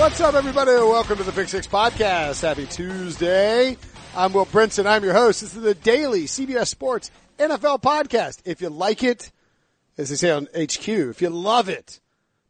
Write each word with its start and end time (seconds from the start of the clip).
What's 0.00 0.18
up, 0.22 0.34
everybody? 0.34 0.70
Welcome 0.70 1.18
to 1.18 1.24
the 1.24 1.30
Pick 1.30 1.50
Six 1.50 1.66
Podcast. 1.66 2.40
Happy 2.40 2.64
Tuesday. 2.64 3.76
I'm 4.16 4.32
Will 4.32 4.46
Brinson. 4.46 4.86
I'm 4.86 5.04
your 5.04 5.12
host. 5.12 5.42
This 5.42 5.54
is 5.54 5.60
the 5.60 5.74
daily 5.74 6.22
CBS 6.22 6.68
Sports 6.68 7.10
NFL 7.38 7.82
podcast. 7.82 8.40
If 8.46 8.62
you 8.62 8.70
like 8.70 9.04
it, 9.04 9.30
as 9.98 10.08
they 10.08 10.16
say 10.16 10.30
on 10.30 10.48
HQ, 10.56 10.88
if 10.88 11.20
you 11.20 11.28
love 11.28 11.68
it, 11.68 12.00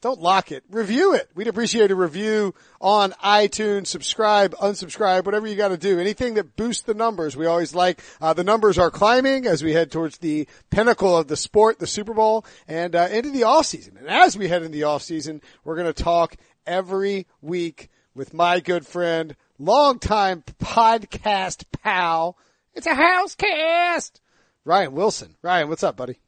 don't 0.00 0.20
lock 0.20 0.50
it. 0.50 0.64
Review 0.70 1.12
it. 1.14 1.28
We'd 1.34 1.48
appreciate 1.48 1.90
a 1.90 1.94
review 1.94 2.54
on 2.80 3.12
iTunes. 3.22 3.88
Subscribe, 3.88 4.54
unsubscribe, 4.54 5.26
whatever 5.26 5.46
you 5.46 5.56
got 5.56 5.68
to 5.68 5.76
do. 5.76 5.98
Anything 5.98 6.34
that 6.34 6.56
boosts 6.56 6.84
the 6.84 6.94
numbers, 6.94 7.36
we 7.36 7.44
always 7.46 7.74
like. 7.74 8.00
Uh, 8.20 8.32
the 8.32 8.44
numbers 8.44 8.78
are 8.78 8.90
climbing 8.90 9.46
as 9.46 9.62
we 9.62 9.74
head 9.74 9.90
towards 9.90 10.18
the 10.18 10.48
pinnacle 10.70 11.14
of 11.14 11.28
the 11.28 11.36
sport, 11.36 11.80
the 11.80 11.86
Super 11.86 12.14
Bowl, 12.14 12.46
and 12.66 12.96
uh, 12.96 13.08
into 13.10 13.30
the 13.30 13.42
off 13.42 13.66
season. 13.66 13.98
And 13.98 14.08
as 14.08 14.38
we 14.38 14.48
head 14.48 14.62
into 14.62 14.72
the 14.72 14.84
off 14.84 15.02
season, 15.02 15.42
we're 15.64 15.76
going 15.76 15.92
to 15.92 16.02
talk 16.02 16.36
every 16.66 17.26
week 17.40 17.88
with 18.14 18.34
my 18.34 18.60
good 18.60 18.86
friend, 18.86 19.36
longtime 19.58 20.42
podcast 20.58 21.64
pal. 21.82 22.36
It's 22.74 22.86
a 22.86 22.94
house 22.94 23.34
cast. 23.34 24.20
Ryan 24.64 24.92
Wilson. 24.92 25.36
Ryan, 25.42 25.68
what's 25.68 25.82
up, 25.82 25.96
buddy? 25.96 26.20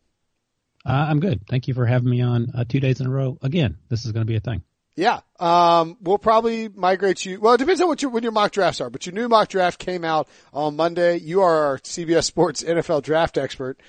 Uh, 0.84 1.06
I'm 1.08 1.20
good. 1.20 1.46
Thank 1.48 1.68
you 1.68 1.74
for 1.74 1.86
having 1.86 2.10
me 2.10 2.22
on 2.22 2.50
uh, 2.54 2.64
two 2.68 2.80
days 2.80 3.00
in 3.00 3.06
a 3.06 3.10
row. 3.10 3.38
Again, 3.42 3.78
this 3.88 4.04
is 4.04 4.12
going 4.12 4.26
to 4.26 4.30
be 4.30 4.36
a 4.36 4.40
thing. 4.40 4.62
Yeah. 4.96 5.20
Um, 5.38 5.96
we'll 6.00 6.18
probably 6.18 6.68
migrate 6.68 7.24
you. 7.24 7.40
Well, 7.40 7.54
it 7.54 7.58
depends 7.58 7.80
on 7.80 7.88
what 7.88 8.02
your, 8.02 8.10
when 8.10 8.22
your 8.22 8.32
mock 8.32 8.52
drafts 8.52 8.80
are, 8.80 8.90
but 8.90 9.06
your 9.06 9.14
new 9.14 9.28
mock 9.28 9.48
draft 9.48 9.78
came 9.78 10.04
out 10.04 10.28
on 10.52 10.76
Monday. 10.76 11.18
You 11.18 11.40
are 11.42 11.66
our 11.66 11.78
CBS 11.78 12.24
Sports 12.24 12.62
NFL 12.62 13.02
draft 13.02 13.38
expert. 13.38 13.80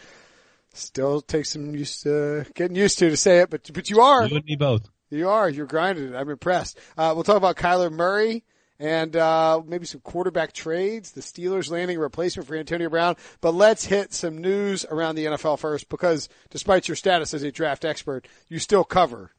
Still 0.73 1.21
takes 1.21 1.51
some 1.51 1.75
used 1.75 2.03
to, 2.03 2.45
getting 2.55 2.75
used 2.75 2.99
to 2.99 3.09
to 3.09 3.17
say 3.17 3.39
it, 3.39 3.49
but, 3.49 3.69
but 3.73 3.89
you 3.89 4.01
are. 4.01 4.25
You 4.25 4.37
and 4.37 4.45
me 4.45 4.55
both. 4.55 4.89
You 5.13 5.29
are. 5.29 5.49
You're 5.49 5.67
grinding 5.67 6.09
it. 6.09 6.15
I'm 6.15 6.29
impressed. 6.29 6.77
Uh, 6.97 7.11
we'll 7.13 7.23
talk 7.23 7.37
about 7.37 7.55
Kyler 7.55 7.91
Murray 7.91 8.43
and 8.79 9.15
uh, 9.15 9.61
maybe 9.65 9.85
some 9.85 10.01
quarterback 10.01 10.53
trades. 10.53 11.11
The 11.11 11.21
Steelers 11.21 11.69
landing 11.69 11.97
a 11.97 11.99
replacement 11.99 12.47
for 12.47 12.55
Antonio 12.55 12.89
Brown. 12.89 13.15
But 13.39 13.53
let's 13.53 13.85
hit 13.85 14.13
some 14.13 14.39
news 14.39 14.85
around 14.85 15.15
the 15.15 15.25
NFL 15.25 15.59
first, 15.59 15.89
because 15.89 16.29
despite 16.49 16.87
your 16.87 16.95
status 16.95 17.33
as 17.33 17.43
a 17.43 17.51
draft 17.51 17.85
expert, 17.85 18.27
you 18.49 18.59
still 18.59 18.83
cover 18.83 19.31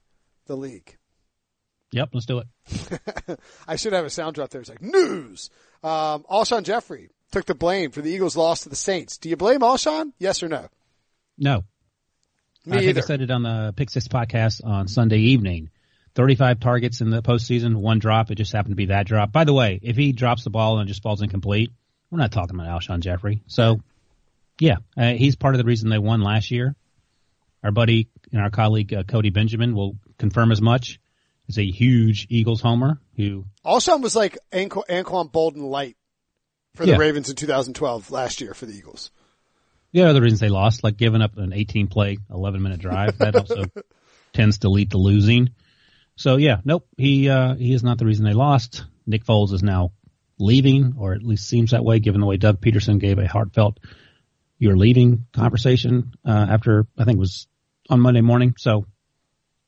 the 0.46 0.56
league. 0.56 0.96
Yep, 1.92 2.10
let's 2.12 2.26
do 2.26 2.38
it. 2.40 3.38
I 3.68 3.76
should 3.76 3.92
have 3.92 4.04
a 4.04 4.10
sound 4.10 4.34
drop 4.34 4.50
there. 4.50 4.60
It's 4.60 4.70
like 4.70 4.82
news. 4.82 5.50
Um, 5.82 6.24
Alshon 6.30 6.64
Jeffrey 6.64 7.10
took 7.30 7.46
the 7.46 7.54
blame 7.54 7.90
for 7.90 8.00
the 8.00 8.10
Eagles' 8.10 8.36
loss 8.36 8.62
to 8.62 8.68
the 8.68 8.76
Saints. 8.76 9.18
Do 9.18 9.28
you 9.28 9.36
blame 9.36 9.60
Alshon? 9.60 10.12
Yes 10.18 10.42
or 10.42 10.48
no? 10.48 10.68
No. 11.38 11.64
Me 12.66 12.76
I 12.76 12.80
think 12.80 12.90
either. 12.90 13.00
I 13.00 13.04
said 13.04 13.20
it 13.20 13.30
on 13.30 13.42
the 13.42 13.72
Pick 13.76 13.90
Six 13.90 14.08
podcast 14.08 14.64
on 14.64 14.88
Sunday 14.88 15.18
evening. 15.18 15.70
35 16.14 16.60
targets 16.60 17.00
in 17.00 17.10
the 17.10 17.22
postseason, 17.22 17.74
one 17.76 17.98
drop. 17.98 18.30
It 18.30 18.36
just 18.36 18.52
happened 18.52 18.72
to 18.72 18.76
be 18.76 18.86
that 18.86 19.06
drop. 19.06 19.32
By 19.32 19.44
the 19.44 19.52
way, 19.52 19.80
if 19.82 19.96
he 19.96 20.12
drops 20.12 20.44
the 20.44 20.50
ball 20.50 20.78
and 20.78 20.88
it 20.88 20.92
just 20.92 21.02
falls 21.02 21.20
incomplete, 21.22 21.72
we're 22.10 22.18
not 22.18 22.30
talking 22.30 22.54
about 22.58 22.68
Alshon 22.80 23.00
Jeffrey. 23.00 23.42
So, 23.48 23.80
yeah, 24.60 24.76
uh, 24.96 25.12
he's 25.14 25.34
part 25.34 25.54
of 25.54 25.58
the 25.58 25.64
reason 25.64 25.90
they 25.90 25.98
won 25.98 26.20
last 26.20 26.52
year. 26.52 26.76
Our 27.64 27.72
buddy 27.72 28.08
and 28.30 28.40
our 28.40 28.50
colleague 28.50 28.94
uh, 28.94 29.02
Cody 29.02 29.30
Benjamin 29.30 29.74
will 29.74 29.96
confirm 30.18 30.52
as 30.52 30.60
much. 30.62 31.00
Is 31.46 31.58
a 31.58 31.66
huge 31.70 32.26
Eagles 32.30 32.62
homer 32.62 32.98
who 33.18 33.44
Alshon 33.66 34.00
was 34.00 34.16
like 34.16 34.38
Anqu- 34.50 34.86
Anquan 34.88 35.30
Boldin 35.30 35.60
light 35.68 35.94
for 36.74 36.86
the 36.86 36.92
Yeah. 36.92 36.96
Ravens 36.98 37.28
in 37.28 37.36
2012 37.36 38.10
last 38.10 38.40
year 38.40 38.54
for 38.54 38.64
the 38.64 38.72
Eagles. 38.72 39.10
Yeah, 39.94 40.06
the 40.06 40.10
other 40.10 40.22
reasons 40.22 40.40
they 40.40 40.48
lost, 40.48 40.82
like 40.82 40.96
giving 40.96 41.22
up 41.22 41.38
an 41.38 41.52
18 41.52 41.86
play, 41.86 42.18
11 42.28 42.60
minute 42.60 42.80
drive, 42.80 43.16
that 43.18 43.36
also 43.36 43.66
tends 44.32 44.58
to 44.58 44.68
lead 44.68 44.90
to 44.90 44.98
losing. 44.98 45.50
So 46.16 46.36
yeah, 46.36 46.56
nope, 46.64 46.88
he, 46.96 47.30
uh, 47.30 47.54
he 47.54 47.72
is 47.72 47.84
not 47.84 47.98
the 47.98 48.04
reason 48.04 48.24
they 48.24 48.32
lost. 48.32 48.82
Nick 49.06 49.24
Foles 49.24 49.52
is 49.52 49.62
now 49.62 49.92
leaving, 50.36 50.94
or 50.98 51.14
at 51.14 51.22
least 51.22 51.48
seems 51.48 51.70
that 51.70 51.84
way, 51.84 52.00
given 52.00 52.20
the 52.20 52.26
way 52.26 52.36
Doug 52.36 52.60
Pederson 52.60 52.98
gave 52.98 53.20
a 53.20 53.28
heartfelt 53.28 53.78
"you're 54.58 54.76
leaving" 54.76 55.26
conversation 55.32 56.12
uh, 56.26 56.46
after 56.50 56.88
I 56.98 57.04
think 57.04 57.18
it 57.18 57.20
was 57.20 57.46
on 57.88 58.00
Monday 58.00 58.20
morning. 58.20 58.56
So 58.58 58.86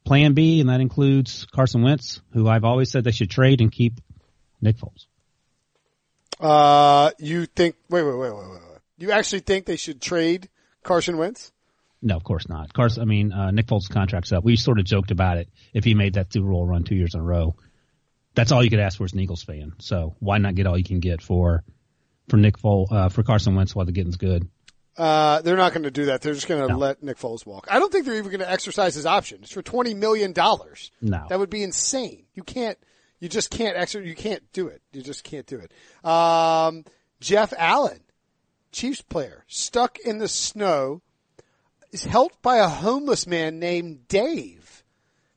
Plan 0.04 0.34
B, 0.34 0.58
and 0.58 0.70
that 0.70 0.80
includes 0.80 1.46
Carson 1.52 1.82
Wentz, 1.82 2.20
who 2.32 2.48
I've 2.48 2.64
always 2.64 2.90
said 2.90 3.04
they 3.04 3.12
should 3.12 3.30
trade 3.30 3.60
and 3.60 3.70
keep 3.70 4.00
Nick 4.60 4.78
Foles. 4.78 5.06
Uh, 6.40 7.12
you 7.20 7.46
think? 7.46 7.76
Wait, 7.88 8.02
wait, 8.02 8.18
wait, 8.18 8.34
wait, 8.34 8.50
wait. 8.50 8.75
Wait. 8.98 9.04
You 9.06 9.12
actually 9.12 9.40
think 9.40 9.66
they 9.66 9.76
should 9.76 10.00
trade 10.00 10.48
Carson 10.82 11.18
Wentz? 11.18 11.52
No, 12.02 12.16
of 12.16 12.24
course 12.24 12.48
not. 12.48 12.72
Carson, 12.72 13.02
I 13.02 13.06
mean, 13.06 13.32
uh, 13.32 13.50
Nick 13.50 13.66
Foles' 13.66 13.88
contract's 13.90 14.30
up. 14.32 14.44
We 14.44 14.56
sort 14.56 14.78
of 14.78 14.84
joked 14.84 15.10
about 15.10 15.38
it. 15.38 15.48
If 15.72 15.84
he 15.84 15.94
made 15.94 16.14
that 16.14 16.32
Super 16.32 16.48
Bowl 16.48 16.66
run 16.66 16.84
two 16.84 16.94
years 16.94 17.14
in 17.14 17.20
a 17.20 17.24
row, 17.24 17.56
that's 18.34 18.52
all 18.52 18.62
you 18.62 18.70
could 18.70 18.80
ask 18.80 18.98
for 18.98 19.04
as 19.04 19.12
an 19.14 19.20
Eagles 19.20 19.42
fan. 19.42 19.72
So 19.78 20.14
why 20.20 20.38
not 20.38 20.54
get 20.54 20.66
all 20.66 20.76
you 20.76 20.84
can 20.84 21.00
get 21.00 21.22
for 21.22 21.64
for 22.28 22.36
Nick 22.36 22.58
Foles 22.58 22.92
uh, 22.92 23.08
for 23.08 23.22
Carson 23.22 23.54
Wentz 23.54 23.74
while 23.74 23.86
the 23.86 23.92
getting's 23.92 24.16
good? 24.16 24.48
Uh, 24.96 25.40
they're 25.42 25.56
not 25.56 25.72
going 25.72 25.82
to 25.84 25.90
do 25.90 26.06
that. 26.06 26.20
They're 26.22 26.32
just 26.34 26.48
going 26.48 26.62
to 26.62 26.68
No. 26.72 26.78
let 26.78 27.02
Nick 27.02 27.18
Foles 27.18 27.44
walk. 27.44 27.66
I 27.70 27.78
don't 27.78 27.92
think 27.92 28.06
they're 28.06 28.14
even 28.16 28.30
going 28.30 28.40
to 28.40 28.50
exercise 28.50 28.94
his 28.94 29.04
option. 29.06 29.40
It's 29.42 29.52
for 29.52 29.62
twenty 29.62 29.94
million 29.94 30.32
dollars. 30.32 30.90
No. 31.02 31.24
that 31.28 31.38
would 31.38 31.50
be 31.50 31.62
insane. 31.62 32.24
You 32.34 32.42
can't. 32.42 32.78
You 33.20 33.28
just 33.30 33.50
can't 33.50 33.76
exer. 33.76 34.04
You 34.06 34.14
can't 34.14 34.42
do 34.52 34.68
it. 34.68 34.82
You 34.92 35.02
just 35.02 35.24
can't 35.24 35.46
do 35.46 35.58
it. 35.60 35.72
Um, 36.08 36.84
Jeff 37.20 37.52
Allen, 37.56 38.00
Chiefs 38.76 39.00
player, 39.00 39.42
stuck 39.48 39.98
in 39.98 40.18
the 40.18 40.28
snow, 40.28 41.00
is 41.92 42.04
helped 42.04 42.42
by 42.42 42.58
a 42.58 42.68
homeless 42.68 43.26
man 43.26 43.58
named 43.58 44.06
Dave. 44.06 44.84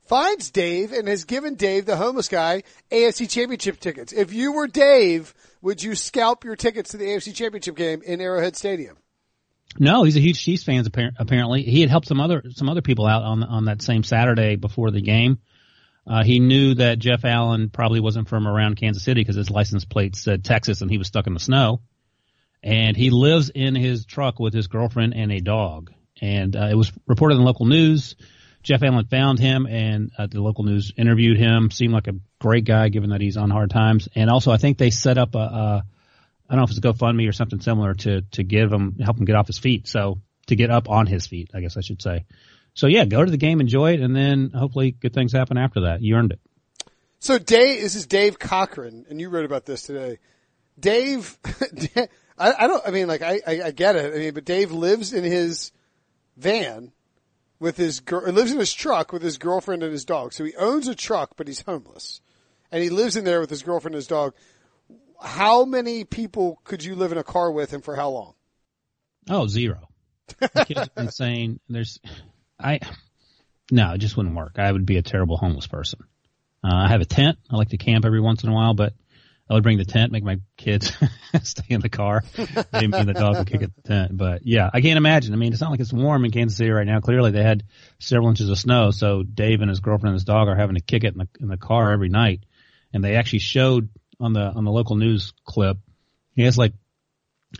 Finds 0.04 0.50
Dave 0.50 0.92
and 0.92 1.08
has 1.08 1.24
given 1.24 1.54
Dave, 1.54 1.86
the 1.86 1.96
homeless 1.96 2.28
guy, 2.28 2.64
AFC 2.90 3.30
Championship 3.30 3.80
tickets. 3.80 4.12
If 4.12 4.34
you 4.34 4.52
were 4.52 4.66
Dave, 4.66 5.32
would 5.62 5.82
you 5.82 5.94
scalp 5.94 6.44
your 6.44 6.54
tickets 6.54 6.90
to 6.90 6.98
the 6.98 7.06
AFC 7.06 7.34
Championship 7.34 7.76
game 7.76 8.02
in 8.02 8.20
Arrowhead 8.20 8.56
Stadium? 8.56 8.98
No, 9.78 10.02
he's 10.02 10.18
a 10.18 10.20
huge 10.20 10.42
Chiefs 10.42 10.64
fan. 10.64 10.84
Apparently, 11.18 11.62
he 11.62 11.80
had 11.80 11.88
helped 11.88 12.08
some 12.08 12.20
other 12.20 12.42
some 12.50 12.68
other 12.68 12.82
people 12.82 13.06
out 13.06 13.22
on 13.22 13.42
on 13.42 13.64
that 13.66 13.80
same 13.80 14.02
Saturday 14.02 14.56
before 14.56 14.90
the 14.90 15.00
game. 15.00 15.38
Uh, 16.06 16.24
he 16.24 16.40
knew 16.40 16.74
that 16.74 16.98
Jeff 16.98 17.24
Allen 17.24 17.70
probably 17.70 18.00
wasn't 18.00 18.28
from 18.28 18.46
around 18.46 18.76
Kansas 18.76 19.02
City 19.02 19.22
because 19.22 19.36
his 19.36 19.50
license 19.50 19.86
plate 19.86 20.14
said 20.14 20.44
Texas, 20.44 20.82
and 20.82 20.90
he 20.90 20.98
was 20.98 21.06
stuck 21.06 21.26
in 21.26 21.32
the 21.32 21.40
snow. 21.40 21.80
And 22.62 22.96
he 22.96 23.10
lives 23.10 23.50
in 23.50 23.74
his 23.74 24.04
truck 24.04 24.38
with 24.38 24.52
his 24.52 24.66
girlfriend 24.66 25.14
and 25.14 25.32
a 25.32 25.40
dog. 25.40 25.92
And 26.20 26.54
uh, 26.54 26.68
it 26.70 26.74
was 26.74 26.92
reported 27.06 27.36
in 27.36 27.44
local 27.44 27.66
news. 27.66 28.16
Jeff 28.62 28.82
Allen 28.82 29.06
found 29.06 29.38
him, 29.38 29.66
and 29.66 30.10
uh, 30.18 30.26
the 30.26 30.42
local 30.42 30.64
news 30.64 30.92
interviewed 30.96 31.38
him. 31.38 31.70
Seemed 31.70 31.94
like 31.94 32.08
a 32.08 32.16
great 32.38 32.64
guy, 32.64 32.90
given 32.90 33.10
that 33.10 33.22
he's 33.22 33.38
on 33.38 33.50
hard 33.50 33.70
times. 33.70 34.08
And 34.14 34.28
also, 34.28 34.52
I 34.52 34.58
think 34.58 34.76
they 34.76 34.90
set 34.90 35.16
up 35.16 35.34
a, 35.34 35.38
a 35.38 35.84
I 36.48 36.54
don't 36.54 36.58
know 36.58 36.64
if 36.64 36.70
it's 36.70 36.78
a 36.78 36.82
GoFundMe 36.82 37.28
or 37.28 37.32
something 37.32 37.60
similar 37.60 37.94
to 37.94 38.22
to 38.22 38.42
give 38.42 38.70
him 38.70 38.96
help 38.98 39.18
him 39.18 39.24
get 39.24 39.36
off 39.36 39.46
his 39.46 39.58
feet. 39.58 39.88
So 39.88 40.20
to 40.48 40.56
get 40.56 40.70
up 40.70 40.90
on 40.90 41.06
his 41.06 41.26
feet, 41.26 41.50
I 41.54 41.60
guess 41.60 41.76
I 41.76 41.80
should 41.80 42.02
say. 42.02 42.26
So 42.74 42.86
yeah, 42.86 43.04
go 43.04 43.24
to 43.24 43.30
the 43.30 43.36
game, 43.36 43.60
enjoy 43.60 43.94
it, 43.94 44.00
and 44.00 44.14
then 44.14 44.50
hopefully 44.54 44.90
good 44.90 45.14
things 45.14 45.32
happen 45.32 45.56
after 45.56 45.82
that. 45.82 46.02
You 46.02 46.16
earned 46.16 46.32
it. 46.32 46.40
So 47.18 47.38
Dave, 47.38 47.80
this 47.80 47.94
is 47.94 48.06
Dave 48.06 48.38
Cochran, 48.38 49.06
and 49.08 49.20
you 49.20 49.28
wrote 49.28 49.44
about 49.44 49.64
this 49.64 49.82
today. 49.82 50.18
Dave, 50.78 51.38
I, 52.40 52.64
I 52.64 52.66
don't, 52.66 52.82
I 52.86 52.90
mean, 52.90 53.06
like, 53.06 53.22
I, 53.22 53.40
I, 53.46 53.62
I 53.66 53.70
get 53.70 53.96
it. 53.96 54.14
I 54.14 54.18
mean, 54.18 54.34
but 54.34 54.46
Dave 54.46 54.72
lives 54.72 55.12
in 55.12 55.24
his 55.24 55.72
van 56.36 56.92
with 57.58 57.76
his 57.76 58.00
girl, 58.00 58.32
lives 58.32 58.50
in 58.50 58.58
his 58.58 58.72
truck 58.72 59.12
with 59.12 59.22
his 59.22 59.36
girlfriend 59.36 59.82
and 59.82 59.92
his 59.92 60.06
dog. 60.06 60.32
So 60.32 60.44
he 60.44 60.56
owns 60.56 60.88
a 60.88 60.94
truck, 60.94 61.32
but 61.36 61.46
he's 61.46 61.60
homeless. 61.60 62.22
And 62.72 62.82
he 62.82 62.88
lives 62.88 63.16
in 63.16 63.24
there 63.24 63.40
with 63.40 63.50
his 63.50 63.62
girlfriend 63.62 63.94
and 63.94 63.98
his 63.98 64.06
dog. 64.06 64.34
How 65.22 65.66
many 65.66 66.04
people 66.04 66.60
could 66.64 66.82
you 66.82 66.94
live 66.94 67.12
in 67.12 67.18
a 67.18 67.24
car 67.24 67.52
with 67.52 67.74
and 67.74 67.84
for 67.84 67.94
how 67.94 68.08
long? 68.08 68.34
Oh, 69.28 69.46
zero. 69.46 69.88
The 70.38 70.64
kid's 70.66 70.88
insane. 70.96 71.60
There's, 71.68 72.00
I, 72.58 72.80
no, 73.70 73.92
it 73.92 73.98
just 73.98 74.16
wouldn't 74.16 74.34
work. 74.34 74.58
I 74.58 74.72
would 74.72 74.86
be 74.86 74.96
a 74.96 75.02
terrible 75.02 75.36
homeless 75.36 75.66
person. 75.66 76.00
Uh, 76.64 76.74
I 76.74 76.88
have 76.88 77.02
a 77.02 77.06
tent. 77.06 77.38
I 77.50 77.56
like 77.56 77.70
to 77.70 77.76
camp 77.76 78.06
every 78.06 78.20
once 78.20 78.44
in 78.44 78.50
a 78.50 78.54
while, 78.54 78.72
but 78.72 78.94
I 79.50 79.54
would 79.54 79.64
bring 79.64 79.78
the 79.78 79.84
tent, 79.84 80.12
make 80.12 80.22
my 80.22 80.38
kids 80.56 80.92
stay 81.42 81.64
in 81.74 81.80
the 81.80 81.88
car. 81.88 82.22
Maybe 82.72 82.96
and 82.96 83.08
the 83.08 83.14
dog 83.14 83.36
would 83.38 83.48
kick 83.48 83.62
at 83.62 83.74
the 83.74 83.82
tent. 83.82 84.16
But 84.16 84.46
yeah, 84.46 84.70
I 84.72 84.80
can't 84.80 84.96
imagine. 84.96 85.34
I 85.34 85.36
mean, 85.36 85.52
it's 85.52 85.60
not 85.60 85.72
like 85.72 85.80
it's 85.80 85.92
warm 85.92 86.24
in 86.24 86.30
Kansas 86.30 86.56
City 86.56 86.70
right 86.70 86.86
now. 86.86 87.00
Clearly 87.00 87.32
they 87.32 87.42
had 87.42 87.64
several 87.98 88.28
inches 88.28 88.48
of 88.48 88.58
snow. 88.58 88.92
So 88.92 89.24
Dave 89.24 89.60
and 89.60 89.68
his 89.68 89.80
girlfriend 89.80 90.10
and 90.10 90.14
his 90.14 90.24
dog 90.24 90.46
are 90.46 90.54
having 90.54 90.76
to 90.76 90.80
kick 90.80 91.02
it 91.02 91.14
in 91.14 91.18
the, 91.18 91.28
in 91.40 91.48
the 91.48 91.56
car 91.56 91.90
every 91.92 92.08
night. 92.08 92.44
And 92.92 93.02
they 93.02 93.16
actually 93.16 93.40
showed 93.40 93.88
on 94.20 94.34
the, 94.34 94.42
on 94.42 94.64
the 94.64 94.70
local 94.70 94.94
news 94.94 95.32
clip, 95.44 95.78
he 96.36 96.42
has 96.42 96.56
like 96.56 96.74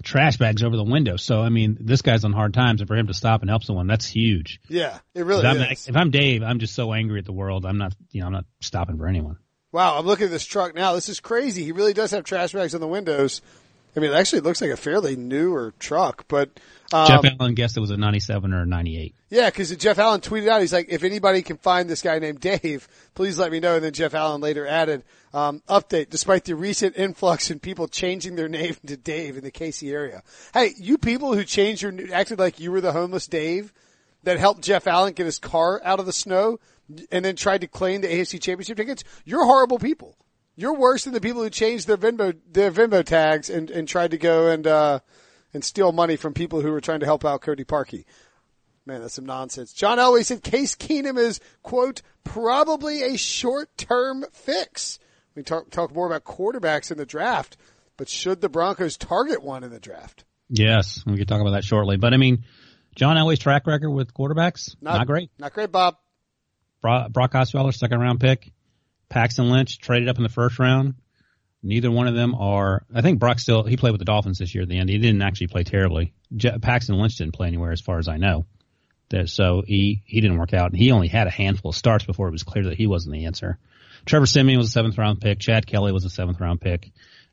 trash 0.04 0.36
bags 0.36 0.62
over 0.62 0.76
the 0.76 0.84
window. 0.84 1.16
So, 1.16 1.40
I 1.42 1.48
mean, 1.48 1.76
this 1.80 2.02
guy's 2.02 2.24
on 2.24 2.32
hard 2.32 2.54
times 2.54 2.80
and 2.80 2.86
for 2.86 2.96
him 2.96 3.08
to 3.08 3.14
stop 3.14 3.40
and 3.40 3.50
help 3.50 3.64
someone, 3.64 3.88
that's 3.88 4.06
huge. 4.06 4.60
Yeah, 4.68 5.00
it 5.12 5.24
really 5.24 5.40
If 5.40 5.46
I'm, 5.46 5.72
is. 5.72 5.88
if 5.88 5.96
I'm 5.96 6.12
Dave, 6.12 6.44
I'm 6.44 6.60
just 6.60 6.76
so 6.76 6.92
angry 6.92 7.18
at 7.18 7.24
the 7.24 7.32
world. 7.32 7.66
I'm 7.66 7.78
not, 7.78 7.96
you 8.12 8.20
know, 8.20 8.28
I'm 8.28 8.32
not 8.32 8.44
stopping 8.60 8.96
for 8.96 9.08
anyone. 9.08 9.38
Wow, 9.72 9.98
I'm 9.98 10.06
looking 10.06 10.26
at 10.26 10.30
this 10.30 10.44
truck 10.44 10.74
now. 10.74 10.94
This 10.94 11.08
is 11.08 11.20
crazy. 11.20 11.64
He 11.64 11.72
really 11.72 11.92
does 11.92 12.10
have 12.10 12.24
trash 12.24 12.52
bags 12.52 12.74
on 12.74 12.80
the 12.80 12.88
windows. 12.88 13.40
I 13.96 14.00
mean, 14.00 14.10
it 14.12 14.14
actually 14.14 14.40
looks 14.40 14.60
like 14.60 14.70
a 14.70 14.76
fairly 14.76 15.16
newer 15.16 15.74
truck, 15.78 16.26
but 16.28 16.48
um, 16.92 17.08
Jeff 17.08 17.24
Allen 17.38 17.54
guessed 17.54 17.76
it 17.76 17.80
was 17.80 17.90
a 17.90 17.96
97 17.96 18.52
or 18.52 18.62
a 18.62 18.66
98. 18.66 19.14
Yeah, 19.30 19.50
because 19.50 19.74
Jeff 19.76 19.98
Allen 19.98 20.20
tweeted 20.20 20.48
out, 20.48 20.60
he's 20.60 20.72
like, 20.72 20.86
if 20.90 21.02
anybody 21.02 21.42
can 21.42 21.56
find 21.56 21.88
this 21.88 22.02
guy 22.02 22.18
named 22.18 22.40
Dave, 22.40 22.88
please 23.14 23.38
let 23.38 23.50
me 23.50 23.58
know. 23.58 23.76
And 23.76 23.84
then 23.84 23.92
Jeff 23.92 24.14
Allen 24.14 24.40
later 24.40 24.66
added, 24.66 25.02
um, 25.34 25.62
update, 25.68 26.10
despite 26.10 26.44
the 26.44 26.54
recent 26.54 26.96
influx 26.96 27.50
in 27.50 27.58
people 27.58 27.88
changing 27.88 28.36
their 28.36 28.48
name 28.48 28.76
to 28.86 28.96
Dave 28.96 29.36
in 29.36 29.44
the 29.44 29.52
KC 29.52 29.92
area. 29.92 30.22
Hey, 30.54 30.72
you 30.76 30.96
people 30.98 31.34
who 31.34 31.44
changed 31.44 31.82
your, 31.82 31.92
acted 32.12 32.38
like 32.38 32.60
you 32.60 32.70
were 32.70 32.80
the 32.80 32.92
homeless 32.92 33.26
Dave 33.26 33.72
that 34.22 34.38
helped 34.38 34.62
Jeff 34.62 34.86
Allen 34.86 35.14
get 35.14 35.26
his 35.26 35.38
car 35.38 35.80
out 35.84 36.00
of 36.00 36.06
the 36.06 36.12
snow 36.12 36.60
and 37.10 37.24
then 37.24 37.36
tried 37.36 37.62
to 37.62 37.66
claim 37.66 38.00
the 38.00 38.08
AFC 38.08 38.40
championship 38.40 38.76
tickets, 38.76 39.04
you're 39.24 39.44
horrible 39.44 39.78
people. 39.78 40.16
You're 40.56 40.76
worse 40.76 41.04
than 41.04 41.14
the 41.14 41.20
people 41.20 41.42
who 41.42 41.50
changed 41.50 41.86
their 41.86 41.96
Venmo, 41.96 42.36
their 42.50 42.70
Venmo 42.70 43.04
tags 43.04 43.48
and, 43.48 43.70
and 43.70 43.88
tried 43.88 44.10
to 44.10 44.18
go 44.18 44.48
and, 44.48 44.66
uh, 44.66 45.00
and 45.54 45.64
steal 45.64 45.92
money 45.92 46.16
from 46.16 46.34
people 46.34 46.60
who 46.60 46.70
were 46.70 46.80
trying 46.80 47.00
to 47.00 47.06
help 47.06 47.24
out 47.24 47.40
Cody 47.40 47.64
Parkey. 47.64 48.04
Man, 48.86 49.00
that's 49.00 49.14
some 49.14 49.26
nonsense. 49.26 49.72
John 49.72 49.98
Elway 49.98 50.24
said 50.24 50.42
Case 50.42 50.74
Keenum 50.74 51.18
is, 51.18 51.40
quote, 51.62 52.02
probably 52.24 53.02
a 53.02 53.16
short-term 53.16 54.24
fix. 54.32 54.98
We 55.34 55.42
talk, 55.42 55.70
talk 55.70 55.94
more 55.94 56.06
about 56.06 56.24
quarterbacks 56.24 56.90
in 56.90 56.98
the 56.98 57.06
draft, 57.06 57.56
but 57.96 58.08
should 58.08 58.40
the 58.40 58.48
Broncos 58.48 58.96
target 58.96 59.42
one 59.42 59.64
in 59.64 59.70
the 59.70 59.80
draft? 59.80 60.24
Yes, 60.48 61.04
we 61.06 61.16
could 61.16 61.28
talk 61.28 61.40
about 61.40 61.52
that 61.52 61.64
shortly. 61.64 61.96
But 61.96 62.12
I 62.12 62.16
mean, 62.16 62.44
John 62.96 63.16
Elway's 63.16 63.38
track 63.38 63.66
record 63.66 63.90
with 63.90 64.12
quarterbacks, 64.12 64.74
not, 64.80 64.98
not 64.98 65.06
great. 65.06 65.30
Not 65.38 65.52
great, 65.52 65.70
Bob. 65.70 65.96
Brock, 66.80 67.12
Osweiler, 67.12 67.74
second 67.74 68.00
round 68.00 68.20
pick. 68.20 68.52
Paxton 69.08 69.50
Lynch 69.50 69.80
traded 69.80 70.08
up 70.08 70.16
in 70.16 70.22
the 70.22 70.28
first 70.28 70.58
round. 70.58 70.94
Neither 71.62 71.90
one 71.90 72.06
of 72.06 72.14
them 72.14 72.34
are. 72.34 72.86
I 72.94 73.02
think 73.02 73.18
Brock 73.18 73.38
still 73.38 73.64
he 73.64 73.76
played 73.76 73.90
with 73.90 73.98
the 73.98 74.04
Dolphins 74.06 74.38
this 74.38 74.54
year 74.54 74.62
at 74.62 74.68
the 74.68 74.78
end. 74.78 74.88
He 74.88 74.98
didn't 74.98 75.20
actually 75.22 75.48
play 75.48 75.64
terribly. 75.64 76.14
Je- 76.34 76.58
Paxton 76.58 76.96
Lynch 76.96 77.16
didn't 77.16 77.34
play 77.34 77.48
anywhere 77.48 77.72
as 77.72 77.80
far 77.80 77.98
as 77.98 78.08
I 78.08 78.16
know. 78.16 78.46
So 79.26 79.62
he 79.66 80.02
he 80.06 80.20
didn't 80.20 80.38
work 80.38 80.54
out. 80.54 80.70
And 80.70 80.78
he 80.78 80.92
only 80.92 81.08
had 81.08 81.26
a 81.26 81.30
handful 81.30 81.70
of 81.70 81.76
starts 81.76 82.04
before 82.04 82.28
it 82.28 82.32
was 82.32 82.44
clear 82.44 82.64
that 82.64 82.78
he 82.78 82.86
wasn't 82.86 83.14
the 83.14 83.26
answer. 83.26 83.58
Trevor 84.06 84.26
Siemian 84.26 84.58
was 84.58 84.68
a 84.68 84.70
seventh 84.70 84.96
round 84.96 85.20
pick. 85.20 85.40
Chad 85.40 85.66
Kelly 85.66 85.92
was 85.92 86.04
a 86.04 86.10
seventh 86.10 86.40
round 86.40 86.60
pick. 86.60 86.92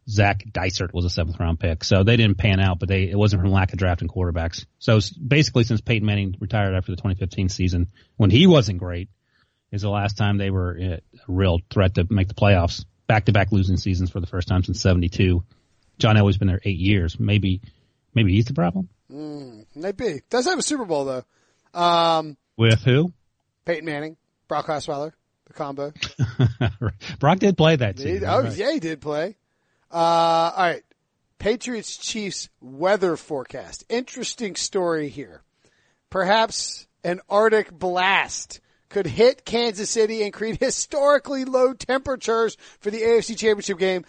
Zach 0.10 0.44
Dysert 0.52 0.94
was 0.94 1.06
a 1.06 1.10
seventh 1.10 1.40
round 1.40 1.60
pick. 1.60 1.84
So 1.84 2.04
they 2.04 2.18
didn't 2.18 2.38
pan 2.38 2.60
out, 2.60 2.80
but 2.80 2.90
they 2.90 3.04
it 3.04 3.18
wasn't 3.18 3.42
from 3.44 3.52
lack 3.52 3.74
of 3.74 3.80
drafting 3.80 4.08
quarterbacks. 4.08 4.66
So 4.80 5.00
basically, 5.26 5.64
since 5.64 5.82
Peyton 5.82 6.06
Manning 6.06 6.36
retired 6.40 6.76
after 6.76 6.92
the 6.92 6.98
2015 6.98 7.50
season, 7.50 7.88
when 8.16 8.32
he 8.32 8.48
wasn't 8.48 8.80
great, 8.80 9.10
is 9.72 9.82
the 9.82 9.90
last 9.90 10.18
time 10.18 10.38
they 10.38 10.50
were 10.50 10.78
a 10.80 11.02
real 11.28 11.60
threat 11.70 11.96
to 11.96 12.08
make 12.10 12.28
the 12.28 12.34
playoffs 12.34 12.86
back 13.08 13.26
to 13.26 13.32
back 13.32 13.52
losing 13.52 13.78
seasons 13.78 14.10
for 14.10 14.20
the 14.20 14.28
first 14.28 14.48
time 14.48 14.64
since 14.64 14.82
'72. 14.82 15.44
John 16.00 16.16
Elway's 16.16 16.38
been 16.38 16.48
there 16.48 16.62
eight 16.64 16.78
years. 16.78 17.20
Maybe, 17.20 17.62
maybe 18.14 18.34
he's 18.34 18.46
the 18.46 18.54
problem. 18.54 18.90
Mm, 19.12 19.66
maybe 19.76 20.22
does 20.30 20.46
have 20.46 20.60
a 20.60 20.64
Super 20.64 20.86
Bowl 20.86 21.06
though. 21.06 21.80
Um, 21.80 22.38
With 22.56 22.82
who? 22.82 23.14
Peyton 23.66 23.86
Manning, 23.86 24.18
Brock 24.48 24.68
Osweiler, 24.68 25.12
the 25.46 25.54
combo. 25.54 25.94
Brock 27.20 27.40
did 27.40 27.58
play 27.58 27.76
that 27.76 27.98
season. 27.98 28.20
He, 28.20 28.26
oh 28.26 28.44
right. 28.44 28.56
yeah, 28.56 28.72
he 28.72 28.80
did 28.80 29.02
play. 29.02 29.38
Uh, 29.92 29.96
all 29.96 30.54
right. 30.58 30.84
Patriots 31.40 31.98
Chiefs 31.98 32.50
weather 32.62 33.16
forecast. 33.16 33.84
Interesting 33.90 34.56
story 34.56 35.10
here. 35.10 35.44
Perhaps 36.10 36.88
an 37.04 37.22
Arctic 37.30 37.72
blast 37.72 38.60
could 38.90 39.06
hit 39.06 39.46
Kansas 39.46 39.90
City 39.90 40.24
and 40.24 40.34
create 40.34 40.60
historically 40.60 41.46
low 41.46 41.74
temperatures 41.74 42.58
for 42.80 42.92
the 42.92 43.02
AFC 43.02 43.38
Championship 43.38 43.78
game. 43.78 44.06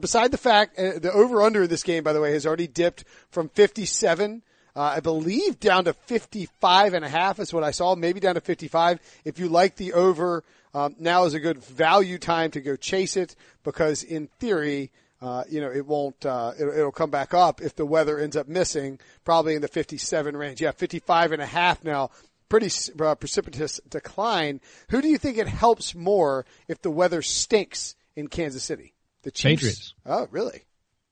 beside 0.00 0.30
the 0.30 0.38
fact, 0.38 0.78
uh, 0.78 0.98
the 0.98 1.12
over 1.12 1.42
under 1.42 1.62
in 1.62 1.70
this 1.70 1.82
game, 1.82 2.04
by 2.04 2.12
the 2.12 2.20
way, 2.20 2.32
has 2.32 2.46
already 2.46 2.66
dipped 2.66 3.04
from 3.30 3.48
57, 3.48 4.42
uh, 4.76 4.94
I 4.96 5.00
believe 5.00 5.58
down 5.58 5.86
to 5.86 5.92
55 5.92 6.94
and 6.94 7.04
a 7.04 7.08
half 7.08 7.40
is 7.40 7.52
what 7.52 7.64
I 7.64 7.72
saw, 7.72 7.96
maybe 7.96 8.20
down 8.20 8.36
to 8.36 8.40
55. 8.40 9.00
If 9.24 9.40
you 9.40 9.48
like 9.48 9.74
the 9.74 9.92
over, 9.92 10.44
um, 10.72 10.94
now 11.00 11.24
is 11.24 11.34
a 11.34 11.40
good 11.40 11.58
value 11.64 12.16
time 12.16 12.52
to 12.52 12.60
go 12.60 12.76
chase 12.76 13.16
it 13.16 13.34
because 13.64 14.04
in 14.04 14.28
theory, 14.38 14.92
uh, 15.20 15.42
you 15.48 15.60
know, 15.60 15.70
it 15.72 15.84
won't, 15.84 16.24
uh, 16.24 16.52
it'll, 16.56 16.72
it'll, 16.72 16.92
come 16.92 17.10
back 17.10 17.34
up 17.34 17.60
if 17.60 17.74
the 17.74 17.84
weather 17.84 18.20
ends 18.20 18.36
up 18.36 18.46
missing, 18.46 19.00
probably 19.24 19.56
in 19.56 19.62
the 19.62 19.68
57 19.68 20.36
range. 20.36 20.60
Yeah, 20.60 20.70
55 20.70 21.32
and 21.32 21.42
a 21.42 21.46
half 21.46 21.82
now 21.82 22.10
pretty 22.48 22.70
uh, 23.00 23.14
precipitous 23.14 23.80
decline. 23.88 24.60
Who 24.90 25.02
do 25.02 25.08
you 25.08 25.18
think 25.18 25.38
it 25.38 25.48
helps 25.48 25.94
more 25.94 26.46
if 26.66 26.80
the 26.82 26.90
weather 26.90 27.22
stinks 27.22 27.94
in 28.16 28.28
Kansas 28.28 28.62
City? 28.62 28.94
The 29.22 29.30
Chiefs. 29.30 29.62
Patriots. 29.62 29.94
Oh, 30.06 30.28
really? 30.30 30.62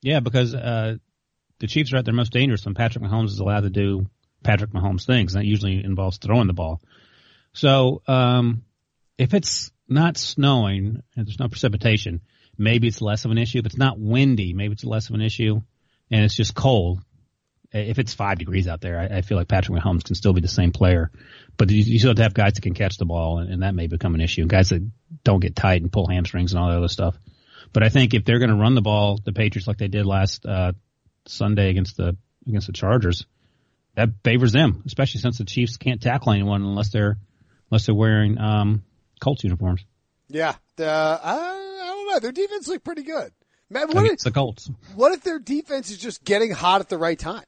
Yeah, 0.03 0.21
because 0.21 0.55
uh, 0.55 0.97
the 1.59 1.67
Chiefs 1.67 1.93
are 1.93 1.97
at 1.97 2.05
their 2.05 2.15
most 2.15 2.33
dangerous 2.33 2.65
when 2.65 2.75
Patrick 2.75 3.05
Mahomes 3.05 3.27
is 3.27 3.41
allowed 3.41 3.63
to 3.63 3.71
do 3.71 4.07
Patrick 4.43 4.71
Mahomes 4.71 5.07
things. 5.07 5.35
And 5.35 5.43
That 5.43 5.49
usually 5.49 5.85
involves 5.85 6.19
throwing 6.19 6.47
the 6.47 6.53
ball. 6.53 6.81
So 7.53 8.03
um, 8.07 8.63
if 9.19 9.35
it's 9.35 9.73
not 9.89 10.17
snowing 10.17 11.03
and 11.17 11.27
there's 11.27 11.41
no 11.41 11.49
precipitation, 11.49 12.21
maybe 12.59 12.89
it's 12.89 13.01
less 13.01 13.25
of 13.25 13.31
an 13.31 13.39
issue. 13.39 13.59
If 13.59 13.67
it's 13.67 13.79
not 13.79 13.99
windy, 13.99 14.53
maybe 14.53 14.73
it's 14.73 14.85
less 14.85 15.09
of 15.09 15.15
an 15.15 15.23
issue. 15.23 15.61
And 16.11 16.25
it's 16.25 16.37
just 16.37 16.55
cold, 16.55 17.01
if 17.77 17.99
it's 17.99 18.15
five 18.15 18.39
degrees 18.39 18.69
out 18.69 18.81
there, 18.81 18.99
I, 18.99 19.19
I, 19.19 19.21
feel 19.23 19.39
like 19.39 19.49
Patrick 19.49 19.79
Mahomes 19.79 20.05
can 20.05 20.15
still 20.15 20.33
be 20.33 20.41
the 20.41 20.49
same 20.49 20.73
player. 20.73 21.11
But 21.57 21.71
you, 21.71 21.83
you 21.83 21.99
still 21.99 22.11
have 22.11 22.17
to 22.17 22.23
have 22.23 22.35
guys 22.35 22.55
that 22.55 22.63
can 22.63 22.75
catch 22.75 22.97
the 22.99 23.05
ball, 23.05 23.39
and, 23.39 23.53
and, 23.53 23.63
that 23.63 23.75
may 23.75 23.87
become 23.87 24.15
an 24.15 24.21
issue. 24.21 24.47
Guys 24.47 24.71
that 24.71 24.89
don't 25.25 25.41
get 25.41 25.57
tight 25.57 25.83
and 25.83 25.93
pull 25.93 26.07
hamstrings 26.07 26.53
and 26.53 26.61
all 26.61 26.69
that 26.69 26.79
other 26.79 26.89
stuff. 26.89 27.17
But 27.73 27.83
I 27.83 27.89
think 27.89 28.15
if 28.15 28.25
they're 28.25 28.39
going 28.39 28.51
to 28.51 28.57
run 28.57 28.75
the 28.75 28.83
ball, 28.83 29.19
the 29.23 29.33
Patriots 29.33 29.67
like 29.67 29.79
they 29.79 29.89
did 29.89 30.07
last 30.07 30.47
uh, 30.47 30.73
Sunday 31.27 31.71
against 31.71 31.97
the 31.97 32.17
against 32.47 32.69
the 32.69 32.73
Chargers, 32.73 33.27
that 33.97 34.11
favors 34.23 34.53
them, 34.53 34.83
especially 34.87 35.21
since 35.21 35.39
the 35.39 35.45
Chiefs 35.45 35.77
can't 35.77 36.01
tackle 36.01 36.33
anyone 36.33 36.63
unless 36.63 36.91
they're 36.91 37.19
unless 37.71 37.87
they're 37.87 37.95
wearing 37.95 38.39
um, 38.39 38.83
Colts 39.21 39.45
uniforms. 39.45 39.85
Yeah, 40.29 40.55
the, 40.77 40.87
I, 40.87 41.35
I 41.35 41.87
don't 41.87 42.09
know. 42.09 42.19
Their 42.21 42.33
defense 42.33 42.69
looked 42.69 42.85
pretty 42.85 43.03
good. 43.03 43.33
Man, 43.69 43.89
what 43.89 44.07
if, 44.07 44.21
the 44.21 44.31
Colts. 44.31 44.71
What 44.95 45.13
if 45.13 45.23
their 45.23 45.39
defense 45.39 45.91
is 45.91 45.99
just 45.99 46.25
getting 46.25 46.53
hot 46.53 46.81
at 46.81 46.89
the 46.89 46.99
right 46.99 47.19
time? 47.19 47.45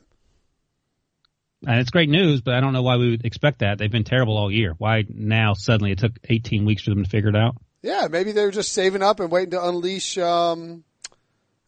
And 1.66 1.80
it's 1.80 1.90
great 1.90 2.08
news, 2.08 2.40
but 2.40 2.54
I 2.54 2.60
don't 2.60 2.72
know 2.72 2.82
why 2.82 2.96
we 2.96 3.10
would 3.10 3.24
expect 3.24 3.60
that. 3.60 3.78
They've 3.78 3.90
been 3.90 4.04
terrible 4.04 4.36
all 4.36 4.50
year. 4.50 4.74
Why 4.78 5.04
now 5.08 5.54
suddenly 5.54 5.92
it 5.92 5.98
took 5.98 6.12
18 6.28 6.64
weeks 6.64 6.82
for 6.82 6.90
them 6.90 7.02
to 7.02 7.10
figure 7.10 7.30
it 7.30 7.36
out? 7.36 7.56
Yeah, 7.82 8.08
maybe 8.10 8.32
they 8.32 8.44
were 8.44 8.50
just 8.52 8.72
saving 8.72 9.02
up 9.02 9.20
and 9.20 9.30
waiting 9.30 9.50
to 9.52 9.64
unleash, 9.64 10.18
um, 10.18 10.84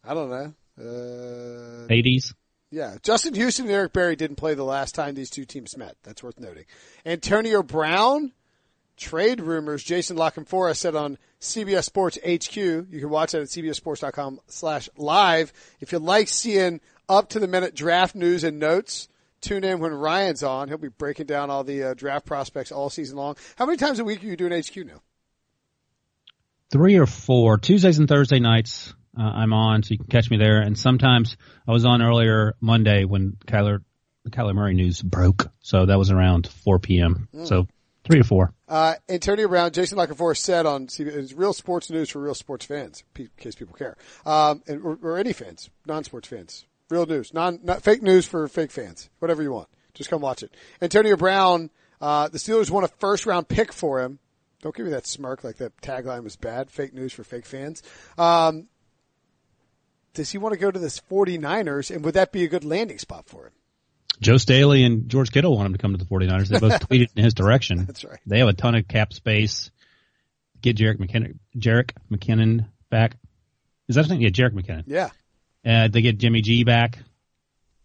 I 0.03 0.13
don't 0.13 0.29
know. 0.29 0.53
Uh, 0.79 1.87
80s? 1.87 2.33
Yeah. 2.69 2.95
Justin 3.03 3.33
Houston 3.33 3.65
and 3.65 3.73
Eric 3.73 3.93
Berry 3.93 4.15
didn't 4.15 4.37
play 4.37 4.53
the 4.53 4.63
last 4.63 4.95
time 4.95 5.13
these 5.13 5.29
two 5.29 5.45
teams 5.45 5.75
met. 5.77 5.97
That's 6.03 6.23
worth 6.23 6.39
noting. 6.39 6.65
Antonio 7.05 7.61
Brown, 7.61 8.31
trade 8.97 9.41
rumors. 9.41 9.83
Jason 9.83 10.15
La 10.15 10.31
Canfora 10.31 10.75
said 10.75 10.95
on 10.95 11.17
CBS 11.41 11.83
Sports 11.83 12.17
HQ. 12.17 12.55
You 12.55 12.85
can 12.89 13.09
watch 13.09 13.33
that 13.33 13.41
at 13.41 13.47
cbssports.com 13.49 14.39
slash 14.47 14.89
live. 14.95 15.51
If 15.81 15.91
you 15.91 15.99
like 15.99 16.29
seeing 16.29 16.79
up 17.09 17.29
to 17.29 17.39
the 17.39 17.47
minute 17.47 17.75
draft 17.75 18.15
news 18.15 18.45
and 18.45 18.57
notes, 18.57 19.09
tune 19.41 19.63
in 19.63 19.79
when 19.79 19.93
Ryan's 19.93 20.43
on. 20.43 20.67
He'll 20.67 20.77
be 20.77 20.89
breaking 20.89 21.25
down 21.25 21.49
all 21.49 21.63
the 21.63 21.83
uh, 21.83 21.93
draft 21.93 22.25
prospects 22.25 22.71
all 22.71 22.89
season 22.89 23.17
long. 23.17 23.35
How 23.55 23.65
many 23.65 23.77
times 23.77 23.99
a 23.99 24.03
week 24.03 24.23
are 24.23 24.27
you 24.27 24.37
doing 24.37 24.53
HQ 24.53 24.75
now? 24.77 25.01
Three 26.71 26.97
or 26.97 27.05
four. 27.05 27.57
Tuesdays 27.57 27.99
and 27.99 28.07
Thursday 28.07 28.39
nights 28.39 28.93
uh, 29.17 29.23
I'm 29.23 29.53
on, 29.53 29.83
so 29.83 29.91
you 29.91 29.97
can 29.97 30.07
catch 30.07 30.29
me 30.29 30.37
there. 30.37 30.61
And 30.61 30.77
sometimes 30.77 31.35
I 31.67 31.71
was 31.71 31.85
on 31.85 32.01
earlier 32.01 32.55
Monday 32.61 33.03
when 33.03 33.37
Kyler 33.45 33.83
the 34.23 34.29
Kyler 34.29 34.53
Murray 34.53 34.75
news 34.75 35.01
broke, 35.01 35.51
so 35.61 35.85
that 35.87 35.97
was 35.97 36.11
around 36.11 36.47
4 36.47 36.77
p.m. 36.79 37.27
Mm. 37.33 37.47
So 37.47 37.67
three 38.03 38.19
to 38.19 38.23
four. 38.23 38.53
Uh, 38.67 38.95
Antonio 39.09 39.47
Brown, 39.47 39.71
Jason 39.71 39.97
Canfora 39.97 40.37
said 40.37 40.65
on 40.65 40.87
CBS, 40.87 41.33
real 41.35 41.53
sports 41.53 41.89
news 41.89 42.09
for 42.09 42.19
real 42.19 42.35
sports 42.35 42.65
fans, 42.65 43.03
in 43.17 43.29
case 43.37 43.55
people 43.55 43.75
care, 43.75 43.97
um, 44.25 44.61
and, 44.67 44.81
or, 44.83 44.97
or 45.01 45.17
any 45.17 45.33
fans, 45.33 45.69
non-sports 45.85 46.27
fans. 46.27 46.65
Real 46.91 47.05
news, 47.05 47.33
non 47.33 47.59
not 47.63 47.81
fake 47.81 48.01
news 48.01 48.25
for 48.25 48.47
fake 48.47 48.71
fans. 48.71 49.09
Whatever 49.19 49.41
you 49.41 49.51
want, 49.51 49.69
just 49.93 50.09
come 50.09 50.21
watch 50.21 50.43
it. 50.43 50.53
Antonio 50.81 51.15
Brown, 51.15 51.69
uh, 52.01 52.27
the 52.27 52.37
Steelers 52.37 52.69
won 52.69 52.83
a 52.83 52.87
first 52.87 53.25
round 53.25 53.47
pick 53.47 53.71
for 53.71 54.01
him. 54.01 54.19
Don't 54.61 54.75
give 54.75 54.85
me 54.85 54.91
that 54.91 55.07
smirk 55.07 55.43
like 55.43 55.57
that 55.57 55.75
tagline 55.81 56.23
was 56.23 56.35
bad. 56.35 56.69
Fake 56.69 56.93
news 56.93 57.13
for 57.13 57.23
fake 57.23 57.45
fans. 57.45 57.81
Um, 58.17 58.67
does 60.13 60.29
he 60.29 60.37
want 60.37 60.53
to 60.53 60.59
go 60.59 60.69
to 60.69 60.79
the 60.79 60.87
49ers 60.87 61.93
and 61.93 62.03
would 62.03 62.15
that 62.15 62.31
be 62.31 62.43
a 62.43 62.47
good 62.47 62.65
landing 62.65 62.99
spot 62.99 63.27
for 63.27 63.47
him? 63.47 63.53
Joe 64.19 64.37
Staley 64.37 64.83
and 64.83 65.09
George 65.09 65.31
Kittle 65.31 65.55
want 65.55 65.67
him 65.67 65.73
to 65.73 65.79
come 65.79 65.93
to 65.93 65.97
the 65.97 66.05
49ers. 66.05 66.47
They 66.49 66.59
both 66.59 66.79
tweeted 66.89 67.09
in 67.15 67.23
his 67.23 67.33
direction. 67.33 67.85
That's 67.85 68.03
right. 68.03 68.19
They 68.25 68.39
have 68.39 68.49
a 68.49 68.53
ton 68.53 68.75
of 68.75 68.87
cap 68.87 69.13
space. 69.13 69.71
Get 70.61 70.77
Jerick 70.77 70.97
McKinnon, 70.97 71.39
Jerick 71.57 71.91
McKinnon 72.11 72.67
back. 72.91 73.15
Is 73.87 73.95
that 73.95 74.03
something? 74.03 74.21
Yeah, 74.21 74.29
Jerick 74.29 74.51
McKinnon. 74.51 74.83
Yeah. 74.85 75.09
Uh, 75.65 75.87
they 75.87 76.01
get 76.01 76.17
Jimmy 76.17 76.41
G 76.41 76.63
back. 76.63 76.99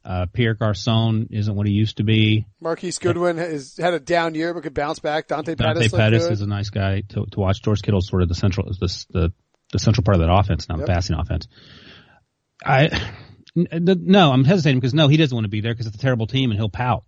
Uh, 0.04 0.26
Pierre 0.32 0.54
Garcon 0.54 1.28
isn't 1.32 1.52
what 1.52 1.66
he 1.66 1.72
used 1.72 1.96
to 1.96 2.04
be. 2.04 2.46
Marquise 2.60 2.98
Goodwin 2.98 3.38
has 3.38 3.76
had 3.76 3.92
a 3.92 3.98
down 3.98 4.36
year, 4.36 4.54
but 4.54 4.62
could 4.62 4.72
bounce 4.72 5.00
back. 5.00 5.26
Dante 5.26 5.56
Pettis. 5.56 5.90
Dante 5.90 5.96
Pettis 5.96 6.26
is 6.30 6.40
a 6.42 6.46
nice 6.46 6.70
guy 6.70 7.02
to, 7.08 7.26
to 7.26 7.40
watch. 7.40 7.60
George 7.60 7.82
Kittle's 7.82 8.06
sort 8.06 8.22
of 8.22 8.28
the 8.28 8.36
central, 8.36 8.68
the, 8.68 9.04
the, 9.10 9.32
the 9.72 9.78
central 9.80 10.04
part 10.04 10.14
of 10.14 10.20
that 10.20 10.32
offense, 10.32 10.68
now 10.68 10.76
yep. 10.76 10.86
the 10.86 10.92
passing 10.92 11.16
offense. 11.16 11.48
I, 12.64 13.12
no, 13.56 14.30
I'm 14.30 14.44
hesitating 14.44 14.78
because 14.78 14.94
no, 14.94 15.08
he 15.08 15.16
doesn't 15.16 15.34
want 15.34 15.44
to 15.44 15.50
be 15.50 15.60
there 15.60 15.74
because 15.74 15.88
it's 15.88 15.96
a 15.96 16.00
terrible 16.00 16.28
team 16.28 16.50
and 16.52 16.58
he'll 16.58 16.68
pout. 16.68 17.02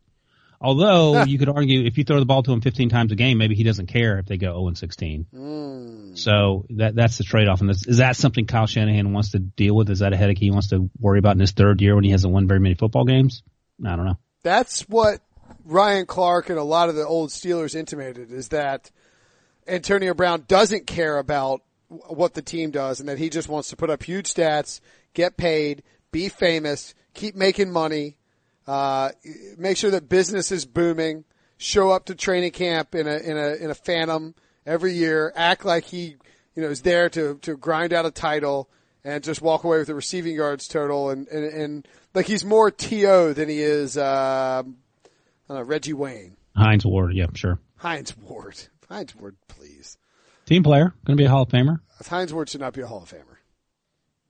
Although 0.61 1.23
you 1.27 1.39
could 1.39 1.49
argue 1.49 1.85
if 1.85 1.99
you 1.99 2.05
throw 2.05 2.19
the 2.19 2.27
ball 2.27 2.43
to 2.43 2.53
him 2.53 2.61
15 2.61 2.89
times 2.89 3.13
a 3.13 3.17
game, 3.17 3.39
maybe 3.39 3.55
he 3.55 3.63
doesn't 3.63 3.87
care 3.87 4.19
if 4.19 4.27
they 4.27 4.37
go 4.37 4.53
0 4.53 4.69
and 4.69 4.79
16. 4.79 5.27
Mm. 5.33 6.19
So 6.19 6.67
that 6.71 6.95
that's 6.95 7.19
the 7.19 7.25
trade 7.25 7.49
off. 7.49 7.61
And 7.61 7.71
this, 7.71 7.87
is 7.87 7.99
that 7.99 8.17
something 8.17 8.47
Kyle 8.47 8.67
Shanahan 8.67 9.13
wants 9.13 9.33
to 9.33 9.39
deal 9.39 9.75
with? 9.75 9.91
Is 9.91 10.01
that 10.01 10.13
a 10.13 10.17
headache 10.17 10.39
he 10.39 10.51
wants 10.51 10.69
to 10.69 10.91
worry 10.99 11.19
about 11.19 11.33
in 11.33 11.41
his 11.41 11.53
third 11.53 11.81
year 11.81 11.95
when 11.95 12.05
he 12.05 12.11
hasn't 12.11 12.33
won 12.33 12.49
very 12.49 12.61
many 12.61 12.75
football 12.75 13.05
games? 13.05 13.43
I 13.85 13.95
don't 13.97 14.07
know. 14.07 14.19
That's 14.43 14.83
what 14.83 15.21
Ryan 15.65 16.07
Clark 16.07 16.51
and 16.51 16.59
a 16.59 16.65
lot 16.65 16.89
of 16.89 16.95
the 16.95 17.07
old 17.07 17.31
Steelers 17.31 17.75
intimated 17.75 18.33
is 18.33 18.49
that 18.49 18.91
Antonio 19.67 20.15
Brown 20.15 20.45
doesn't 20.49 20.87
care 20.87 21.19
about 21.19 21.63
what 21.89 22.35
the 22.35 22.43
team 22.43 22.71
does 22.71 23.01
and 23.01 23.09
that 23.09 23.19
he 23.19 23.31
just 23.31 23.49
wants 23.49 23.71
to 23.71 23.77
put 23.77 23.91
up 23.91 24.03
huge 24.03 24.33
stats, 24.33 24.81
get 25.15 25.37
paid, 25.37 25.83
be 26.11 26.29
famous, 26.29 26.95
keep 27.15 27.35
making 27.35 27.71
money, 27.71 28.18
uh, 28.69 29.11
make 29.57 29.77
sure 29.77 29.91
that 29.91 30.09
business 30.09 30.53
is 30.53 30.67
booming, 30.67 31.25
show 31.57 31.91
up 31.91 32.05
to 32.07 32.15
training 32.15 32.53
camp 32.53 32.95
in 32.95 33.09
a, 33.09 33.17
in 33.17 33.37
a, 33.37 33.55
in 33.55 33.71
a 33.71 33.75
phantom 33.75 34.35
every 34.67 34.93
year, 34.93 35.33
act 35.35 35.65
like 35.65 35.85
he, 35.85 36.17
you 36.55 36.63
know, 36.63 36.69
is 36.69 36.83
there 36.83 37.09
to, 37.09 37.39
to 37.43 37.57
grind 37.57 37.93
out 37.93 38.05
a 38.05 38.11
title 38.11 38.69
and 39.05 39.25
just 39.25 39.41
walk 39.41 39.65
away 39.65 39.79
with 39.79 39.89
a 39.89 39.95
receiving 39.95 40.35
yards 40.35 40.69
total 40.69 41.11
and, 41.11 41.27
and, 41.29 41.45
and 41.45 41.89
like 42.15 42.27
he's 42.27 42.45
more 42.45 42.71
TO 42.71 43.33
than 43.35 43.49
he 43.49 43.63
is, 43.63 43.97
uh, 43.97 44.63
know, 45.49 45.63
Reggie 45.63 45.95
Wayne. 45.95 46.37
Hines 46.55 46.85
Ward, 46.85 47.15
yeah, 47.15 47.27
sure. 47.35 47.59
Hines 47.77 48.17
Ward. 48.19 48.69
Hines 48.89 49.15
Ward, 49.17 49.37
please. 49.49 49.97
Team 50.47 50.63
player, 50.63 50.95
going 51.05 51.17
to 51.17 51.21
be 51.21 51.27
a 51.27 51.31
Hall 51.31 51.43
of 51.43 51.49
Famer. 51.49 51.81
Hines 52.07 52.35
Ward 52.35 52.49
should 52.49 52.61
not 52.61 52.73
be 52.75 52.83
a 52.83 52.87
Hall 52.87 53.03
of 53.03 53.11
Famer. 53.11 53.37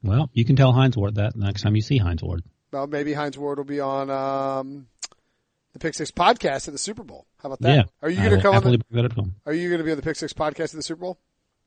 Well, 0.02 0.30
you 0.32 0.44
can 0.44 0.56
tell 0.56 0.72
Hines 0.72 0.96
Ward 0.96 1.16
that 1.16 1.34
next 1.34 1.62
time 1.62 1.74
you 1.74 1.82
see 1.82 1.98
Hines 1.98 2.22
Ward. 2.22 2.42
Well, 2.72 2.86
maybe 2.86 3.12
Hines 3.12 3.38
Ward 3.38 3.58
will 3.58 3.64
be 3.64 3.80
on 3.80 4.10
um, 4.10 4.86
the 5.72 5.78
Pick 5.78 5.94
Six 5.94 6.10
podcast 6.10 6.68
at 6.68 6.72
the 6.72 6.78
Super 6.78 7.02
Bowl. 7.02 7.26
How 7.42 7.48
about 7.48 7.60
that? 7.60 7.74
Yeah, 7.74 7.82
are 8.02 8.10
you 8.10 8.16
going 8.16 8.36
to 8.36 8.42
come 8.42 8.54
on? 8.54 8.62
The, 8.62 9.32
are 9.46 9.54
you 9.54 9.68
going 9.68 9.78
to 9.78 9.84
be 9.84 9.90
on 9.90 9.96
the 9.96 10.02
Pick 10.02 10.16
Six 10.16 10.32
podcast 10.32 10.64
at 10.64 10.72
the 10.72 10.82
Super 10.82 11.00
Bowl? 11.00 11.18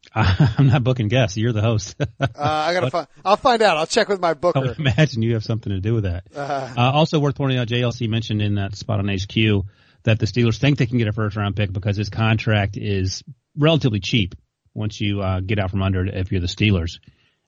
I'm 0.15 0.67
not 0.67 0.83
booking 0.83 1.07
guests. 1.07 1.37
You're 1.37 1.53
the 1.53 1.61
host. 1.61 1.95
uh, 1.99 2.05
I 2.19 2.73
gotta 2.73 2.89
find. 2.91 3.07
I'll 3.23 3.37
find 3.37 3.61
out. 3.61 3.77
I'll 3.77 3.85
check 3.85 4.09
with 4.09 4.19
my 4.19 4.33
booker. 4.33 4.59
I 4.59 4.75
imagine 4.77 5.21
you 5.21 5.33
have 5.35 5.43
something 5.43 5.71
to 5.71 5.79
do 5.79 5.93
with 5.93 6.03
that. 6.03 6.23
Uh, 6.35 6.73
uh, 6.75 6.91
also 6.91 7.19
worth 7.19 7.35
pointing 7.35 7.59
out, 7.59 7.67
JLC 7.67 8.09
mentioned 8.09 8.41
in 8.41 8.55
that 8.55 8.75
spot 8.75 8.99
on 8.99 9.07
HQ 9.07 9.65
that 10.03 10.17
the 10.19 10.25
Steelers 10.25 10.57
think 10.57 10.79
they 10.79 10.87
can 10.87 10.97
get 10.97 11.07
a 11.07 11.13
first 11.13 11.35
round 11.35 11.55
pick 11.55 11.71
because 11.71 11.97
his 11.97 12.09
contract 12.09 12.77
is 12.77 13.23
relatively 13.55 13.99
cheap 13.99 14.35
once 14.73 14.99
you 14.99 15.21
uh, 15.21 15.39
get 15.39 15.59
out 15.59 15.69
from 15.69 15.83
under 15.83 16.05
it 16.05 16.15
if 16.15 16.31
you're 16.31 16.41
the 16.41 16.47
Steelers. 16.47 16.99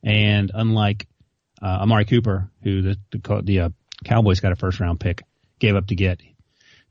And 0.04 0.52
unlike 0.54 1.08
uh, 1.64 1.80
Amari 1.82 2.06
Cooper, 2.06 2.50
who 2.62 2.82
the 2.82 2.98
the, 3.12 3.42
the 3.44 3.60
uh, 3.62 3.70
Cowboys 4.04 4.42
got 4.42 4.52
a 4.52 4.56
first 4.56 4.80
round 4.80 5.00
pick, 5.00 5.24
gave 5.60 5.76
up 5.76 5.88
to 5.88 5.96
get. 5.96 6.22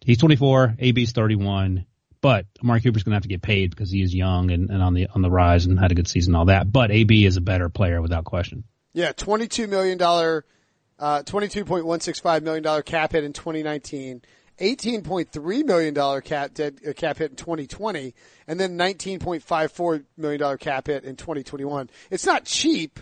He's 0.00 0.18
24, 0.18 0.76
AB's 0.80 1.12
31, 1.12 1.86
but 2.20 2.46
Amari 2.62 2.80
Cooper's 2.80 3.04
going 3.04 3.12
to 3.12 3.16
have 3.16 3.22
to 3.22 3.28
get 3.28 3.42
paid 3.42 3.70
because 3.70 3.90
he 3.90 4.02
is 4.02 4.12
young 4.12 4.50
and, 4.50 4.70
and 4.70 4.82
on 4.82 4.94
the 4.94 5.08
on 5.14 5.22
the 5.22 5.30
rise 5.30 5.66
and 5.66 5.78
had 5.78 5.92
a 5.92 5.94
good 5.94 6.08
season 6.08 6.32
and 6.32 6.38
all 6.38 6.44
that. 6.46 6.72
But 6.72 6.90
AB 6.90 7.24
is 7.24 7.36
a 7.36 7.42
better 7.42 7.68
player 7.68 8.00
without 8.00 8.24
question. 8.24 8.64
Yeah, 8.94 9.12
22 9.12 9.68
million 9.68 9.98
dollar, 9.98 10.44
uh, 10.98 11.22
22.165 11.22 12.42
million 12.42 12.62
dollar 12.62 12.82
cap 12.82 13.12
hit 13.12 13.24
in 13.24 13.32
2019. 13.32 14.22
$18.3 14.60 15.64
million 15.64 16.20
cap, 16.20 16.52
dead, 16.52 16.78
uh, 16.86 16.92
cap 16.92 17.16
hit 17.16 17.30
in 17.30 17.36
2020 17.36 18.14
and 18.46 18.60
then 18.60 18.76
$19.54 18.76 20.04
million 20.18 20.58
cap 20.58 20.86
hit 20.86 21.04
in 21.04 21.16
2021. 21.16 21.88
It's 22.10 22.26
not 22.26 22.44
cheap, 22.44 23.00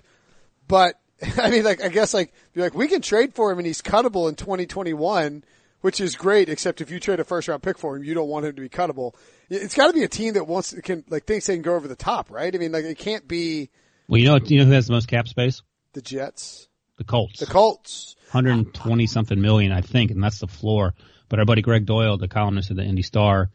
but 0.69 1.00
I 1.39 1.51
mean, 1.51 1.65
like, 1.65 1.83
I 1.83 1.89
guess 1.89 2.15
like, 2.15 2.33
you're 2.55 2.65
like, 2.65 2.75
we 2.75 2.89
can 2.89 3.03
trade 3.03 3.35
for 3.35 3.51
him 3.51 3.59
and 3.59 3.67
he's 3.67 3.83
cuttable 3.83 4.29
in 4.29 4.37
2021, 4.37 5.45
which 5.81 6.01
is 6.01 6.17
great, 6.17 6.49
except 6.49 6.81
if 6.81 6.91
you 6.91 7.01
trade 7.01 7.21
a 7.21 7.25
first 7.25 7.49
round 7.49 7.63
pick 7.63 7.79
for 7.79 7.97
him, 7.97 8.05
you 8.05 8.15
don't 8.15 8.29
want 8.29 8.47
him 8.47 8.55
to 8.55 8.63
be 8.63 8.69
cuttable. 8.69 9.15
It's 9.49 9.75
got 9.75 9.89
to 9.89 9.93
be 9.93 10.03
a 10.03 10.09
team 10.09 10.35
that 10.35 10.47
wants 10.47 10.71
to, 10.71 10.83
can, 10.83 11.05
like, 11.09 11.25
thinks 11.25 11.47
they 11.47 11.55
can 11.55 11.63
go 11.63 11.75
over 11.75 11.89
the 11.89 11.97
top, 11.97 12.31
right? 12.31 12.55
I 12.55 12.59
mean, 12.59 12.73
like, 12.73 12.85
it 12.85 12.99
can't 12.99 13.27
be. 13.27 13.71
Well, 14.09 14.19
you 14.19 14.27
know, 14.27 14.39
you 14.43 14.59
know 14.59 14.65
who 14.65 14.73
has 14.73 14.87
the 14.87 14.93
most 14.93 15.09
cap 15.09 15.29
space? 15.29 15.63
The 15.93 16.03
Jets. 16.03 16.69
The 16.97 17.05
Colts. 17.05 17.41
The 17.41 17.47
Colts. 17.47 18.17
120 18.33 19.07
something 19.07 19.41
million, 19.41 19.73
I 19.73 19.81
think, 19.81 20.11
and 20.11 20.23
that's 20.23 20.39
the 20.39 20.47
floor. 20.47 20.95
But 21.29 21.39
our 21.39 21.45
buddy 21.45 21.63
Gregg 21.63 21.87
Doyel, 21.87 22.19
the 22.19 22.29
columnist 22.29 22.71
of 22.71 22.77
the 22.77 22.85
Indy 22.85 23.03
Star, 23.03 23.51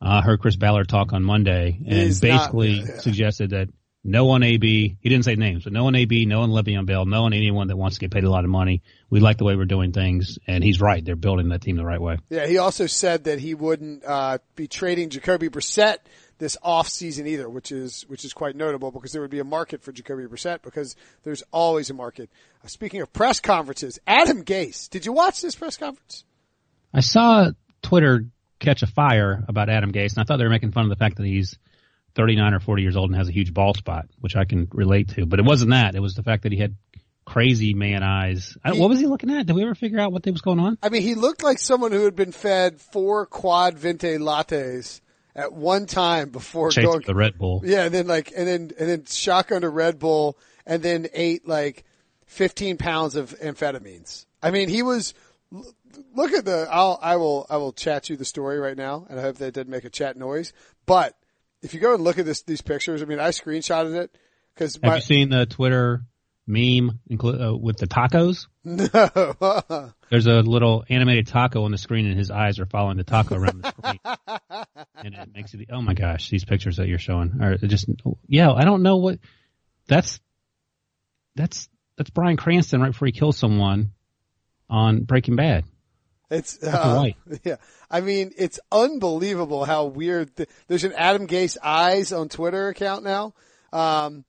uh, 0.00 0.20
heard 0.22 0.40
Chris 0.40 0.56
Ballard 0.56 0.88
talk 0.88 1.12
on 1.12 1.22
Monday 1.22 1.78
and 1.86 2.20
basically 2.20 2.80
not, 2.80 2.88
yeah. 2.88 2.98
suggested 2.98 3.50
that 3.50 3.68
no 4.06 4.24
one 4.24 4.42
AB, 4.42 4.96
he 5.00 5.08
didn't 5.08 5.24
say 5.24 5.34
names, 5.34 5.64
but 5.64 5.72
no 5.72 5.84
one 5.84 5.94
AB, 5.94 6.26
no 6.26 6.40
one 6.40 6.50
Le'Veon 6.50 6.86
Bell, 6.86 7.04
no 7.04 7.22
one 7.22 7.32
anyone 7.32 7.68
that 7.68 7.76
wants 7.76 7.96
to 7.96 8.00
get 8.00 8.10
paid 8.10 8.24
a 8.24 8.30
lot 8.30 8.44
of 8.44 8.50
money. 8.50 8.82
We 9.10 9.20
like 9.20 9.36
the 9.36 9.44
way 9.44 9.56
we're 9.56 9.64
doing 9.64 9.92
things, 9.92 10.38
and 10.46 10.62
he's 10.62 10.80
right. 10.80 11.04
They're 11.04 11.16
building 11.16 11.48
that 11.48 11.62
team 11.62 11.76
the 11.76 11.84
right 11.84 12.00
way. 12.00 12.18
Yeah, 12.30 12.46
he 12.46 12.58
also 12.58 12.86
said 12.86 13.24
that 13.24 13.40
he 13.40 13.54
wouldn't 13.54 14.04
uh, 14.04 14.38
be 14.54 14.68
trading 14.68 15.10
Jacoby 15.10 15.48
Brissett 15.48 15.98
this 16.38 16.56
off 16.62 16.88
season 16.88 17.26
either, 17.26 17.48
which 17.48 17.72
is 17.72 18.04
which 18.08 18.24
is 18.24 18.32
quite 18.32 18.56
notable 18.56 18.90
because 18.90 19.12
there 19.12 19.22
would 19.22 19.30
be 19.30 19.40
a 19.40 19.44
market 19.44 19.82
for 19.82 19.92
Jacoby 19.92 20.24
Brissett 20.24 20.62
because 20.62 20.94
there's 21.24 21.42
always 21.52 21.90
a 21.90 21.94
market. 21.94 22.30
Uh, 22.64 22.68
speaking 22.68 23.00
of 23.00 23.12
press 23.12 23.40
conferences, 23.40 23.98
Adam 24.06 24.44
Gase, 24.44 24.88
did 24.88 25.06
you 25.06 25.12
watch 25.12 25.40
this 25.40 25.56
press 25.56 25.76
conference? 25.76 26.24
I 26.94 27.00
saw 27.00 27.50
Twitter 27.82 28.26
catch 28.58 28.82
a 28.82 28.86
fire 28.86 29.44
about 29.48 29.68
Adam 29.68 29.92
Gase, 29.92 30.12
and 30.12 30.18
I 30.18 30.24
thought 30.24 30.36
they 30.36 30.44
were 30.44 30.50
making 30.50 30.72
fun 30.72 30.84
of 30.84 30.90
the 30.90 30.96
fact 30.96 31.16
that 31.16 31.26
he's 31.26 31.58
39 32.16 32.54
or 32.54 32.60
40 32.60 32.82
years 32.82 32.96
old 32.96 33.10
and 33.10 33.18
has 33.18 33.28
a 33.28 33.32
huge 33.32 33.54
bald 33.54 33.76
spot, 33.76 34.06
which 34.20 34.34
I 34.34 34.44
can 34.44 34.68
relate 34.72 35.08
to. 35.10 35.26
But 35.26 35.38
it 35.38 35.44
wasn't 35.44 35.70
that. 35.70 35.94
It 35.94 36.00
was 36.00 36.14
the 36.14 36.22
fact 36.22 36.42
that 36.44 36.52
he 36.52 36.58
had 36.58 36.76
crazy 37.24 37.74
man 37.74 38.02
eyes. 38.02 38.56
He, 38.64 38.80
what 38.80 38.88
was 38.88 38.98
he 38.98 39.06
looking 39.06 39.30
at? 39.30 39.46
Did 39.46 39.54
we 39.54 39.62
ever 39.62 39.74
figure 39.74 40.00
out 40.00 40.12
what 40.12 40.24
was 40.26 40.40
going 40.40 40.60
on? 40.60 40.78
I 40.82 40.88
mean, 40.88 41.02
he 41.02 41.14
looked 41.14 41.42
like 41.42 41.58
someone 41.58 41.92
who 41.92 42.04
had 42.04 42.16
been 42.16 42.32
fed 42.32 42.80
four 42.80 43.26
quad 43.26 43.78
venti 43.78 44.16
lattes 44.16 45.00
at 45.34 45.52
one 45.52 45.86
time 45.86 46.30
before 46.30 46.70
Chased 46.70 46.86
going 46.86 47.02
the 47.06 47.14
Red 47.14 47.36
Bull. 47.36 47.62
Yeah, 47.64 47.84
and 47.84 47.94
then 47.94 48.06
like, 48.06 48.32
and 48.34 48.48
then 48.48 48.70
and 48.78 48.88
then 48.88 49.04
shotgun 49.04 49.60
to 49.60 49.68
Red 49.68 49.98
Bull, 49.98 50.38
and 50.64 50.82
then 50.82 51.08
ate 51.12 51.46
like 51.46 51.84
15 52.26 52.78
pounds 52.78 53.16
of 53.16 53.38
amphetamines. 53.40 54.24
I 54.42 54.50
mean, 54.50 54.68
he 54.68 54.82
was 54.82 55.12
look 56.14 56.32
at 56.32 56.44
the. 56.44 56.68
I'll 56.70 56.98
I 57.02 57.16
will 57.16 57.46
I 57.50 57.58
will 57.58 57.72
chat 57.72 58.08
you 58.08 58.16
the 58.16 58.24
story 58.24 58.58
right 58.58 58.76
now, 58.76 59.06
and 59.10 59.18
I 59.18 59.22
hope 59.22 59.36
that 59.36 59.52
didn't 59.52 59.70
make 59.70 59.84
a 59.84 59.90
chat 59.90 60.16
noise. 60.16 60.52
But 60.86 61.14
if 61.66 61.74
you 61.74 61.80
go 61.80 61.94
and 61.94 62.02
look 62.02 62.18
at 62.18 62.24
this 62.24 62.42
these 62.42 62.62
pictures, 62.62 63.02
I 63.02 63.04
mean, 63.04 63.18
I 63.18 63.28
screenshotted 63.28 63.94
it 63.96 64.16
because. 64.54 64.76
Have 64.76 64.84
my, 64.84 64.94
you 64.96 65.00
seen 65.02 65.28
the 65.28 65.46
Twitter 65.46 66.04
meme 66.46 67.00
inclu- 67.10 67.52
uh, 67.52 67.56
with 67.56 67.76
the 67.76 67.86
tacos? 67.86 68.46
No. 68.64 69.92
There's 70.10 70.26
a 70.26 70.40
little 70.40 70.84
animated 70.88 71.26
taco 71.26 71.64
on 71.64 71.72
the 71.72 71.78
screen, 71.78 72.06
and 72.06 72.16
his 72.16 72.30
eyes 72.30 72.60
are 72.60 72.66
following 72.66 72.96
the 72.96 73.04
taco 73.04 73.34
around 73.34 73.62
the 73.62 73.70
screen, 73.70 74.00
and 74.96 75.14
it 75.14 75.28
makes 75.34 75.52
it. 75.54 75.68
Oh 75.72 75.82
my 75.82 75.94
gosh, 75.94 76.30
these 76.30 76.44
pictures 76.44 76.76
that 76.76 76.86
you're 76.86 76.98
showing 76.98 77.40
are 77.42 77.56
just. 77.56 77.88
Yeah, 78.28 78.52
I 78.52 78.64
don't 78.64 78.82
know 78.82 78.96
what. 78.96 79.18
That's. 79.88 80.20
That's 81.34 81.68
that's 81.98 82.10
Bryan 82.10 82.36
Cranston 82.36 82.80
right 82.80 82.92
before 82.92 83.06
he 83.06 83.12
kills 83.12 83.36
someone 83.36 83.90
on 84.70 85.02
Breaking 85.02 85.36
Bad. 85.36 85.64
It's 86.30 86.62
uh, 86.62 87.10
yeah. 87.44 87.56
I 87.90 88.00
mean, 88.00 88.32
it's 88.36 88.58
unbelievable 88.72 89.64
how 89.64 89.86
weird. 89.86 90.34
The, 90.36 90.46
there's 90.68 90.84
an 90.84 90.92
Adam 90.92 91.26
Gase 91.26 91.56
eyes 91.62 92.12
on 92.12 92.28
Twitter 92.28 92.68
account 92.68 93.04
now. 93.04 93.34
Um, 93.72 94.24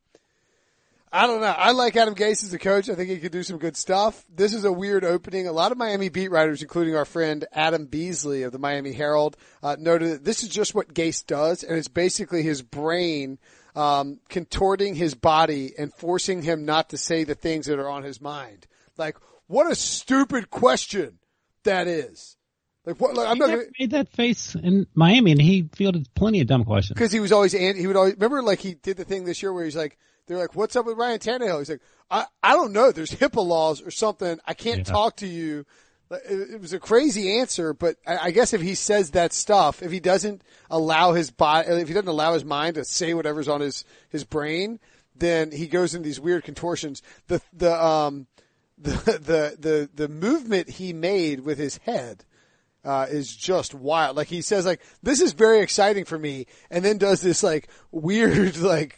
I 1.11 1.25
don't 1.25 1.41
know. 1.41 1.47
I 1.47 1.71
like 1.71 1.95
Adam 1.95 2.15
Gase 2.15 2.43
as 2.43 2.53
a 2.53 2.59
coach. 2.59 2.89
I 2.89 2.95
think 2.95 3.09
he 3.09 3.17
could 3.17 3.31
do 3.31 3.41
some 3.41 3.57
good 3.57 3.77
stuff. 3.77 4.23
This 4.33 4.53
is 4.53 4.65
a 4.65 4.71
weird 4.71 5.05
opening. 5.05 5.47
A 5.47 5.53
lot 5.53 5.71
of 5.71 5.77
Miami 5.77 6.09
beat 6.09 6.29
writers, 6.29 6.61
including 6.61 6.95
our 6.95 7.05
friend 7.05 7.45
Adam 7.53 7.85
Beasley 7.85 8.43
of 8.43 8.51
the 8.51 8.59
Miami 8.59 8.91
Herald, 8.91 9.37
uh, 9.63 9.77
noted 9.79 10.11
that 10.11 10.23
this 10.25 10.43
is 10.43 10.49
just 10.49 10.75
what 10.75 10.93
Gase 10.93 11.25
does, 11.25 11.63
and 11.63 11.77
it's 11.77 11.87
basically 11.87 12.43
his 12.43 12.61
brain 12.61 13.39
um, 13.75 14.19
contorting 14.27 14.95
his 14.95 15.15
body 15.15 15.73
and 15.77 15.93
forcing 15.93 16.41
him 16.41 16.65
not 16.65 16.89
to 16.89 16.97
say 16.97 17.23
the 17.23 17.35
things 17.35 17.67
that 17.67 17.79
are 17.79 17.89
on 17.89 18.03
his 18.03 18.19
mind. 18.19 18.67
Like, 18.97 19.15
what 19.47 19.71
a 19.71 19.75
stupid 19.75 20.49
question 20.49 21.19
that 21.67 21.87
is. 21.87 22.35
Like 22.85 22.99
what? 23.01 23.15
Like, 23.15 23.27
I'm 23.27 23.37
not 23.37 23.49
gonna, 23.49 23.63
made 23.79 23.91
that 23.91 24.09
face 24.13 24.55
in 24.55 24.87
Miami, 24.95 25.31
and 25.33 25.41
he 25.41 25.69
fielded 25.73 26.07
plenty 26.15 26.39
of 26.39 26.47
dumb 26.47 26.63
questions. 26.63 26.95
Because 26.95 27.11
he 27.11 27.19
was 27.19 27.33
always 27.33 27.51
he 27.51 27.85
would 27.85 27.97
always 27.97 28.13
remember 28.13 28.41
like 28.41 28.59
he 28.59 28.75
did 28.75 28.95
the 28.95 29.03
thing 29.03 29.25
this 29.25 29.41
year 29.41 29.51
where 29.51 29.65
he's 29.65 29.75
like 29.75 29.97
they're 30.25 30.37
like, 30.37 30.55
"What's 30.55 30.75
up 30.77 30.85
with 30.85 30.97
Ryan 30.97 31.19
Tannehill?" 31.19 31.59
He's 31.59 31.69
like, 31.69 31.81
"I 32.09 32.25
I 32.41 32.53
don't 32.53 32.71
know. 32.71 32.91
There's 32.91 33.11
HIPAA 33.11 33.45
laws 33.45 33.81
or 33.81 33.91
something. 33.91 34.39
I 34.45 34.53
can't 34.53 34.79
yeah. 34.79 34.93
talk 34.93 35.17
to 35.17 35.27
you." 35.27 35.65
It, 36.09 36.53
it 36.53 36.61
was 36.61 36.71
a 36.71 36.79
crazy 36.79 37.39
answer, 37.39 37.73
but 37.73 37.97
I, 38.07 38.17
I 38.17 38.31
guess 38.31 38.53
if 38.53 38.61
he 38.61 38.75
says 38.75 39.11
that 39.11 39.33
stuff, 39.33 39.83
if 39.83 39.91
he 39.91 39.99
doesn't 39.99 40.41
allow 40.69 41.11
his 41.11 41.29
body, 41.29 41.67
if 41.67 41.89
he 41.89 41.93
doesn't 41.93 42.07
allow 42.07 42.33
his 42.33 42.45
mind 42.45 42.75
to 42.75 42.85
say 42.85 43.13
whatever's 43.13 43.49
on 43.49 43.59
his 43.59 43.83
his 44.07 44.23
brain, 44.23 44.79
then 45.13 45.51
he 45.51 45.67
goes 45.67 45.93
into 45.93 46.07
these 46.07 46.21
weird 46.21 46.45
contortions. 46.45 47.01
The 47.27 47.41
the 47.51 47.83
um 47.83 48.27
the 48.77 48.91
the 48.91 49.57
the 49.59 49.89
the 49.93 50.07
movement 50.07 50.69
he 50.69 50.93
made 50.93 51.41
with 51.41 51.57
his 51.57 51.77
head 51.77 52.25
uh, 52.85 53.07
is 53.09 53.35
just 53.35 53.73
wild. 53.73 54.15
Like 54.15 54.27
he 54.27 54.41
says, 54.41 54.65
like 54.65 54.81
this 55.03 55.21
is 55.21 55.33
very 55.33 55.59
exciting 55.59 56.05
for 56.05 56.17
me, 56.17 56.45
and 56.69 56.85
then 56.85 56.97
does 56.97 57.21
this 57.21 57.43
like 57.43 57.69
weird 57.91 58.57
like 58.61 58.97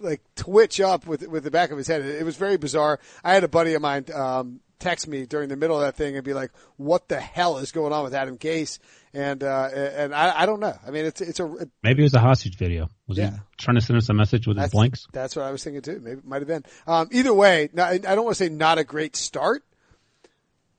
like 0.00 0.22
twitch 0.34 0.80
up 0.80 1.06
with 1.06 1.26
with 1.28 1.44
the 1.44 1.50
back 1.50 1.70
of 1.70 1.78
his 1.78 1.86
head. 1.86 2.02
It 2.02 2.24
was 2.24 2.36
very 2.36 2.56
bizarre. 2.56 2.98
I 3.22 3.34
had 3.34 3.44
a 3.44 3.48
buddy 3.48 3.74
of 3.74 3.82
mine 3.82 4.06
um, 4.14 4.60
text 4.78 5.06
me 5.06 5.26
during 5.26 5.48
the 5.48 5.56
middle 5.56 5.76
of 5.76 5.82
that 5.82 5.96
thing 5.96 6.16
and 6.16 6.24
be 6.24 6.34
like, 6.34 6.50
"What 6.76 7.08
the 7.08 7.20
hell 7.20 7.58
is 7.58 7.70
going 7.70 7.92
on 7.92 8.04
with 8.04 8.14
Adam 8.14 8.38
Gase?" 8.38 8.78
And 9.14 9.42
uh, 9.44 9.68
and 9.74 10.14
I, 10.14 10.42
I 10.42 10.46
don't 10.46 10.60
know. 10.60 10.74
I 10.86 10.90
mean, 10.90 11.04
it's 11.04 11.20
it's 11.20 11.38
a 11.38 11.68
maybe 11.82 12.00
it 12.00 12.04
was 12.04 12.14
a 12.14 12.18
hostage 12.20 12.56
video. 12.56 12.88
Was 13.06 13.18
Yeah. 13.18 13.30
he 13.30 13.36
trying 13.58 13.74
to 13.74 13.82
send 13.82 13.98
us 13.98 14.08
a 14.08 14.14
message 14.14 14.46
with 14.46 14.56
his 14.56 14.70
blanks? 14.70 15.06
That's 15.12 15.36
what 15.36 15.44
I 15.44 15.50
was 15.50 15.62
thinking 15.62 15.82
too. 15.82 16.00
Maybe 16.00 16.18
it 16.18 16.24
might 16.24 16.40
have 16.40 16.48
been. 16.48 16.64
Um, 16.86 17.08
either 17.12 17.34
way, 17.34 17.68
I 17.76 17.98
don't 17.98 18.24
want 18.24 18.36
to 18.38 18.44
say 18.44 18.48
not 18.48 18.78
a 18.78 18.84
great 18.84 19.14
start, 19.14 19.64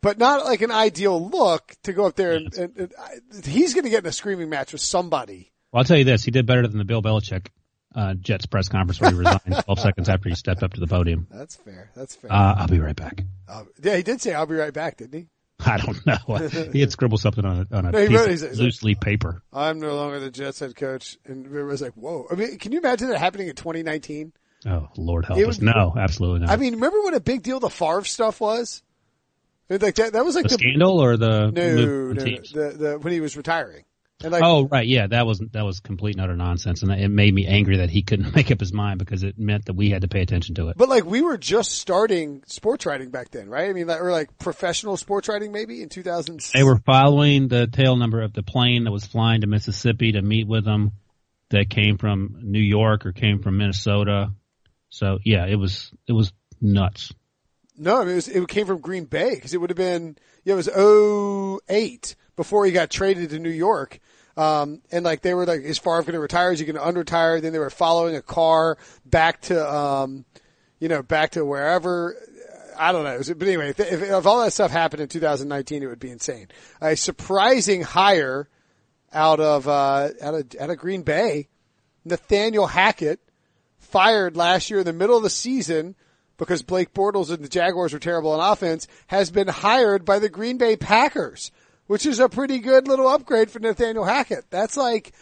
but 0.01 0.17
not 0.17 0.45
like 0.45 0.61
an 0.63 0.71
ideal 0.71 1.29
look 1.29 1.75
to 1.83 1.93
go 1.93 2.05
up 2.07 2.15
there 2.15 2.33
and, 2.33 2.51
and, 2.55 2.75
and 2.75 2.93
I, 2.99 3.47
he's 3.47 3.75
going 3.75 3.83
to 3.83 3.91
get 3.91 4.03
in 4.03 4.09
a 4.09 4.11
screaming 4.11 4.49
match 4.49 4.71
with 4.71 4.81
somebody. 4.81 5.51
Well, 5.71 5.79
I'll 5.81 5.85
tell 5.85 5.97
you 5.99 6.03
this: 6.03 6.23
he 6.23 6.31
did 6.31 6.47
better 6.47 6.67
than 6.67 6.79
the 6.79 6.85
Bill 6.85 7.03
Belichick 7.03 7.47
uh, 7.95 8.15
Jets 8.15 8.47
press 8.47 8.67
conference 8.67 8.99
where 8.99 9.11
he 9.11 9.15
resigned 9.17 9.41
12 9.65 9.79
seconds 9.79 10.09
after 10.09 10.29
he 10.29 10.33
stepped 10.35 10.63
up 10.63 10.73
to 10.73 10.79
the 10.79 10.87
podium. 10.87 11.27
That's 11.29 11.55
fair. 11.55 11.91
That's 11.95 12.15
fair. 12.15 12.31
Uh, 12.31 12.55
I'll 12.57 12.67
be 12.67 12.79
right 12.79 12.95
back. 12.95 13.21
Uh, 13.47 13.65
yeah, 13.83 13.95
he 13.97 14.01
did 14.01 14.21
say, 14.21 14.33
"I'll 14.33 14.47
be 14.47 14.55
right 14.55 14.73
back," 14.73 14.97
didn't 14.97 15.19
he? 15.19 15.27
I 15.67 15.77
don't 15.77 16.05
know. 16.05 16.47
he 16.71 16.79
had 16.81 16.91
scribbled 16.91 17.21
something 17.21 17.45
on 17.45 17.67
a, 17.71 17.75
on 17.75 17.85
a 17.85 17.91
No, 17.91 18.07
piece 18.07 18.19
of 18.19 18.27
he's- 18.27 18.41
he's 18.41 18.59
loose 18.59 18.83
leaf 18.83 18.99
paper. 18.99 19.41
I'm 19.51 19.79
no 19.79 19.95
longer 19.95 20.19
the 20.19 20.31
Jets 20.31 20.59
head 20.59 20.75
coach, 20.75 21.17
and 21.25 21.45
it 21.45 21.63
was 21.63 21.81
like, 21.81 21.93
"Whoa!" 21.93 22.27
I 22.31 22.35
mean, 22.35 22.57
can 22.57 22.71
you 22.71 22.79
imagine 22.79 23.09
that 23.09 23.19
happening 23.19 23.47
in 23.47 23.55
2019? 23.55 24.33
Oh, 24.65 24.87
Lord 24.97 25.25
help 25.25 25.37
It 25.39 25.47
us. 25.47 25.57
would- 25.57 25.65
No, 25.65 25.93
absolutely 25.97 26.39
not. 26.41 26.49
I 26.49 26.55
mean, 26.55 26.75
remember 26.75 27.01
what 27.01 27.13
a 27.13 27.19
big 27.19 27.43
deal 27.43 27.59
the 27.59 27.69
Favre 27.69 28.03
stuff 28.05 28.39
was? 28.39 28.81
Like 29.69 29.95
that, 29.95 30.13
that 30.13 30.23
was 30.25 30.35
like 30.35 30.43
the 30.43 30.49
the 30.49 30.55
scandal 30.55 31.01
or 31.03 31.17
the 31.17 31.49
no, 31.51 31.75
move 31.75 32.15
no, 32.17 32.21
on 32.23 32.29
no, 32.29 32.37
the 32.41 32.75
the 32.77 32.99
when 33.01 33.11
he 33.13 33.21
was 33.21 33.35
retiring, 33.35 33.83
and 34.23 34.31
like 34.31 34.41
Oh, 34.43 34.67
right. 34.67 34.87
Yeah, 34.87 35.07
that 35.07 35.25
was 35.25 35.39
that 35.51 35.63
was 35.63 35.79
complete 35.79 36.15
and 36.15 36.23
utter 36.23 36.35
nonsense, 36.35 36.81
and 36.81 36.91
it 36.91 37.09
made 37.09 37.33
me 37.33 37.45
angry 37.45 37.77
that 37.77 37.89
he 37.89 38.01
couldn't 38.01 38.35
make 38.35 38.51
up 38.51 38.59
his 38.59 38.73
mind 38.73 38.99
because 38.99 39.23
it 39.23 39.37
meant 39.37 39.65
that 39.65 39.73
we 39.73 39.89
had 39.89 40.01
to 40.01 40.07
pay 40.07 40.21
attention 40.21 40.55
to 40.55 40.69
it. 40.69 40.77
But 40.77 40.89
like 40.89 41.05
we 41.05 41.21
were 41.21 41.37
just 41.37 41.71
starting 41.71 42.43
sports 42.47 42.85
writing 42.85 43.09
back 43.09 43.29
then, 43.29 43.49
right? 43.49 43.69
I 43.69 43.73
mean, 43.73 43.87
like, 43.87 44.01
or 44.01 44.11
like 44.11 44.37
professional 44.39 44.97
sports 44.97 45.27
writing 45.27 45.51
maybe 45.51 45.81
in 45.81 45.89
2000. 45.89 46.51
They 46.53 46.63
were 46.63 46.79
following 46.79 47.47
the 47.47 47.67
tail 47.67 47.95
number 47.95 48.21
of 48.21 48.33
the 48.33 48.43
plane 48.43 48.85
that 48.85 48.91
was 48.91 49.05
flying 49.05 49.41
to 49.41 49.47
Mississippi 49.47 50.13
to 50.13 50.21
meet 50.21 50.47
with 50.47 50.65
them 50.65 50.93
that 51.49 51.69
came 51.69 51.97
from 51.97 52.39
New 52.41 52.59
York 52.59 53.05
or 53.05 53.11
came 53.11 53.41
from 53.41 53.57
Minnesota. 53.57 54.31
So 54.89 55.19
yeah, 55.23 55.45
it 55.45 55.55
was 55.55 55.91
it 56.07 56.13
was 56.13 56.31
nuts. 56.61 57.13
No, 57.77 58.01
I 58.01 58.03
mean, 58.03 58.13
it, 58.13 58.15
was, 58.15 58.27
it 58.27 58.47
came 58.47 58.67
from 58.67 58.79
Green 58.79 59.05
Bay 59.05 59.35
because 59.35 59.53
it 59.53 59.57
would 59.57 59.69
have 59.69 59.77
been, 59.77 60.17
yeah, 60.43 60.53
it 60.53 60.57
was 60.57 60.69
08 61.69 62.15
before 62.35 62.65
he 62.65 62.71
got 62.71 62.89
traded 62.89 63.31
to 63.31 63.39
New 63.39 63.49
York. 63.49 63.99
Um, 64.35 64.81
and 64.91 65.05
like 65.05 65.21
they 65.21 65.33
were 65.33 65.45
like, 65.45 65.61
is 65.61 65.77
Favre 65.77 66.01
going 66.01 66.13
to 66.13 66.19
retire? 66.19 66.51
Is 66.51 66.59
he 66.59 66.65
going 66.65 66.75
to 66.75 66.81
unretire? 66.81 67.41
Then 67.41 67.53
they 67.53 67.59
were 67.59 67.69
following 67.69 68.15
a 68.15 68.21
car 68.21 68.77
back 69.05 69.41
to, 69.41 69.73
um, 69.73 70.25
you 70.79 70.87
know, 70.87 71.03
back 71.03 71.31
to 71.31 71.45
wherever. 71.45 72.15
I 72.77 72.91
don't 72.91 73.03
know. 73.03 73.35
But 73.35 73.47
anyway, 73.47 73.69
if, 73.69 73.79
if, 73.79 74.25
all 74.25 74.43
that 74.43 74.53
stuff 74.53 74.71
happened 74.71 75.01
in 75.01 75.07
2019, 75.07 75.83
it 75.83 75.87
would 75.87 75.99
be 75.99 76.09
insane. 76.09 76.47
A 76.81 76.95
surprising 76.95 77.83
hire 77.83 78.49
out 79.11 79.39
of, 79.39 79.67
uh, 79.67 80.09
out 80.21 80.33
of, 80.33 80.55
out 80.59 80.69
of 80.71 80.77
Green 80.77 81.03
Bay, 81.03 81.49
Nathaniel 82.03 82.65
Hackett, 82.65 83.19
fired 83.77 84.35
last 84.35 84.71
year 84.71 84.79
in 84.79 84.85
the 84.85 84.93
middle 84.93 85.15
of 85.15 85.21
the 85.21 85.29
season 85.29 85.95
because 86.37 86.63
Blake 86.63 86.93
Bortles 86.93 87.29
and 87.29 87.43
the 87.43 87.49
Jaguars 87.49 87.93
were 87.93 87.99
terrible 87.99 88.31
on 88.31 88.51
offense, 88.51 88.87
has 89.07 89.29
been 89.29 89.47
hired 89.47 90.03
by 90.03 90.17
the 90.17 90.29
Green 90.29 90.57
Bay 90.57 90.75
Packers, 90.75 91.51
which 91.93 92.07
is 92.07 92.19
a 92.19 92.27
pretty 92.27 92.57
good 92.57 92.87
little 92.87 93.07
upgrade 93.07 93.51
for 93.51 93.59
Nathaniel 93.59 94.03
Hackett. 94.03 94.45
That's 94.49 94.75
like 94.75 95.13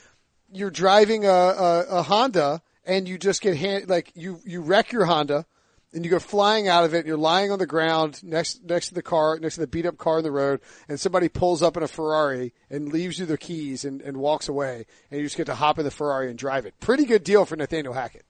you're 0.53 0.71
driving 0.71 1.25
a, 1.25 1.29
a, 1.29 1.85
a 1.97 2.01
Honda 2.01 2.61
and 2.85 3.09
you 3.09 3.17
just 3.17 3.41
get 3.41 3.57
hand, 3.57 3.89
like 3.89 4.13
you, 4.15 4.39
you 4.45 4.61
wreck 4.61 4.93
your 4.93 5.03
Honda 5.03 5.45
and 5.91 6.05
you 6.05 6.09
go 6.09 6.17
flying 6.17 6.69
out 6.69 6.85
of 6.85 6.93
it. 6.93 6.99
And 6.99 7.07
you're 7.07 7.17
lying 7.17 7.51
on 7.51 7.59
the 7.59 7.65
ground 7.65 8.23
next 8.23 8.63
next 8.63 8.87
to 8.87 8.93
the 8.93 9.01
car, 9.01 9.37
next 9.37 9.55
to 9.55 9.59
the 9.59 9.67
beat 9.67 9.85
up 9.85 9.97
car 9.97 10.19
in 10.19 10.23
the 10.23 10.31
road, 10.31 10.61
and 10.87 10.97
somebody 10.97 11.27
pulls 11.27 11.61
up 11.61 11.75
in 11.75 11.83
a 11.83 11.89
Ferrari 11.89 12.53
and 12.69 12.87
leaves 12.87 13.19
you 13.19 13.25
the 13.25 13.37
keys 13.37 13.83
and, 13.83 14.01
and 14.01 14.15
walks 14.15 14.47
away, 14.47 14.85
and 15.09 15.19
you 15.19 15.25
just 15.25 15.35
get 15.35 15.47
to 15.47 15.55
hop 15.55 15.77
in 15.77 15.83
the 15.83 15.91
Ferrari 15.91 16.29
and 16.29 16.39
drive 16.39 16.65
it. 16.65 16.79
Pretty 16.79 17.03
good 17.03 17.25
deal 17.25 17.43
for 17.43 17.57
Nathaniel 17.57 17.93
Hackett. 17.93 18.24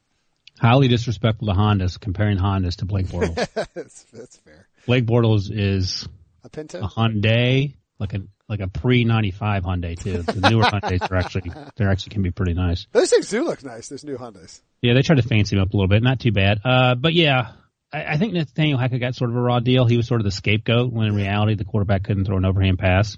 Highly 0.60 0.88
disrespectful 0.88 1.46
to 1.48 1.54
Hondas 1.54 2.00
comparing 2.00 2.40
Hondas 2.40 2.78
to 2.78 2.86
Blake 2.86 3.06
Bortles. 3.06 3.36
that's 3.76 4.02
that's 4.12 4.38
fair. 4.38 4.68
Blake 4.88 5.06
Bortles 5.06 5.52
is 5.52 6.08
A 6.44 6.50
Pinto. 6.50 6.80
a 6.80 6.88
Hyundai, 6.88 7.76
like 8.02 8.14
a 8.16 8.22
like 8.50 8.60
a 8.60 8.68
pre 8.68 9.06
ninety 9.06 9.32
five 9.32 9.64
Hyundai 9.64 9.98
too. 9.98 10.24
The 10.24 10.50
newer 10.50 10.64
Hyundais 10.66 11.10
are 11.10 11.16
actually 11.16 11.52
they're 11.78 11.90
actually 11.90 12.10
can 12.10 12.24
be 12.24 12.32
pretty 12.32 12.54
nice. 12.54 12.88
Those 12.92 13.12
things 13.12 13.30
do 13.30 13.46
look 13.46 13.64
nice. 13.64 13.88
Those 13.88 14.04
new 14.04 14.18
Hondas. 14.18 14.60
Yeah, 14.82 14.96
they 14.96 15.04
tried 15.04 15.18
to 15.18 15.22
fancy 15.22 15.56
them 15.56 15.64
up 15.64 15.74
a 15.74 15.78
little 15.78 15.88
bit. 15.88 16.02
Not 16.02 16.20
too 16.20 16.32
bad. 16.32 16.60
Uh, 16.66 16.96
but 16.96 17.14
yeah, 17.14 17.52
I, 17.94 18.14
I 18.14 18.18
think 18.18 18.34
Nathaniel 18.34 18.80
Hackett 18.80 19.00
got 19.00 19.16
sort 19.16 19.30
of 19.30 19.36
a 19.36 19.40
raw 19.40 19.60
deal. 19.60 19.86
He 19.86 19.98
was 19.98 20.08
sort 20.08 20.20
of 20.20 20.26
the 20.26 20.32
scapegoat 20.32 20.92
when 20.92 21.08
in 21.08 21.16
reality 21.16 21.56
the 21.56 21.64
quarterback 21.64 22.04
couldn't 22.04 22.26
throw 22.26 22.38
an 22.38 22.46
overhand 22.46 22.80
pass. 22.80 23.18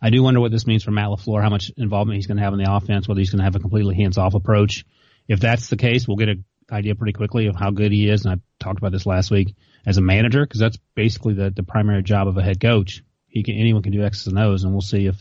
I 0.00 0.10
do 0.10 0.22
wonder 0.22 0.40
what 0.40 0.50
this 0.50 0.66
means 0.66 0.84
for 0.84 0.90
Matt 0.92 1.08
LaFleur, 1.08 1.42
how 1.42 1.50
much 1.50 1.70
involvement 1.76 2.16
he's 2.16 2.26
going 2.26 2.38
to 2.38 2.42
have 2.42 2.52
in 2.52 2.58
the 2.58 2.72
offense, 2.72 3.06
whether 3.06 3.20
he's 3.20 3.30
going 3.30 3.38
to 3.38 3.44
have 3.44 3.54
a 3.54 3.60
completely 3.60 3.94
hands 3.94 4.18
off 4.18 4.34
approach. 4.34 4.84
If 5.28 5.40
that's 5.40 5.68
the 5.68 5.76
case, 5.76 6.08
we'll 6.08 6.16
get 6.16 6.28
an 6.28 6.44
idea 6.70 6.94
pretty 6.94 7.12
quickly 7.12 7.46
of 7.46 7.56
how 7.56 7.70
good 7.70 7.92
he 7.92 8.08
is. 8.08 8.24
And 8.24 8.34
I 8.34 8.64
talked 8.64 8.78
about 8.78 8.90
this 8.90 9.06
last 9.06 9.30
week 9.30 9.54
as 9.86 9.98
a 9.98 10.00
manager 10.00 10.44
because 10.44 10.60
that's 10.60 10.76
basically 10.94 11.34
the, 11.34 11.50
the 11.50 11.62
primary 11.62 12.02
job 12.02 12.26
of 12.26 12.36
a 12.36 12.42
head 12.42 12.60
coach. 12.60 13.02
He 13.32 13.42
can, 13.42 13.56
anyone 13.56 13.82
can 13.82 13.92
do 13.92 14.04
X's 14.04 14.26
and 14.26 14.38
O's 14.38 14.62
and 14.64 14.72
we'll 14.72 14.82
see 14.82 15.06
if 15.06 15.16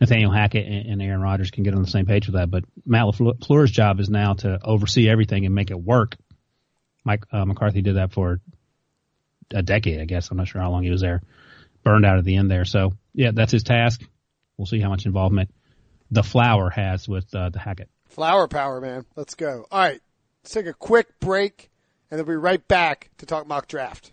Nathaniel 0.00 0.30
Hackett 0.30 0.66
and, 0.66 0.86
and 0.86 1.02
Aaron 1.02 1.20
Rodgers 1.20 1.50
can 1.50 1.64
get 1.64 1.74
on 1.74 1.82
the 1.82 1.88
same 1.88 2.06
page 2.06 2.26
with 2.26 2.34
that. 2.34 2.50
But 2.50 2.64
Matt 2.84 3.04
LaFleur's 3.04 3.70
job 3.70 4.00
is 4.00 4.10
now 4.10 4.34
to 4.34 4.58
oversee 4.62 5.08
everything 5.08 5.46
and 5.46 5.54
make 5.54 5.70
it 5.70 5.80
work. 5.80 6.16
Mike 7.04 7.24
uh, 7.32 7.44
McCarthy 7.44 7.82
did 7.82 7.96
that 7.96 8.12
for 8.12 8.40
a 9.52 9.62
decade, 9.62 10.00
I 10.00 10.04
guess. 10.04 10.30
I'm 10.30 10.36
not 10.36 10.48
sure 10.48 10.60
how 10.60 10.70
long 10.70 10.82
he 10.82 10.90
was 10.90 11.00
there. 11.00 11.22
Burned 11.82 12.04
out 12.04 12.18
at 12.18 12.24
the 12.24 12.36
end 12.36 12.50
there. 12.50 12.64
So 12.64 12.92
yeah, 13.14 13.30
that's 13.32 13.52
his 13.52 13.62
task. 13.62 14.02
We'll 14.56 14.66
see 14.66 14.80
how 14.80 14.88
much 14.88 15.06
involvement 15.06 15.52
the 16.10 16.22
flower 16.22 16.70
has 16.70 17.08
with 17.08 17.34
uh, 17.34 17.50
the 17.50 17.58
Hackett. 17.58 17.88
Flower 18.06 18.46
power, 18.46 18.80
man. 18.80 19.04
Let's 19.16 19.34
go. 19.34 19.66
All 19.70 19.78
right. 19.78 20.00
Let's 20.42 20.52
take 20.52 20.66
a 20.66 20.74
quick 20.74 21.18
break 21.20 21.70
and 22.10 22.18
then 22.18 22.26
we'll 22.26 22.36
be 22.36 22.40
right 22.40 22.66
back 22.68 23.10
to 23.18 23.26
talk 23.26 23.46
mock 23.46 23.66
draft. 23.66 24.12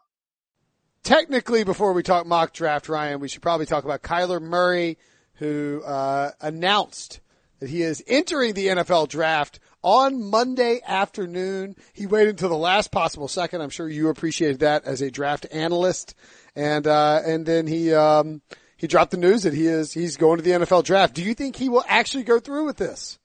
Technically, 1.03 1.63
before 1.63 1.93
we 1.93 2.03
talk 2.03 2.27
mock 2.27 2.53
draft, 2.53 2.87
Ryan, 2.87 3.19
we 3.19 3.27
should 3.27 3.41
probably 3.41 3.65
talk 3.65 3.83
about 3.83 4.03
Kyler 4.03 4.41
Murray, 4.41 4.97
who 5.35 5.81
uh, 5.83 6.31
announced 6.39 7.21
that 7.59 7.69
he 7.69 7.81
is 7.81 8.03
entering 8.07 8.53
the 8.53 8.67
NFL 8.67 9.07
draft 9.07 9.59
on 9.83 10.29
Monday 10.29 10.79
afternoon. 10.85 11.75
He 11.93 12.05
waited 12.05 12.29
until 12.29 12.49
the 12.49 12.57
last 12.57 12.91
possible 12.91 13.27
second. 13.27 13.61
I'm 13.61 13.69
sure 13.69 13.89
you 13.89 14.09
appreciated 14.09 14.59
that 14.59 14.85
as 14.85 15.01
a 15.01 15.09
draft 15.09 15.47
analyst. 15.51 16.13
And, 16.55 16.85
uh, 16.85 17.21
and 17.25 17.45
then 17.45 17.65
he, 17.65 17.93
um, 17.93 18.41
he 18.77 18.87
dropped 18.87 19.11
the 19.11 19.17
news 19.17 19.43
that 19.43 19.53
he 19.53 19.67
is, 19.67 19.91
he's 19.91 20.17
going 20.17 20.37
to 20.37 20.43
the 20.43 20.51
NFL 20.51 20.83
draft. 20.83 21.15
Do 21.15 21.23
you 21.23 21.33
think 21.33 21.55
he 21.55 21.69
will 21.69 21.85
actually 21.87 22.23
go 22.23 22.39
through 22.39 22.65
with 22.65 22.77
this? 22.77 23.17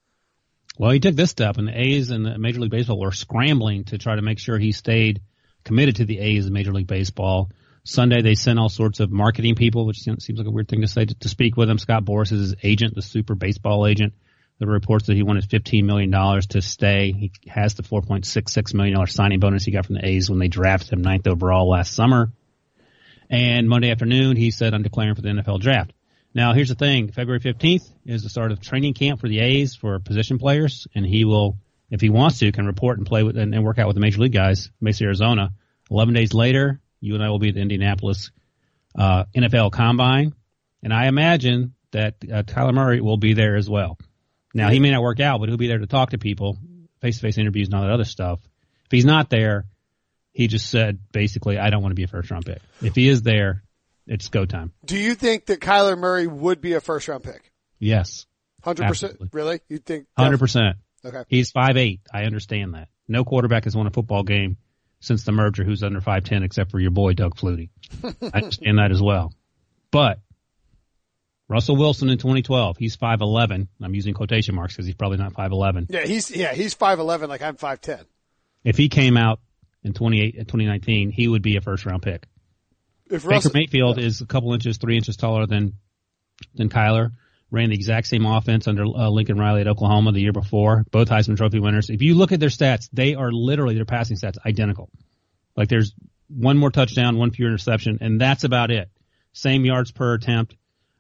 Well, 0.79 0.91
he 0.91 1.01
took 1.01 1.15
this 1.15 1.31
step 1.31 1.57
and 1.57 1.69
the 1.69 1.79
A's 1.79 2.11
and 2.11 2.25
the 2.25 2.39
Major 2.39 2.61
League 2.61 2.71
Baseball 2.71 3.01
were 3.01 3.13
scrambling 3.13 3.85
to 3.85 3.99
try 3.99 4.17
to 4.17 4.23
make 4.23 4.39
sure 4.39 4.59
he 4.59 4.73
stayed 4.73 5.21
committed 5.65 5.97
to 5.97 6.05
the 6.05 6.19
A's 6.19 6.45
and 6.45 6.55
Major 6.55 6.73
League 6.73 6.87
Baseball. 6.87 7.51
Sunday 7.87 8.21
they 8.21 8.35
sent 8.35 8.59
all 8.59 8.69
sorts 8.69 8.99
of 8.99 9.13
marketing 9.13 9.55
people, 9.55 9.87
which 9.87 10.01
seems 10.01 10.29
like 10.37 10.47
a 10.47 10.51
weird 10.51 10.69
thing 10.69 10.81
to 10.81 10.89
say, 10.89 11.05
to, 11.05 11.15
to 11.15 11.29
speak 11.29 11.57
with 11.57 11.71
him. 11.71 11.79
Scott 11.79 12.05
Boras 12.05 12.33
is 12.33 12.51
his 12.51 12.55
agent, 12.63 12.95
the 12.95 13.03
super 13.03 13.35
baseball 13.35 13.87
agent. 13.87 14.13
Were 14.59 14.67
reports 14.67 15.07
that 15.07 15.17
he 15.17 15.23
wanted 15.23 15.45
$15 15.45 15.85
million 15.85 16.11
to 16.49 16.63
stay. 16.63 17.13
He 17.13 17.31
has 17.47 17.75
the 17.75 17.83
$4.66 17.83 18.75
million 18.75 19.07
signing 19.07 19.39
bonus 19.39 19.65
he 19.65 19.71
got 19.71 19.85
from 19.85 19.97
the 19.97 20.07
A's 20.07 20.31
when 20.31 20.39
they 20.39 20.49
drafted 20.49 20.95
him 20.95 21.03
ninth 21.03 21.27
overall 21.27 21.69
last 21.69 21.95
summer. 21.95 22.33
And 23.29 23.69
Monday 23.69 23.91
afternoon, 23.91 24.37
he 24.37 24.51
said, 24.51 24.73
I'm 24.73 24.83
declaring 24.83 25.15
for 25.15 25.21
the 25.21 25.29
NFL 25.29 25.61
draft. 25.61 25.93
Now, 26.33 26.55
here's 26.55 26.71
the 26.71 26.75
thing. 26.75 27.13
February 27.13 27.41
15th 27.41 27.89
is 28.07 28.23
the 28.23 28.31
start 28.31 28.51
of 28.51 28.61
training 28.61 28.95
camp 28.95 29.21
for 29.21 29.29
the 29.29 29.41
A's 29.41 29.77
for 29.77 29.99
position 30.01 30.39
players, 30.39 30.87
and 30.95 31.05
he 31.05 31.25
will, 31.25 31.59
if 31.91 32.01
he 32.01 32.09
wants 32.09 32.39
to, 32.39 32.51
can 32.51 32.67
report 32.67 32.99
and 32.99 33.07
play 33.07 33.23
with 33.23 33.37
and, 33.37 33.55
and 33.55 33.63
work 33.63 33.79
out 33.79 33.87
with 33.87 33.95
the 33.95 34.01
major 34.01 34.23
league 34.23 34.33
guys, 34.33 34.71
Mesa, 34.81 35.05
Arizona. 35.05 35.53
11 35.91 36.15
days 36.15 36.33
later, 36.33 36.81
you 37.01 37.15
and 37.15 37.23
I 37.23 37.31
will 37.31 37.39
be 37.39 37.49
at 37.49 37.55
the 37.55 37.61
Indianapolis 37.61 38.31
uh, 38.99 39.25
NFL 39.35 39.73
Combine, 39.73 40.35
and 40.83 40.93
I 40.93 41.07
imagine 41.07 41.75
that 41.93 42.17
uh, 42.25 42.43
Kyler 42.43 42.75
Murray 42.75 43.01
will 43.01 43.17
be 43.17 43.35
there 43.35 43.57
as 43.57 43.69
well. 43.69 43.99
Now, 44.55 44.71
he 44.71 44.81
may 44.81 44.91
not 44.91 45.03
work 45.03 45.21
out, 45.21 45.39
but 45.39 45.49
he'll 45.49 45.59
be 45.59 45.69
there 45.69 45.79
to 45.79 45.87
talk 45.87 46.11
to 46.11 46.19
people, 46.19 46.59
face-to-face 47.01 47.37
interviews 47.37 47.69
and 47.69 47.75
all 47.75 47.83
that 47.83 47.91
other 47.91 48.05
stuff. 48.05 48.41
If 48.87 48.93
he's 48.93 49.05
not 49.05 49.29
there, 49.29 49.67
he 50.33 50.47
just 50.47 50.71
said 50.71 51.01
basically, 51.13 51.59
I 51.59 51.71
don't 51.71 51.83
want 51.83 51.93
to 51.93 51.97
be 51.97 52.05
a 52.05 52.09
first 52.09 52.31
round 52.31 52.47
pick. 52.47 52.61
If 52.83 52.95
he 52.95 53.09
is 53.09 53.23
there, 53.23 53.63
it's 54.07 54.29
go 54.29 54.45
time. 54.47 54.73
Do 54.85 54.97
you 54.97 55.15
think 55.15 55.47
that 55.47 55.61
Kyler 55.61 55.99
Murray 55.99 56.27
would 56.27 56.61
be 56.61 56.75
a 56.75 56.81
first 56.81 57.09
round 57.09 57.25
pick? 57.25 57.51
Yes. 57.79 58.27
Hundred 58.63 58.89
percent. 58.89 59.17
Really? 59.33 59.61
You 59.69 59.79
think? 59.79 60.07
Hundred 60.17 60.39
percent. 60.39 60.77
Okay. 61.05 61.23
He's 61.29 61.51
five 61.51 61.77
eight. 61.77 62.01
I 62.13 62.25
understand 62.25 62.75
that. 62.75 62.89
No 63.09 63.25
quarterback 63.25 63.65
has 63.65 63.77
won 63.77 63.87
a 63.87 63.91
football 63.91 64.23
game 64.23 64.57
since 65.01 65.25
the 65.25 65.33
merger 65.33 65.65
who's 65.65 65.83
under 65.83 66.01
five 66.01 66.25
ten, 66.25 66.43
except 66.43 66.71
for 66.71 66.81
your 66.81 66.91
boy 66.91 67.13
Doug 67.13 67.37
Flutie. 67.37 67.71
I 68.05 68.39
understand 68.39 68.79
that 68.79 68.91
as 68.91 69.01
well. 69.01 69.33
But 69.91 70.21
Russell 71.49 71.77
Wilson 71.77 72.09
in 72.09 72.19
2012, 72.19 72.77
he's 72.77 72.97
5'11. 72.97 73.69
I'm 73.81 73.95
using 73.95 74.15
quotation 74.15 74.55
marks 74.55 74.75
because 74.75 74.87
he's 74.87 74.97
probably 74.97 75.19
not 75.19 75.33
5'11. 75.33 75.87
Yeah, 75.89 76.05
he's 76.05 76.31
yeah 76.31 76.53
he's 76.55 76.75
five 76.75 76.99
eleven. 76.99 77.29
Like 77.29 77.43
I'm 77.43 77.57
five 77.57 77.81
ten. 77.81 78.05
If 78.65 78.77
he 78.77 78.89
came 78.89 79.17
out 79.17 79.41
in 79.85 79.93
28, 79.93 80.33
2019, 80.33 81.11
he 81.11 81.29
would 81.29 81.43
be 81.43 81.57
a 81.57 81.61
first 81.61 81.87
round 81.87 82.03
pick. 82.03 82.27
If 83.09 83.23
Baker 83.23 83.29
Russell, 83.29 83.51
Mayfield 83.55 83.99
is 84.01 84.21
a 84.21 84.27
couple 84.27 84.53
inches, 84.53 84.79
three 84.79 84.97
inches 84.97 85.17
taller 85.17 85.47
than 85.47 85.75
than 86.55 86.69
Kyler. 86.69 87.13
Ran 87.51 87.71
the 87.71 87.77
exact 87.77 88.09
same 88.09 88.27
offense 88.27 88.67
under 88.67 88.85
uh, 88.85 89.09
Lincoln 89.09 89.39
Riley 89.39 89.61
at 89.61 89.69
Oklahoma 89.69 90.13
the 90.13 90.21
year 90.21 90.33
before. 90.33 90.85
Both 90.91 91.09
Heisman 91.09 91.37
Trophy 91.37 91.61
winners. 91.61 91.91
If 91.91 92.03
you 92.03 92.15
look 92.15 92.33
at 92.33 92.41
their 92.41 92.49
stats, 92.49 92.89
they 92.93 93.15
are 93.15 93.31
literally 93.31 93.77
their 93.77 93.85
passing 93.85 94.17
stats 94.17 94.37
identical. 94.45 94.91
Like 95.57 95.69
there's 95.69 95.95
one 96.29 96.59
more 96.59 96.71
touchdown, 96.71 97.19
one 97.19 97.31
fewer 97.31 97.49
interception, 97.49 97.99
and 98.01 98.21
that's 98.21 98.45
about 98.45 98.71
it. 98.71 98.91
Same 99.33 99.65
yards 99.65 99.93
per 99.93 100.15
attempt, 100.15 100.57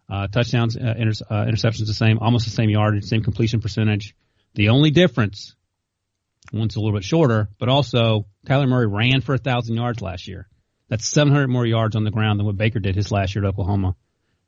uh, 0.08 0.28
touchdowns, 0.28 0.76
uh, 0.76 0.94
inter- 0.96 1.24
uh, 1.28 1.44
interceptions 1.46 1.86
the 1.86 1.94
same, 1.94 2.18
almost 2.20 2.44
the 2.44 2.52
same 2.52 2.70
yardage, 2.70 3.04
same 3.04 3.22
completion 3.22 3.60
percentage. 3.60 4.14
The 4.54 4.68
only 4.68 4.90
difference, 4.90 5.54
one's 6.52 6.76
a 6.76 6.80
little 6.80 6.96
bit 6.96 7.04
shorter, 7.04 7.48
but 7.58 7.68
also 7.68 8.26
Kyler 8.46 8.68
Murray 8.68 8.86
ran 8.86 9.20
for 9.20 9.34
a 9.34 9.38
thousand 9.38 9.74
yards 9.74 10.00
last 10.00 10.28
year. 10.28 10.48
That's 10.88 11.06
700 11.08 11.48
more 11.48 11.66
yards 11.66 11.96
on 11.96 12.04
the 12.04 12.10
ground 12.10 12.38
than 12.38 12.46
what 12.46 12.56
Baker 12.56 12.78
did 12.78 12.94
his 12.94 13.10
last 13.10 13.34
year 13.34 13.44
at 13.44 13.48
Oklahoma. 13.48 13.96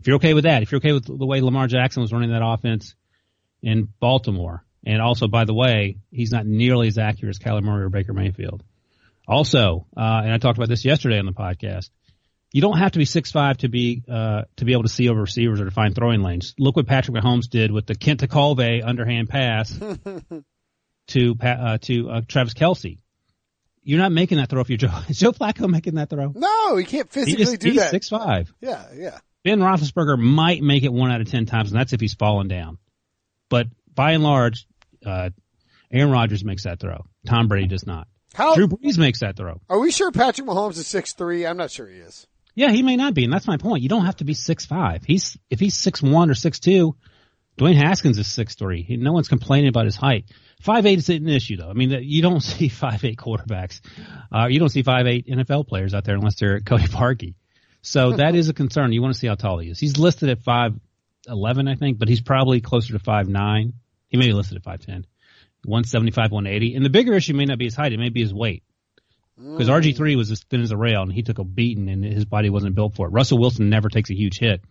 If 0.00 0.06
you're 0.06 0.16
okay 0.16 0.34
with 0.34 0.44
that, 0.44 0.62
if 0.62 0.70
you're 0.70 0.78
okay 0.78 0.92
with 0.92 1.06
the 1.06 1.26
way 1.26 1.40
Lamar 1.40 1.66
Jackson 1.66 2.02
was 2.02 2.12
running 2.12 2.30
that 2.30 2.42
offense 2.44 2.94
in 3.62 3.88
Baltimore, 4.00 4.64
and 4.86 5.02
also, 5.02 5.26
by 5.26 5.44
the 5.44 5.54
way, 5.54 5.98
he's 6.10 6.30
not 6.30 6.46
nearly 6.46 6.86
as 6.88 6.98
accurate 6.98 7.30
as 7.34 7.38
Kyler 7.38 7.62
Murray 7.62 7.84
or 7.84 7.88
Baker 7.88 8.12
Mayfield. 8.12 8.62
Also, 9.26 9.86
uh, 9.96 10.20
and 10.24 10.32
I 10.32 10.38
talked 10.38 10.56
about 10.56 10.68
this 10.68 10.84
yesterday 10.84 11.18
on 11.18 11.26
the 11.26 11.32
podcast, 11.32 11.90
you 12.52 12.62
don't 12.62 12.78
have 12.78 12.92
to 12.92 12.98
be 12.98 13.04
six 13.04 13.30
five 13.32 13.58
to 13.58 13.68
be 13.68 14.02
uh, 14.08 14.42
to 14.56 14.64
be 14.64 14.72
able 14.72 14.84
to 14.84 14.88
see 14.88 15.08
over 15.08 15.20
receivers 15.20 15.60
or 15.60 15.66
to 15.66 15.70
find 15.70 15.94
throwing 15.94 16.22
lanes. 16.22 16.54
Look 16.58 16.76
what 16.76 16.86
Patrick 16.86 17.16
Mahomes 17.16 17.50
did 17.50 17.70
with 17.72 17.86
the 17.86 17.94
Kent 17.94 18.26
Colve 18.30 18.60
underhand 18.60 19.28
pass 19.28 19.76
to 21.08 21.36
uh, 21.42 21.78
to 21.82 22.10
uh, 22.10 22.20
Travis 22.26 22.54
Kelce. 22.54 22.98
You're 23.82 23.98
not 23.98 24.12
making 24.12 24.38
that 24.38 24.48
throw 24.48 24.60
if 24.60 24.70
you're 24.70 24.78
Joe. 24.78 24.98
Is 25.08 25.18
Joe 25.18 25.32
Flacco 25.32 25.68
making 25.68 25.96
that 25.96 26.08
throw? 26.08 26.32
no, 26.34 26.76
he 26.76 26.84
can't 26.84 27.12
He 27.12 27.20
physically 27.20 27.44
just, 27.44 27.60
do 27.60 27.68
he's 27.70 27.78
that. 27.80 27.90
six 27.90 28.08
five. 28.08 28.52
Yeah, 28.60 28.84
yeah. 28.94 29.18
Ben 29.44 29.60
Roethlisberger 29.60 30.18
might 30.18 30.62
make 30.62 30.82
it 30.82 30.92
one 30.92 31.10
out 31.10 31.20
of 31.20 31.30
ten 31.30 31.46
times, 31.46 31.70
and 31.70 31.78
that's 31.78 31.92
if 31.92 32.00
he's 32.00 32.14
falling 32.14 32.48
down. 32.48 32.78
But 33.48 33.68
by 33.94 34.12
and 34.12 34.22
large, 34.22 34.66
uh, 35.04 35.30
Aaron 35.92 36.10
Rodgers 36.10 36.44
makes 36.44 36.64
that 36.64 36.80
throw. 36.80 37.04
Tom 37.26 37.48
Brady 37.48 37.68
does 37.68 37.86
not. 37.86 38.08
How 38.34 38.54
Drew 38.54 38.68
Brees 38.68 38.98
makes 38.98 39.20
that 39.20 39.36
throw. 39.36 39.60
are 39.68 39.78
we 39.78 39.90
sure 39.90 40.12
Patrick 40.12 40.46
Mahomes 40.46 40.76
is 40.78 40.86
six 40.86 41.14
three? 41.14 41.46
I'm 41.46 41.56
not 41.56 41.70
sure 41.70 41.88
he 41.88 41.98
is. 41.98 42.26
Yeah, 42.54 42.70
he 42.72 42.82
may 42.82 42.96
not 42.96 43.14
be, 43.14 43.24
and 43.24 43.32
that's 43.32 43.46
my 43.46 43.56
point. 43.56 43.82
You 43.82 43.88
don't 43.88 44.04
have 44.04 44.16
to 44.16 44.24
be 44.24 44.34
six 44.34 44.66
five. 44.66 45.04
He's 45.04 45.38
if 45.48 45.60
he's 45.60 45.74
six 45.76 46.02
one 46.02 46.30
or 46.30 46.34
six 46.34 46.58
two. 46.58 46.96
Dwayne 47.58 47.74
Haskins 47.76 48.18
is 48.18 48.28
six 48.28 48.54
three. 48.54 48.86
No 49.00 49.12
one's 49.12 49.28
complaining 49.28 49.68
about 49.68 49.86
his 49.86 49.96
height. 49.96 50.26
Five 50.60 50.86
eight 50.86 50.98
is 50.98 51.08
an 51.08 51.28
issue 51.28 51.56
though. 51.56 51.70
I 51.70 51.72
mean, 51.72 51.90
you 52.02 52.20
don't 52.22 52.40
see 52.42 52.68
five 52.68 53.04
eight 53.04 53.16
quarterbacks. 53.18 53.80
Uh, 54.32 54.46
you 54.48 54.58
don't 54.58 54.68
see 54.68 54.82
five 54.82 55.06
eight 55.06 55.26
NFL 55.26 55.66
players 55.66 55.94
out 55.94 56.04
there 56.04 56.14
unless 56.14 56.36
they're 56.36 56.60
Cody 56.60 56.84
Parkey. 56.84 57.34
So 57.88 58.10
hmm. 58.10 58.16
that 58.16 58.34
is 58.34 58.48
a 58.48 58.54
concern. 58.54 58.92
You 58.92 59.02
want 59.02 59.14
to 59.14 59.18
see 59.18 59.26
how 59.26 59.34
tall 59.34 59.58
he 59.58 59.70
is. 59.70 59.78
He's 59.78 59.98
listed 59.98 60.28
at 60.28 60.42
five 60.42 60.74
eleven, 61.26 61.68
I 61.68 61.74
think, 61.74 61.98
but 61.98 62.08
he's 62.08 62.20
probably 62.20 62.60
closer 62.60 62.92
to 62.92 62.98
five 62.98 63.28
nine. 63.28 63.74
He 64.08 64.16
may 64.16 64.26
be 64.26 64.32
listed 64.32 64.56
at 64.56 64.64
five 64.64 64.80
ten. 64.80 65.06
175, 65.64 66.30
180. 66.30 66.76
And 66.76 66.84
the 66.84 66.90
bigger 66.90 67.14
issue 67.14 67.34
may 67.34 67.44
not 67.44 67.58
be 67.58 67.64
his 67.64 67.74
height, 67.74 67.92
it 67.92 67.98
may 67.98 68.10
be 68.10 68.22
his 68.22 68.32
weight. 68.32 68.62
Because 69.36 69.68
RG3 69.68 70.16
was 70.16 70.30
as 70.30 70.40
thin 70.44 70.62
as 70.62 70.70
a 70.70 70.76
rail 70.76 71.02
and 71.02 71.12
he 71.12 71.22
took 71.22 71.38
a 71.38 71.44
beating 71.44 71.88
and 71.88 72.04
his 72.04 72.24
body 72.24 72.50
wasn't 72.50 72.74
built 72.74 72.94
for 72.94 73.06
it. 73.06 73.10
Russell 73.10 73.38
Wilson 73.38 73.68
never 73.68 73.88
takes 73.88 74.10
a 74.10 74.14
huge 74.14 74.38
hit 74.38 74.62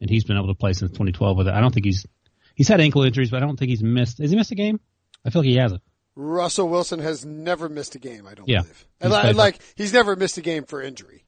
and 0.00 0.10
he's 0.10 0.24
been 0.24 0.36
able 0.36 0.48
to 0.48 0.54
play 0.54 0.72
since 0.72 0.90
2012 0.92 1.36
with 1.38 1.48
it. 1.48 1.54
I 1.54 1.60
don't 1.60 1.72
think 1.72 1.86
he's, 1.86 2.06
he's 2.54 2.68
had 2.68 2.80
ankle 2.80 3.02
injuries, 3.02 3.30
but 3.30 3.42
I 3.42 3.46
don't 3.46 3.56
think 3.56 3.70
he's 3.70 3.82
missed. 3.82 4.18
Has 4.18 4.30
he 4.30 4.36
missed 4.36 4.52
a 4.52 4.56
game? 4.56 4.78
I 5.24 5.30
feel 5.30 5.42
like 5.42 5.48
he 5.48 5.56
hasn't. 5.56 5.82
Russell 6.14 6.68
Wilson 6.68 7.00
has 7.00 7.24
never 7.24 7.68
missed 7.68 7.94
a 7.94 7.98
game. 7.98 8.26
I 8.28 8.34
don't 8.34 8.48
Yeah. 8.48 8.62
believe. 8.62 8.86
He's 9.00 9.10
li- 9.10 9.20
played- 9.20 9.36
like 9.36 9.58
he's 9.76 9.92
never 9.92 10.14
missed 10.14 10.38
a 10.38 10.42
game 10.42 10.64
for 10.64 10.82
injury. 10.82 11.24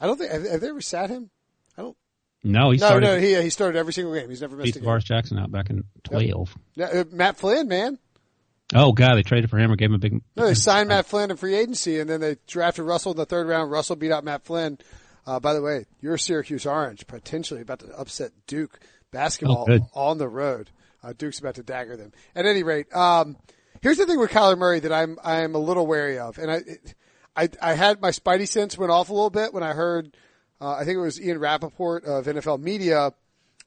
I 0.00 0.06
don't 0.06 0.16
think 0.18 0.32
have, 0.32 0.44
have 0.48 0.60
they 0.60 0.68
ever 0.68 0.80
sat 0.80 1.10
him. 1.10 1.30
I 1.76 1.82
don't. 1.82 1.96
No, 2.42 2.70
he 2.70 2.78
No, 2.78 2.86
started 2.86 3.06
no, 3.06 3.18
he 3.18 3.40
he 3.42 3.50
started 3.50 3.78
every 3.78 3.92
single 3.92 4.14
game. 4.14 4.30
He's 4.30 4.40
never 4.40 4.56
missed 4.56 4.64
beat 4.66 4.76
a 4.76 4.80
game. 4.80 4.88
Tarvaris 4.88 5.04
Jackson 5.04 5.38
out 5.38 5.50
back 5.52 5.68
in 5.70 5.84
12. 6.04 6.54
Yeah, 6.74 6.86
uh, 6.86 7.04
Matt 7.12 7.36
Flynn, 7.36 7.68
man. 7.68 7.98
Oh 8.74 8.92
god, 8.92 9.16
they 9.16 9.22
traded 9.22 9.50
for 9.50 9.58
him 9.58 9.70
or 9.70 9.76
gave 9.76 9.90
him 9.90 9.96
a 9.96 9.98
big, 9.98 10.20
No, 10.36 10.46
they 10.46 10.54
signed 10.54 10.88
Matt 10.88 11.04
Flynn 11.06 11.30
in 11.30 11.36
free 11.36 11.54
agency, 11.56 11.98
and 12.00 12.08
then 12.08 12.20
they 12.20 12.36
drafted 12.46 12.84
Russell 12.84 13.12
in 13.12 13.18
the 13.18 13.26
third 13.26 13.46
round. 13.48 13.70
Russell 13.70 13.96
beat 13.96 14.12
out 14.12 14.24
Matt 14.24 14.44
Flynn. 14.44 14.78
Uh, 15.26 15.38
by 15.40 15.52
the 15.52 15.60
way, 15.60 15.84
your 16.00 16.16
Syracuse 16.16 16.64
Orange 16.66 17.06
potentially 17.06 17.60
about 17.60 17.80
to 17.80 17.88
upset 17.98 18.30
Duke 18.46 18.78
basketball 19.10 19.66
Oh, 19.68 19.88
on 19.92 20.18
the 20.18 20.28
road. 20.28 20.70
Uh, 21.02 21.12
Duke's 21.16 21.40
about 21.40 21.56
to 21.56 21.62
dagger 21.62 21.96
them. 21.96 22.12
At 22.34 22.46
any 22.46 22.62
rate, 22.62 22.94
um, 22.94 23.36
here's 23.82 23.98
the 23.98 24.06
thing 24.06 24.18
with 24.18 24.30
Kyler 24.30 24.56
Murray 24.56 24.80
that 24.80 24.92
I'm 24.92 25.18
I'm 25.22 25.54
a 25.54 25.58
little 25.58 25.86
wary 25.86 26.18
of, 26.18 26.38
and 26.38 26.50
I 26.50 26.60
I, 27.36 27.48
I 27.60 27.74
had 27.74 28.00
my 28.00 28.10
spidey 28.10 28.48
sense 28.48 28.76
went 28.76 28.92
off 28.92 29.10
a 29.10 29.12
little 29.12 29.30
bit 29.30 29.54
when 29.54 29.62
I 29.62 29.72
heard. 29.72 30.16
Uh, 30.60 30.74
I 30.74 30.84
think 30.84 30.96
it 30.96 31.00
was 31.00 31.20
Ian 31.20 31.38
Rapoport 31.38 32.04
of 32.04 32.26
NFL 32.26 32.60
Media 32.60 33.12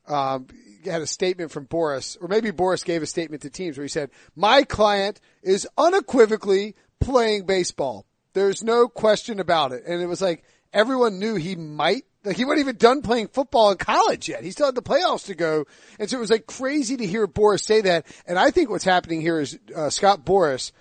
um, 0.08 0.48
had 0.86 1.02
a 1.02 1.08
statement 1.08 1.52
from 1.52 1.66
Boras, 1.66 2.18
or 2.22 2.28
maybe 2.28 2.52
Boras 2.52 2.84
gave 2.84 3.02
a 3.02 3.06
statement 3.06 3.42
to 3.44 3.50
teams 3.50 3.78
where 3.78 3.84
he 3.84 3.90
said, 3.90 4.10
"My 4.36 4.64
client 4.64 5.20
is 5.42 5.68
unequivocally 5.78 6.76
playing 7.00 7.46
baseball. 7.46 8.06
There's 8.34 8.64
no 8.64 8.88
question 8.88 9.40
about 9.40 9.72
it." 9.72 9.84
And 9.86 10.02
it 10.02 10.08
was 10.08 10.22
like 10.22 10.44
everyone 10.74 11.20
knew 11.20 11.36
he 11.36 11.56
might. 11.56 12.04
Like 12.24 12.38
he 12.38 12.46
wasn't 12.46 12.62
even 12.62 12.78
done 12.78 13.02
playing 13.02 13.28
football 13.28 13.72
in 13.72 13.78
college 13.78 14.30
yet. 14.30 14.44
He 14.44 14.52
still 14.52 14.68
had 14.68 14.76
the 14.76 14.82
playoffs 14.82 15.26
to 15.26 15.36
go, 15.36 15.66
and 16.00 16.10
so 16.10 16.18
it 16.18 16.22
was 16.22 16.32
like 16.32 16.48
crazy 16.48 16.98
to 16.98 17.06
hear 17.06 17.28
Boras 17.28 17.62
say 17.62 17.82
that. 17.82 18.06
And 18.26 18.38
I 18.38 18.52
think 18.52 18.70
what's 18.70 18.84
happening 18.84 19.22
here 19.22 19.40
is 19.40 19.58
uh, 19.76 19.90
Scott 19.90 20.26
Boras 20.26 20.72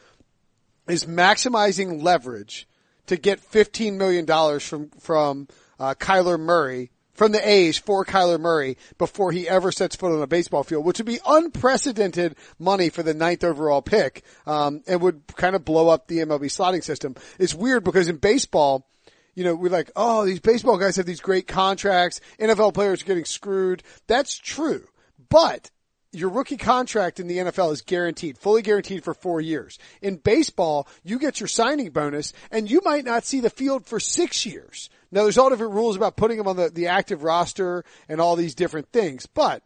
is 0.89 1.05
maximizing 1.05 2.03
leverage 2.03 2.67
to 3.07 3.17
get 3.17 3.41
$15 3.41 3.95
million 3.97 4.27
from, 4.61 4.91
from, 4.99 5.49
uh, 5.79 5.95
Kyler 5.95 6.39
Murray, 6.39 6.91
from 7.13 7.33
the 7.33 7.49
A's 7.49 7.79
for 7.79 8.05
Kyler 8.05 8.41
Murray 8.41 8.77
before 8.99 9.33
he 9.33 9.49
ever 9.49 9.71
sets 9.71 9.97
foot 9.97 10.15
on 10.15 10.23
a 10.23 10.27
baseball 10.27 10.65
field, 10.65 10.85
which 10.85 10.99
would 10.99 11.07
be 11.07 11.21
unprecedented 11.27 12.37
money 12.59 12.89
for 12.89 13.03
the 13.03 13.15
ninth 13.15 13.45
overall 13.45 13.83
pick, 13.83 14.25
um, 14.47 14.83
and 14.87 15.01
would 15.01 15.23
kind 15.37 15.55
of 15.55 15.65
blow 15.65 15.89
up 15.89 16.07
the 16.07 16.19
MLB 16.19 16.45
slotting 16.45 16.83
system. 16.83 17.15
It's 17.39 17.55
weird 17.55 17.85
because 17.85 18.09
in 18.09 18.17
baseball, 18.17 18.87
you 19.35 19.45
know, 19.45 19.55
we're 19.55 19.71
like, 19.71 19.91
oh, 19.97 20.25
these 20.25 20.41
baseball 20.41 20.79
guys 20.79 20.97
have 20.97 21.07
these 21.07 21.21
great 21.21 21.47
contracts. 21.47 22.21
NFL 22.39 22.75
players 22.75 23.03
are 23.03 23.07
getting 23.07 23.25
screwed. 23.25 23.83
That's 24.07 24.37
true. 24.37 24.87
But 25.29 25.71
your 26.13 26.29
rookie 26.29 26.59
contract 26.59 27.19
in 27.19 27.27
the 27.27 27.39
NFL 27.39 27.73
is 27.73 27.81
guaranteed, 27.81 28.39
fully 28.39 28.63
guaranteed 28.63 29.03
for 29.03 29.15
four 29.15 29.41
years. 29.41 29.79
In 30.03 30.17
baseball, 30.17 30.87
you 31.03 31.19
get 31.19 31.41
your 31.41 31.49
signing 31.49 31.91
bonus 31.91 32.33
and 32.51 32.71
you 32.71 32.81
might 32.85 33.05
not 33.05 33.25
see 33.25 33.41
the 33.41 33.51
field 33.51 33.87
for 33.87 33.99
six 33.99 34.45
years. 34.45 34.91
Now 35.11 35.23
there's 35.23 35.39
all 35.39 35.51
different 35.51 35.73
rules 35.73 35.97
about 35.97 36.17
putting 36.17 36.39
him 36.39 36.47
on 36.47 36.57
the, 36.57 36.69
the 36.69 36.89
active 36.89 37.23
roster 37.23 37.85
and 38.09 38.21
all 38.21 38.37
these 38.37 38.55
different 38.55 38.91
things, 38.93 39.27
but 39.27 39.63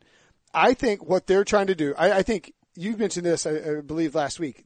I 0.54 0.74
think 0.74 1.04
what 1.04 1.26
they're 1.26 1.44
trying 1.44 1.66
to 1.66 1.74
do, 1.74 1.94
I, 1.98 2.12
I 2.12 2.22
think 2.22 2.54
you 2.76 2.96
mentioned 2.96 3.26
this, 3.26 3.46
I, 3.46 3.78
I, 3.78 3.80
believe 3.80 4.14
last 4.14 4.38
week. 4.38 4.64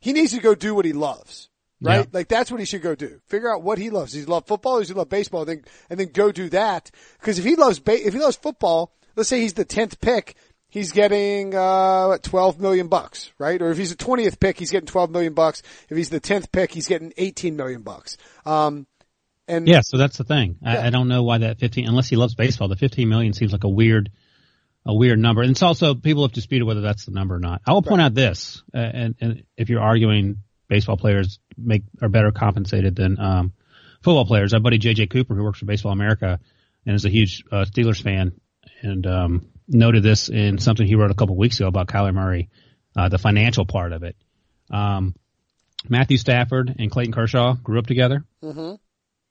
He 0.00 0.12
needs 0.12 0.32
to 0.32 0.40
go 0.40 0.54
do 0.54 0.74
what 0.74 0.84
he 0.84 0.92
loves, 0.92 1.48
right? 1.80 2.00
Yeah. 2.00 2.04
Like 2.12 2.28
that's 2.28 2.50
what 2.50 2.60
he 2.60 2.66
should 2.66 2.82
go 2.82 2.94
do. 2.94 3.20
Figure 3.28 3.52
out 3.52 3.62
what 3.62 3.78
he 3.78 3.90
loves. 3.90 4.12
Does 4.12 4.22
he 4.22 4.26
love 4.26 4.46
football? 4.46 4.80
Does 4.80 4.88
he 4.88 4.94
love 4.94 5.08
baseball? 5.08 5.42
And 5.42 5.48
then, 5.48 5.64
and 5.88 6.00
then 6.00 6.08
go 6.12 6.32
do 6.32 6.48
that. 6.50 6.90
Cause 7.20 7.38
if 7.38 7.44
he 7.44 7.54
loves, 7.54 7.78
ba- 7.78 8.06
if 8.06 8.12
he 8.12 8.20
loves 8.20 8.36
football, 8.36 8.92
let's 9.14 9.28
say 9.28 9.40
he's 9.40 9.54
the 9.54 9.64
10th 9.64 10.00
pick, 10.00 10.36
he's 10.72 10.90
getting, 10.90 11.54
uh, 11.54 12.16
12 12.22 12.58
million 12.58 12.88
bucks, 12.88 13.30
right? 13.38 13.60
Or 13.60 13.70
if 13.70 13.76
he's 13.76 13.94
the 13.94 14.02
20th 14.02 14.40
pick, 14.40 14.58
he's 14.58 14.70
getting 14.70 14.86
12 14.86 15.10
million 15.10 15.34
bucks. 15.34 15.62
If 15.90 15.96
he's 15.98 16.08
the 16.08 16.20
10th 16.20 16.50
pick, 16.50 16.72
he's 16.72 16.88
getting 16.88 17.12
18 17.18 17.56
million 17.56 17.82
bucks. 17.82 18.16
Um, 18.46 18.86
and 19.46 19.68
yeah, 19.68 19.82
so 19.82 19.98
that's 19.98 20.16
the 20.16 20.24
thing. 20.24 20.56
Yeah. 20.62 20.80
I, 20.80 20.86
I 20.86 20.90
don't 20.90 21.08
know 21.08 21.24
why 21.24 21.38
that 21.38 21.58
15, 21.58 21.86
unless 21.86 22.08
he 22.08 22.16
loves 22.16 22.34
baseball, 22.34 22.68
the 22.68 22.76
15 22.76 23.06
million 23.06 23.34
seems 23.34 23.52
like 23.52 23.64
a 23.64 23.68
weird, 23.68 24.10
a 24.86 24.94
weird 24.94 25.18
number. 25.18 25.42
And 25.42 25.50
it's 25.50 25.62
also 25.62 25.94
people 25.94 26.22
have 26.22 26.32
disputed 26.32 26.66
whether 26.66 26.80
that's 26.80 27.04
the 27.04 27.12
number 27.12 27.34
or 27.34 27.40
not. 27.40 27.60
I 27.66 27.72
will 27.74 27.82
point 27.82 27.98
right. 27.98 28.06
out 28.06 28.14
this, 28.14 28.62
uh, 28.74 28.78
and, 28.78 29.14
and 29.20 29.42
if 29.58 29.68
you're 29.68 29.82
arguing 29.82 30.38
baseball 30.68 30.96
players 30.96 31.38
make 31.58 31.82
are 32.00 32.08
better 32.08 32.32
compensated 32.32 32.96
than 32.96 33.20
um, 33.20 33.52
football 34.02 34.24
players, 34.24 34.54
our 34.54 34.60
buddy 34.60 34.78
JJ 34.78 35.10
Cooper, 35.10 35.34
who 35.34 35.44
works 35.44 35.58
for 35.58 35.66
Baseball 35.66 35.92
America 35.92 36.40
and 36.86 36.94
is 36.94 37.04
a 37.04 37.10
huge 37.10 37.44
uh, 37.52 37.66
Steelers 37.66 38.02
fan, 38.02 38.32
and 38.80 39.06
um, 39.06 39.51
noted 39.68 40.02
this 40.02 40.28
in 40.28 40.58
something 40.58 40.86
he 40.86 40.94
wrote 40.94 41.10
a 41.10 41.14
couple 41.14 41.36
weeks 41.36 41.58
ago 41.58 41.68
about 41.68 41.88
Kyler 41.88 42.14
Murray, 42.14 42.50
uh, 42.96 43.08
the 43.08 43.18
financial 43.18 43.66
part 43.66 43.92
of 43.92 44.02
it. 44.02 44.16
Um, 44.70 45.14
Matthew 45.88 46.16
Stafford 46.16 46.74
and 46.78 46.90
Clayton 46.90 47.12
Kershaw 47.12 47.54
grew 47.54 47.78
up 47.78 47.86
together. 47.86 48.24
Mm-hmm. 48.42 48.74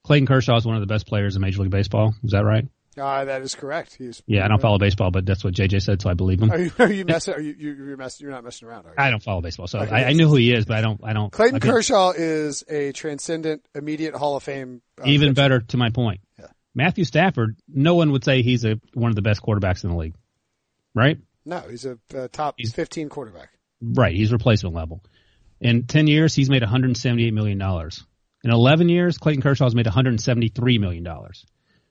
Clayton 0.04 0.28
Kershaw 0.28 0.58
is 0.58 0.66
one 0.66 0.76
of 0.76 0.82
the 0.82 0.88
best 0.88 1.08
players 1.08 1.36
in 1.36 1.42
Major 1.42 1.62
League 1.62 1.72
Baseball. 1.72 2.14
Is 2.24 2.32
that 2.32 2.44
right? 2.44 2.66
Uh, 2.98 3.24
that 3.24 3.42
is 3.42 3.56
correct. 3.56 3.96
He's 3.96 4.22
yeah, 4.26 4.44
I 4.44 4.50
don't 4.50 4.62
follow 4.62 4.78
baseball, 4.78 5.12
but 5.12 5.26
that's 5.26 5.46
what 5.46 5.54
JJ 5.54 5.82
said, 5.82 6.02
so 6.02 6.10
I 6.10 6.14
believe 6.14 6.42
him. 6.42 6.52
Are 6.52 6.60
you, 6.60 6.72
are 6.78 6.92
you 6.92 7.06
messing? 7.06 7.34
Are 7.34 7.40
you, 7.40 7.54
you're 7.58 7.96
messing? 7.96 8.26
You're 8.26 8.34
not 8.34 8.44
messing 8.44 8.68
around. 8.68 8.86
I 8.98 9.10
don't 9.10 9.24
follow 9.24 9.40
baseball, 9.40 9.68
so 9.68 9.80
okay, 9.80 9.96
I, 9.96 10.10
I, 10.10 10.14
knew 10.14 10.28
who 10.28 10.36
he 10.36 10.54
is, 10.54 10.66
but 10.66 10.78
I 10.78 10.82
don't. 10.82 11.00
I 11.02 11.14
don't. 11.14 11.32
Clayton 11.32 11.56
I 11.56 11.60
Kershaw 11.60 12.12
is 12.12 12.66
a 12.68 12.92
transcendent, 12.92 13.66
immediate 13.74 14.14
Hall 14.14 14.36
of 14.36 14.44
Fame. 14.44 14.82
Uh, 15.00 15.04
even 15.06 15.30
pitcher. 15.30 15.34
better 15.36 15.60
to 15.62 15.78
my 15.78 15.90
point. 15.90 16.20
Yeah. 16.38 16.48
Matthew 16.76 17.06
Stafford, 17.06 17.56
no 17.68 17.96
one 17.96 18.12
would 18.12 18.26
say 18.26 18.42
he's 18.42 18.66
a 18.66 18.80
one 18.94 19.10
of 19.10 19.16
the 19.16 19.22
best 19.22 19.42
quarterbacks 19.42 19.86
in 19.86 19.92
the 19.92 19.96
league, 19.96 20.16
right? 20.94 21.18
No, 21.46 21.60
he's 21.62 21.86
a, 21.86 21.98
a 22.14 22.28
top 22.28 22.56
he's, 22.58 22.74
15 22.74 23.10
quarterback. 23.10 23.50
Right, 23.82 24.16
he's 24.16 24.32
replacement 24.32 24.76
level. 24.76 25.04
In 25.60 25.86
10 25.86 26.08
years, 26.08 26.36
he's 26.36 26.50
made 26.50 26.62
178 26.62 27.34
million 27.34 27.58
dollars. 27.58 28.04
In 28.44 28.52
11 28.52 28.90
years, 28.90 29.18
Clayton 29.18 29.42
Kershaw 29.42 29.66
has 29.66 29.76
made 29.76 29.86
173 29.86 30.78
million 30.80 31.04
dollars. 31.04 31.46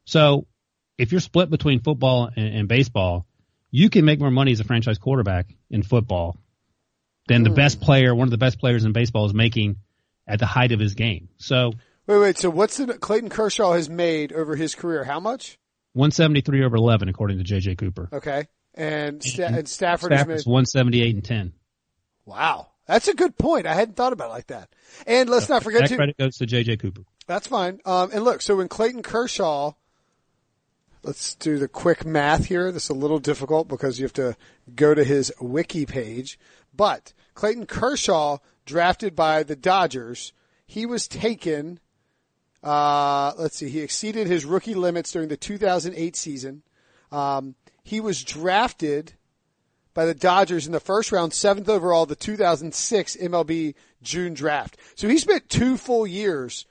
So 0.04 0.46
if 0.98 1.12
you're 1.12 1.20
split 1.20 1.50
between 1.50 1.80
football 1.80 2.30
and, 2.34 2.54
and, 2.54 2.68
baseball, 2.68 3.26
you 3.70 3.88
can 3.88 4.04
make 4.04 4.18
more 4.18 4.30
money 4.30 4.52
as 4.52 4.60
a 4.60 4.64
franchise 4.64 4.98
quarterback 4.98 5.54
in 5.70 5.82
football 5.82 6.36
than 7.28 7.44
the 7.44 7.50
mm. 7.50 7.54
best 7.54 7.80
player, 7.80 8.14
one 8.14 8.26
of 8.26 8.32
the 8.32 8.38
best 8.38 8.58
players 8.58 8.84
in 8.84 8.92
baseball 8.92 9.26
is 9.26 9.34
making 9.34 9.76
at 10.26 10.40
the 10.40 10.46
height 10.46 10.72
of 10.72 10.80
his 10.80 10.94
game. 10.94 11.28
So 11.38 11.72
wait, 12.06 12.18
wait. 12.18 12.38
So 12.38 12.50
what's 12.50 12.76
the 12.76 12.98
Clayton 12.98 13.28
Kershaw 13.28 13.72
has 13.72 13.88
made 13.88 14.32
over 14.32 14.56
his 14.56 14.74
career? 14.74 15.04
How 15.04 15.20
much? 15.20 15.58
173 15.92 16.64
over 16.64 16.76
11, 16.76 17.08
according 17.08 17.38
to 17.38 17.44
JJ 17.44 17.78
Cooper. 17.78 18.08
Okay. 18.12 18.46
And, 18.74 19.22
Sta- 19.22 19.44
and 19.44 19.68
Stafford 19.68 20.12
Stafford's 20.12 20.46
made... 20.46 20.52
178 20.52 21.14
and 21.14 21.24
10. 21.24 21.52
Wow. 22.24 22.68
That's 22.86 23.08
a 23.08 23.14
good 23.14 23.36
point. 23.36 23.66
I 23.66 23.74
hadn't 23.74 23.96
thought 23.96 24.12
about 24.12 24.30
it 24.30 24.32
like 24.32 24.46
that. 24.48 24.68
And 25.06 25.28
let's 25.28 25.48
not 25.48 25.62
forget 25.62 25.88
that 25.88 25.96
credit 25.96 26.16
goes 26.16 26.36
to 26.38 26.46
JJ 26.46 26.80
Cooper. 26.80 27.02
That's 27.26 27.46
fine. 27.46 27.80
Um, 27.84 28.10
and 28.12 28.24
look, 28.24 28.42
so 28.42 28.56
when 28.56 28.68
Clayton 28.68 29.02
Kershaw 29.02 29.72
Let's 31.02 31.34
do 31.34 31.58
the 31.58 31.68
quick 31.68 32.04
math 32.04 32.46
here. 32.46 32.70
This 32.70 32.84
is 32.84 32.90
a 32.90 32.94
little 32.94 33.18
difficult 33.18 33.68
because 33.68 33.98
you 33.98 34.04
have 34.04 34.12
to 34.14 34.36
go 34.74 34.94
to 34.94 35.02
his 35.02 35.32
wiki 35.40 35.86
page. 35.86 36.38
But 36.76 37.14
Clayton 37.34 37.66
Kershaw, 37.66 38.38
drafted 38.66 39.16
by 39.16 39.42
the 39.42 39.56
Dodgers, 39.56 40.34
he 40.66 40.84
was 40.84 41.08
taken. 41.08 41.80
Uh, 42.62 43.32
let's 43.38 43.56
see, 43.56 43.70
he 43.70 43.80
exceeded 43.80 44.26
his 44.26 44.44
rookie 44.44 44.74
limits 44.74 45.10
during 45.10 45.28
the 45.28 45.38
2008 45.38 46.16
season. 46.16 46.62
Um, 47.10 47.54
he 47.90 48.00
was 48.00 48.22
drafted 48.22 49.14
by 49.94 50.04
the 50.04 50.14
Dodgers 50.14 50.64
in 50.64 50.72
the 50.72 50.78
first 50.78 51.10
round, 51.10 51.34
seventh 51.34 51.68
overall, 51.68 52.06
the 52.06 52.14
2006 52.14 53.16
MLB 53.16 53.74
June 54.00 54.32
draft. 54.32 54.76
So 54.94 55.08
he 55.08 55.18
spent 55.18 55.48
two 55.48 55.76
full 55.76 56.06
years 56.06 56.66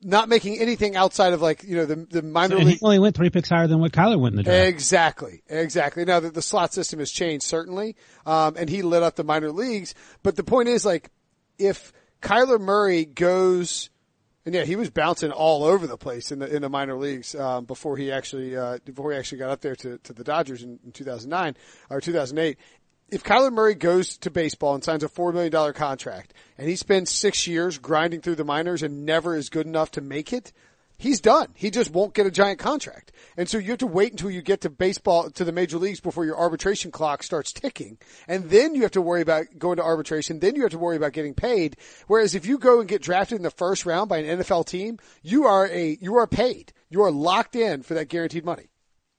not 0.00 0.28
making 0.28 0.60
anything 0.60 0.94
outside 0.94 1.32
of 1.32 1.42
like 1.42 1.64
you 1.64 1.74
know 1.74 1.84
the 1.84 1.96
the 1.96 2.22
minor 2.22 2.58
so 2.58 2.62
league. 2.64 2.78
He 2.78 2.84
only 2.84 3.00
went 3.00 3.16
three 3.16 3.28
picks 3.28 3.48
higher 3.48 3.66
than 3.66 3.80
what 3.80 3.90
Kyler 3.90 4.20
went 4.20 4.34
in 4.34 4.36
the 4.36 4.42
draft. 4.44 4.68
Exactly, 4.68 5.42
exactly. 5.48 6.04
Now 6.04 6.20
that 6.20 6.32
the 6.32 6.42
slot 6.42 6.72
system 6.72 7.00
has 7.00 7.10
changed 7.10 7.44
certainly, 7.44 7.96
um, 8.24 8.54
and 8.56 8.68
he 8.68 8.82
lit 8.82 9.02
up 9.02 9.16
the 9.16 9.24
minor 9.24 9.50
leagues. 9.50 9.96
But 10.22 10.36
the 10.36 10.44
point 10.44 10.68
is 10.68 10.84
like 10.84 11.10
if 11.58 11.92
Kyler 12.22 12.60
Murray 12.60 13.04
goes. 13.04 13.90
And 14.46 14.54
yeah, 14.54 14.64
he 14.64 14.76
was 14.76 14.90
bouncing 14.90 15.30
all 15.30 15.64
over 15.64 15.86
the 15.86 15.96
place 15.96 16.30
in 16.30 16.38
the 16.38 16.54
in 16.54 16.62
the 16.62 16.68
minor 16.68 16.96
leagues 16.96 17.34
um, 17.34 17.64
before 17.64 17.96
he 17.96 18.12
actually 18.12 18.56
uh, 18.56 18.78
before 18.84 19.12
he 19.12 19.18
actually 19.18 19.38
got 19.38 19.50
up 19.50 19.62
there 19.62 19.76
to, 19.76 19.98
to 19.98 20.12
the 20.12 20.24
Dodgers 20.24 20.62
in, 20.62 20.78
in 20.84 20.92
2009 20.92 21.56
or 21.88 22.00
2008 22.00 22.58
if 23.10 23.22
Kyler 23.22 23.52
Murray 23.52 23.74
goes 23.74 24.16
to 24.18 24.30
baseball 24.30 24.74
and 24.74 24.82
signs 24.82 25.04
a 25.04 25.08
$4 25.08 25.32
million 25.32 25.72
contract 25.72 26.32
and 26.58 26.68
he 26.68 26.76
spends 26.76 27.10
six 27.10 27.46
years 27.46 27.78
grinding 27.78 28.20
through 28.20 28.34
the 28.36 28.44
minors 28.44 28.82
and 28.82 29.04
never 29.04 29.36
is 29.36 29.50
good 29.50 29.66
enough 29.66 29.92
to 29.92 30.00
make 30.00 30.32
it, 30.32 30.52
he's 30.96 31.20
done. 31.20 31.48
He 31.54 31.70
just 31.70 31.90
won't 31.90 32.14
get 32.14 32.26
a 32.26 32.30
giant 32.30 32.58
contract. 32.58 33.12
And 33.36 33.48
so 33.48 33.58
you 33.58 33.70
have 33.70 33.78
to 33.78 33.86
wait 33.86 34.12
until 34.12 34.30
you 34.30 34.42
get 34.42 34.62
to 34.62 34.70
baseball, 34.70 35.30
to 35.30 35.44
the 35.44 35.52
major 35.52 35.78
leagues 35.78 36.00
before 36.00 36.24
your 36.24 36.38
arbitration 36.38 36.90
clock 36.90 37.22
starts 37.22 37.52
ticking. 37.52 37.98
And 38.28 38.50
then 38.50 38.74
you 38.74 38.82
have 38.82 38.92
to 38.92 39.02
worry 39.02 39.22
about 39.22 39.46
going 39.58 39.76
to 39.76 39.82
arbitration. 39.82 40.40
Then 40.40 40.54
you 40.56 40.62
have 40.62 40.72
to 40.72 40.78
worry 40.78 40.96
about 40.96 41.12
getting 41.12 41.34
paid. 41.34 41.76
Whereas 42.06 42.34
if 42.34 42.46
you 42.46 42.58
go 42.58 42.80
and 42.80 42.88
get 42.88 43.02
drafted 43.02 43.36
in 43.36 43.42
the 43.42 43.50
first 43.50 43.86
round 43.86 44.08
by 44.08 44.18
an 44.18 44.40
NFL 44.40 44.66
team, 44.66 44.98
you 45.22 45.44
are 45.44 45.66
a, 45.66 45.98
you 46.00 46.16
are 46.16 46.26
paid. 46.26 46.72
You 46.90 47.02
are 47.02 47.10
locked 47.10 47.56
in 47.56 47.82
for 47.82 47.94
that 47.94 48.08
guaranteed 48.08 48.44
money. 48.44 48.68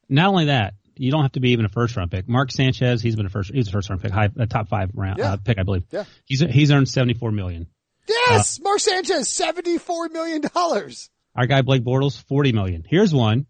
Not 0.08 0.30
only 0.30 0.46
that, 0.46 0.76
you 0.98 1.12
don't 1.12 1.24
have 1.24 1.34
to 1.34 1.40
be 1.40 1.52
even 1.52 1.66
a 1.66 1.70
first 1.70 1.96
round 1.96 2.12
pick. 2.12 2.28
Mark 2.28 2.52
Sanchez, 2.52 3.02
he's 3.02 3.16
been 3.16 3.26
a 3.26 3.30
first, 3.30 3.52
he's 3.54 3.68
a 3.68 3.72
first 3.72 3.90
round 3.90 4.02
pick, 4.02 4.12
high, 4.12 4.30
a 4.38 4.48
top 4.48 4.70
five 4.70 4.92
round 4.94 5.20
yeah. 5.20 5.34
uh, 5.34 5.38
pick, 5.38 5.60
I 5.60 5.64
believe. 5.64 5.84
Yeah. 5.92 6.06
He's 6.26 6.40
he's 6.40 6.72
earned 6.72 6.88
seventy 6.88 7.14
four 7.14 7.32
million. 7.32 7.68
Yes, 8.08 8.60
uh, 8.60 8.64
Mark 8.64 8.80
Sanchez, 8.80 9.30
seventy 9.30 9.78
four 9.78 10.10
million 10.10 10.42
dollars. 10.42 11.10
Our 11.36 11.46
guy 11.46 11.62
Blake 11.62 11.84
Bortles, 11.84 12.22
forty 12.24 12.52
million. 12.52 12.84
Here's 12.88 13.14
one. 13.14 13.46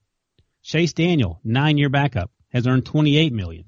Chase 0.63 0.93
Daniel, 0.93 1.39
nine 1.43 1.77
year 1.77 1.89
backup, 1.89 2.31
has 2.49 2.67
earned 2.67 2.85
twenty 2.85 3.17
eight 3.17 3.33
million. 3.33 3.65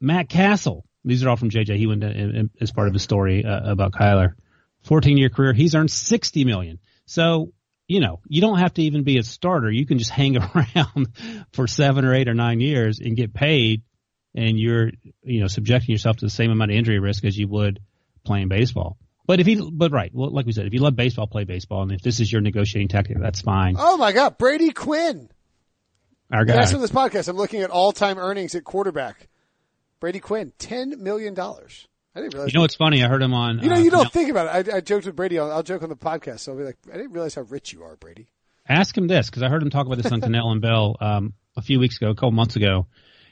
Matt 0.00 0.28
Cassel, 0.28 0.84
these 1.04 1.24
are 1.24 1.30
all 1.30 1.36
from 1.36 1.50
JJ. 1.50 1.76
He 1.76 1.86
went 1.86 2.00
to, 2.02 2.50
as 2.60 2.72
part 2.72 2.88
of 2.88 2.94
his 2.94 3.02
story 3.02 3.44
uh, 3.44 3.70
about 3.70 3.92
Kyler. 3.92 4.34
Fourteen 4.82 5.18
year 5.18 5.28
career, 5.28 5.52
he's 5.52 5.74
earned 5.74 5.90
sixty 5.90 6.44
million. 6.44 6.78
So 7.06 7.52
you 7.86 8.00
know, 8.00 8.20
you 8.26 8.40
don't 8.40 8.58
have 8.58 8.74
to 8.74 8.82
even 8.82 9.02
be 9.02 9.18
a 9.18 9.22
starter. 9.22 9.70
You 9.70 9.86
can 9.86 9.98
just 9.98 10.10
hang 10.22 10.36
around 10.36 11.08
for 11.52 11.66
seven 11.66 12.04
or 12.04 12.14
eight 12.14 12.28
or 12.28 12.34
nine 12.34 12.60
years 12.60 13.00
and 13.00 13.16
get 13.16 13.34
paid 13.34 13.82
and 14.34 14.58
you're, 14.58 14.90
you 15.22 15.40
know, 15.40 15.46
subjecting 15.46 15.92
yourself 15.92 16.16
to 16.16 16.26
the 16.26 16.30
same 16.30 16.50
amount 16.50 16.72
of 16.72 16.76
injury 16.76 16.98
risk 16.98 17.24
as 17.24 17.36
you 17.36 17.46
would 17.48 17.80
playing 18.24 18.48
baseball. 18.48 18.98
But 19.26 19.40
if 19.40 19.48
you, 19.48 19.70
but 19.72 19.90
right, 19.90 20.10
well, 20.12 20.30
like 20.30 20.46
we 20.46 20.52
said, 20.52 20.66
if 20.66 20.74
you 20.74 20.80
love 20.80 20.96
baseball, 20.96 21.26
play 21.26 21.44
baseball. 21.44 21.82
And 21.82 21.92
if 21.92 22.02
this 22.02 22.20
is 22.20 22.30
your 22.30 22.42
negotiating 22.42 22.88
tactic, 22.88 23.16
that's 23.18 23.40
fine. 23.40 23.76
Oh 23.78 23.96
my 23.96 24.12
God. 24.12 24.36
Brady 24.38 24.70
Quinn. 24.70 25.30
Our 26.32 26.44
guy. 26.44 26.54
That's 26.54 26.72
for 26.72 26.78
this 26.78 26.90
podcast. 26.90 27.28
I'm 27.28 27.36
looking 27.36 27.62
at 27.62 27.70
all 27.70 27.92
time 27.92 28.18
earnings 28.18 28.54
at 28.54 28.64
quarterback. 28.64 29.28
Brady 30.00 30.20
Quinn, 30.20 30.52
$10 30.58 30.98
million. 30.98 31.38
I 31.38 32.20
didn't 32.20 32.34
realize. 32.34 32.52
You 32.52 32.58
know 32.58 32.62
what's 32.62 32.76
funny? 32.76 33.02
I 33.02 33.08
heard 33.08 33.22
him 33.22 33.32
on. 33.32 33.60
You 33.60 33.70
know, 33.70 33.76
uh, 33.76 33.78
you 33.78 33.90
don't 33.90 34.12
think 34.12 34.30
about 34.30 34.66
it. 34.66 34.72
I, 34.72 34.76
I 34.76 34.80
joked 34.80 35.06
with 35.06 35.16
Brady. 35.16 35.38
I'll, 35.38 35.50
I'll, 35.50 35.62
joke 35.62 35.82
on 35.82 35.88
the 35.88 35.96
podcast. 35.96 36.40
So 36.40 36.52
I'll 36.52 36.58
be 36.58 36.64
like, 36.64 36.76
I 36.92 36.96
didn't 36.96 37.12
realize 37.12 37.34
how 37.34 37.42
rich 37.42 37.72
you 37.72 37.82
are, 37.84 37.96
Brady. 37.96 38.28
Ask 38.68 38.96
him 38.96 39.06
this 39.06 39.28
because 39.30 39.42
I 39.42 39.48
heard 39.48 39.62
him 39.62 39.70
talk 39.70 39.86
about 39.86 39.98
this 39.98 40.12
on 40.12 40.20
Kanell 40.20 40.52
and 40.52 40.60
Bell 40.60 40.96
um, 41.00 41.34
a 41.56 41.62
few 41.62 41.80
weeks 41.80 41.96
ago, 41.96 42.10
a 42.10 42.14
couple 42.14 42.32
months 42.32 42.56
ago. 42.56 42.86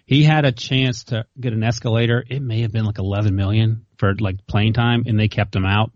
He 0.05 0.25
had 0.25 0.45
a 0.45 0.53
chance 0.53 1.05
to 1.05 1.27
get 1.39 1.53
an 1.53 1.63
escalator. 1.63 2.25
It 2.29 2.41
may 2.41 2.63
have 2.63 2.73
been 2.73 2.85
like 2.85 2.99
11 2.99 3.35
million 3.37 3.87
for 4.03 4.17
like 4.17 4.45
playing 4.49 4.73
time, 4.73 5.05
and 5.07 5.17
they 5.17 5.29
kept 5.29 5.55
him 5.55 5.65
out, 5.65 5.93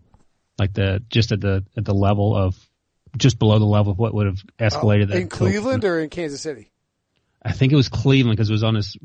like 0.57 0.71
the 0.71 1.03
just 1.09 1.33
at 1.33 1.41
the 1.41 1.65
at 1.75 1.83
the 1.83 1.93
level 1.93 2.37
of 2.37 2.55
just 3.17 3.37
below 3.37 3.59
the 3.59 3.65
level 3.65 3.91
of 3.91 3.99
what 3.99 4.13
would 4.13 4.27
have 4.27 4.41
escalated. 4.57 5.13
Uh, 5.13 5.17
in 5.17 5.27
Cleveland 5.27 5.83
or 5.83 5.99
in 5.99 6.09
Kansas 6.09 6.39
City? 6.39 6.71
I 7.43 7.51
think 7.51 7.73
it 7.73 7.75
was 7.75 7.89
Cleveland 7.89 8.37
because 8.37 8.49
it 8.49 8.53
was 8.53 8.63
on 8.63 8.75
his. 8.75 8.95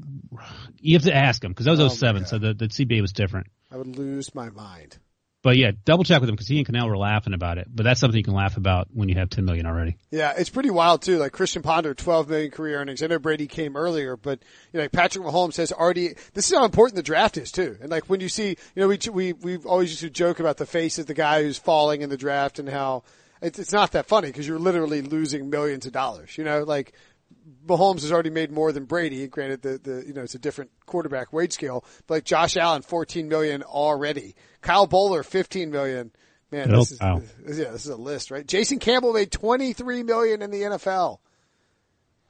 You 0.79 0.95
have 0.95 1.03
to 1.03 1.15
ask 1.15 1.43
him 1.43 1.51
because 1.51 1.65
that 1.65 1.73
was 1.73 1.81
oh 1.81 1.89
07, 1.89 2.27
so 2.27 2.39
the 2.39 2.55
the 2.55 2.67
CBA 2.69 3.01
was 3.01 3.13
different. 3.13 3.49
I 3.73 3.77
would 3.77 3.99
lose 3.99 4.33
my 4.37 4.51
mind. 4.51 4.99
But 5.43 5.57
yeah, 5.57 5.73
double 5.85 6.05
check 6.05 6.21
with 6.21 6.29
him 6.29 6.37
because 6.37 6.47
he 6.47 6.59
and 6.59 6.67
Kanell 6.67 6.89
were 6.89 6.97
laughing 6.97 7.35
about 7.35 7.59
it. 7.59 7.67
But 7.69 7.83
that's 7.83 7.99
something 7.99 8.17
you 8.17 8.23
can 8.23 8.35
laugh 8.35 8.57
about 8.57 8.89
when 8.93 9.09
you 9.09 9.17
have 9.17 9.29
10 9.29 9.45
million 9.45 9.67
already. 9.67 9.97
Yeah, 10.11 10.35
it's 10.37 10.51
pretty 10.51 10.71
wild 10.71 11.03
too. 11.03 11.19
Like 11.19 11.33
Christian 11.33 11.63
Ponder, 11.63 11.95
12 11.95 12.29
million 12.29 12.51
career 12.53 12.79
earnings. 12.79 13.03
I 13.03 13.09
know 13.09 13.19
Brady 13.19 13.49
came 13.49 13.77
earlier, 13.77 14.17
but 14.17 14.39
you 14.73 14.79
know, 14.79 14.85
like 14.85 14.93
Patrick 14.93 15.25
Mahomes 15.25 15.57
has 15.57 15.73
already, 15.73 16.15
this 16.35 16.51
is 16.51 16.57
how 16.57 16.65
important 16.65 16.95
the 16.95 17.03
draft 17.03 17.37
is 17.37 17.51
too. 17.51 17.77
And 17.81 17.91
like 17.91 18.09
when 18.09 18.21
you 18.21 18.29
see, 18.29 18.51
you 18.51 18.57
know, 18.77 18.89
we, 18.89 18.99
we, 19.11 19.33
we've 19.33 19.67
always 19.67 19.91
used 19.91 20.03
to 20.03 20.11
joke 20.11 20.39
about 20.39 20.59
the 20.59 20.67
face 20.67 21.01
of 21.01 21.07
the 21.07 21.15
guy 21.15 21.43
who's 21.43 21.59
falling 21.59 22.03
in 22.03 22.11
the 22.11 22.17
draft 22.17 22.61
and 22.61 22.69
how 22.69 23.03
it's, 23.41 23.59
it's 23.59 23.73
not 23.73 23.93
that 23.93 24.07
funny 24.07 24.29
because 24.29 24.47
you're 24.47 24.61
literally 24.61 25.03
losing 25.03 25.51
millions 25.51 25.87
of 25.87 25.93
dollars, 25.93 26.39
you 26.39 26.45
know, 26.45 26.63
like 26.63 26.93
Mahomes 27.67 28.03
has 28.03 28.13
already 28.13 28.31
made 28.31 28.51
more 28.51 28.73
than 28.73 28.85
Brady. 28.85 29.27
Granted, 29.29 29.63
the, 29.63 29.79
the, 29.79 30.05
you 30.07 30.13
know, 30.13 30.23
it's 30.23 30.35
a 30.35 30.39
different 30.39 30.71
quarterback 30.87 31.33
wage 31.33 31.53
scale, 31.53 31.85
but 32.07 32.15
like 32.15 32.25
Josh 32.25 32.57
Allen, 32.57 32.83
14 32.83 33.29
million 33.29 33.63
already. 33.63 34.35
Kyle 34.61 34.89
Boller, 34.89 35.25
15 35.25 35.71
million. 35.71 36.11
Man, 36.51 36.73
Oh, 36.75 36.79
this 36.79 36.93
is, 36.93 37.01
yeah, 37.01 37.71
this 37.71 37.85
is 37.87 37.91
a 37.91 37.97
list, 37.97 38.31
right? 38.31 38.47
Jason 38.47 38.79
Campbell 38.79 39.15
made 39.15 39.31
23 39.33 40.03
million 40.03 40.43
in 40.43 40.51
the 40.51 40.61
NFL. 40.63 41.19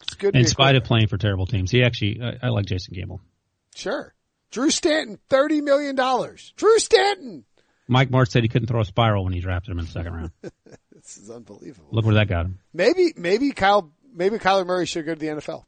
It's 0.02 0.14
good. 0.14 0.36
In 0.36 0.46
spite 0.46 0.76
of 0.76 0.84
playing 0.84 1.08
for 1.08 1.16
terrible 1.16 1.46
teams, 1.46 1.70
he 1.70 1.82
actually, 1.82 2.20
I, 2.22 2.46
I 2.46 2.48
like 2.50 2.66
Jason 2.66 2.94
Campbell. 2.94 3.20
Sure. 3.74 4.14
Drew 4.50 4.70
Stanton, 4.70 5.18
$30 5.30 5.62
million. 5.62 5.96
Drew 5.96 6.78
Stanton. 6.78 7.44
Mike 7.88 8.10
Martz 8.10 8.28
said 8.30 8.42
he 8.42 8.48
couldn't 8.48 8.68
throw 8.68 8.80
a 8.80 8.84
spiral 8.84 9.24
when 9.24 9.32
he 9.32 9.40
drafted 9.40 9.72
him 9.72 9.78
in 9.78 9.86
the 9.86 9.90
second 9.90 10.12
round. 10.14 10.30
This 10.94 11.16
is 11.16 11.30
unbelievable. 11.30 11.88
Look 11.90 12.04
where 12.04 12.14
that 12.14 12.28
got 12.28 12.44
him. 12.44 12.60
Maybe, 12.72 13.12
maybe 13.16 13.50
Kyle, 13.50 13.90
maybe 14.12 14.38
Kyler 14.38 14.66
Murray 14.66 14.86
should 14.86 15.06
go 15.06 15.14
to 15.14 15.20
the 15.20 15.26
NFL. 15.26 15.64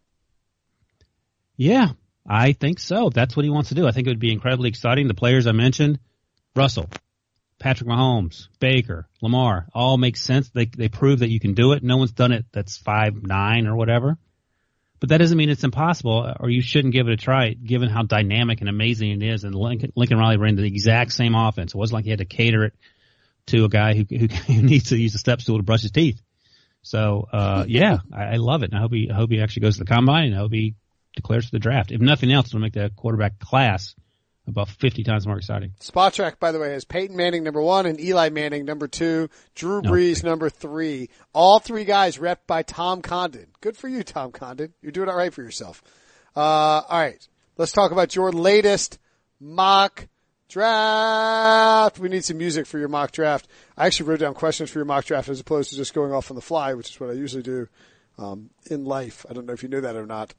Yeah, 1.57 1.91
I 2.27 2.53
think 2.53 2.79
so. 2.79 3.11
That's 3.11 3.37
what 3.37 3.45
he 3.45 3.51
wants 3.51 3.69
to 3.69 3.75
do. 3.75 3.87
I 3.87 3.93
think 3.93 4.07
it 4.07 4.11
would 4.11 4.19
be 4.19 4.33
incredibly 4.33 4.69
exciting. 4.69 5.09
The 5.09 5.15
players 5.15 5.47
I 5.47 5.53
mentioned, 5.53 5.99
Russell, 6.57 6.89
Patrick 7.59 7.89
Mahomes, 7.89 8.49
Baker, 8.59 9.09
Lamar, 9.23 9.69
all 9.73 9.97
make 9.97 10.17
sense. 10.17 10.51
They 10.51 10.67
they 10.67 10.89
prove 10.89 11.21
that 11.21 11.31
you 11.31 11.41
can 11.41 11.55
do 11.55 11.73
it. 11.73 11.83
No 11.83 11.97
one's 11.97 12.13
done 12.13 12.33
it 12.33 12.47
that's 12.53 12.77
five 12.77 13.23
nine 13.23 13.67
or 13.67 13.77
whatever. 13.77 14.19
But 15.01 15.11
that 15.11 15.19
doesn't 15.19 15.37
mean 15.37 15.51
it's 15.51 15.65
impossible, 15.65 16.35
or 16.41 16.49
you 16.49 16.63
shouldn't 16.63 16.95
give 16.95 17.09
it 17.09 17.13
a 17.13 17.17
try, 17.17 17.53
given 17.53 17.91
how 17.91 18.05
dynamic 18.05 18.61
and 18.61 18.71
amazing 18.71 19.11
it 19.11 19.23
is. 19.23 19.45
And 19.45 19.55
Lincoln, 19.55 19.93
Lincoln 19.95 20.19
Riley 20.19 20.39
ran 20.39 20.57
the 20.57 20.65
exact 20.65 21.13
same 21.13 21.35
offense. 21.35 21.75
It 21.75 21.77
wasn't 21.77 21.97
like 21.97 22.05
he 22.05 22.11
had 22.11 22.21
to 22.21 22.25
cater 22.25 22.65
it 22.65 22.75
to 23.49 23.65
a 23.65 23.69
guy 23.69 23.95
who, 23.95 24.07
who, 24.09 24.27
who 24.27 24.63
needs 24.63 24.89
to 24.89 24.97
use 24.97 25.15
a 25.15 25.19
step 25.19 25.43
stool 25.43 25.59
to 25.59 25.63
brush 25.63 25.83
his 25.83 25.91
teeth. 25.91 26.23
So, 26.85 27.27
uh, 27.33 27.65
yeah, 27.67 27.99
I, 28.13 28.25
I 28.25 28.37
love 28.37 28.63
it. 28.63 28.71
And 28.71 28.79
I 28.79 28.83
hope 28.83 28.93
he, 28.93 29.11
I 29.11 29.15
hope 29.15 29.31
he 29.31 29.41
actually 29.41 29.63
goes 29.63 29.79
to 29.79 29.85
the 29.85 29.91
combine 29.91 30.27
and 30.27 30.35
I 30.35 30.39
hope 30.39 30.53
he 30.53 30.75
declares 31.17 31.47
for 31.47 31.53
the 31.53 31.59
draft. 31.59 31.91
If 31.91 32.01
nothing 32.01 32.31
else, 32.31 32.49
it'll 32.49 32.61
make 32.61 32.75
the 32.75 32.91
quarterback 32.95 33.39
class 33.39 33.95
about 34.47 34.69
50 34.69 35.05
times 35.05 35.27
more 35.27 35.39
exciting. 35.39 35.73
Spotrac, 35.81 36.39
by 36.39 36.53
the 36.53 36.59
way, 36.59 36.73
has 36.73 36.85
Peyton 36.85 37.17
Manning 37.17 37.43
number 37.43 37.63
one 37.63 37.87
and 37.87 37.99
Eli 37.99 38.29
Manning 38.29 38.67
number 38.67 38.87
two, 38.87 39.31
Drew 39.55 39.81
Brees 39.81 40.23
number 40.23 40.51
three. 40.51 41.09
All 41.33 41.59
three 41.61 41.85
guys 41.85 42.19
rep 42.19 42.47
by 42.47 42.63
Tom 42.63 43.01
Condon. 43.01 43.47
Good 43.63 43.77
for 43.77 43.89
you, 43.89 44.03
Tom 44.03 44.33
Condon. 44.33 44.75
You're 44.83 44.93
doing 44.93 45.09
all 45.09 45.17
right 45.17 45.33
for 45.33 45.43
yourself. 45.43 45.83
Uh, 46.37 46.41
all 46.41 46.99
right. 46.99 47.27
Let's 47.57 47.73
talk 47.73 47.93
about 47.93 48.15
your 48.15 48.33
latest 48.33 48.99
mock 49.41 50.09
draft. 50.55 51.99
We 51.99 52.09
need 52.09 52.25
some 52.25 52.39
music 52.39 52.67
for 52.67 52.79
your 52.79 52.89
mock 52.89 53.11
draft. 53.13 53.47
I 53.77 53.87
actually 53.87 54.09
wrote 54.09 54.21
down 54.21 54.35
questions 54.35 54.71
for 54.71 54.79
your 54.79 54.87
mock 54.87 55.05
draft 55.05 55.29
as 55.29 55.41
opposed 55.41 55.71
to 55.71 55.77
just 55.77 55.95
going 55.95 56.13
off 56.13 56.31
on 56.31 56.35
the 56.37 56.41
fly, 56.43 56.75
which 56.75 56.91
is 56.91 57.01
what 57.01 57.11
I 57.11 57.15
usually 57.15 57.43
do, 57.43 57.69
um, 58.19 58.51
in 58.71 58.85
life. 58.85 59.27
I 59.29 59.33
don't 59.35 59.47
know 59.47 59.53
if 59.53 59.63
you 59.63 59.69
knew 59.69 59.81
that 59.83 59.97
or 59.97 60.07
not. 60.07 60.35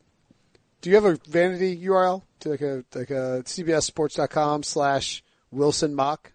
Do 0.81 0.89
you 0.89 0.95
have 0.95 1.05
a 1.05 1.17
vanity 1.27 1.77
URL 1.85 2.23
to 2.41 2.49
like 2.49 2.61
a 2.61 2.83
like 2.93 3.09
a 3.09 3.41
cbssports.com 3.45 4.63
slash 4.63 5.23
Wilson 5.51 5.95
mock? 5.95 6.31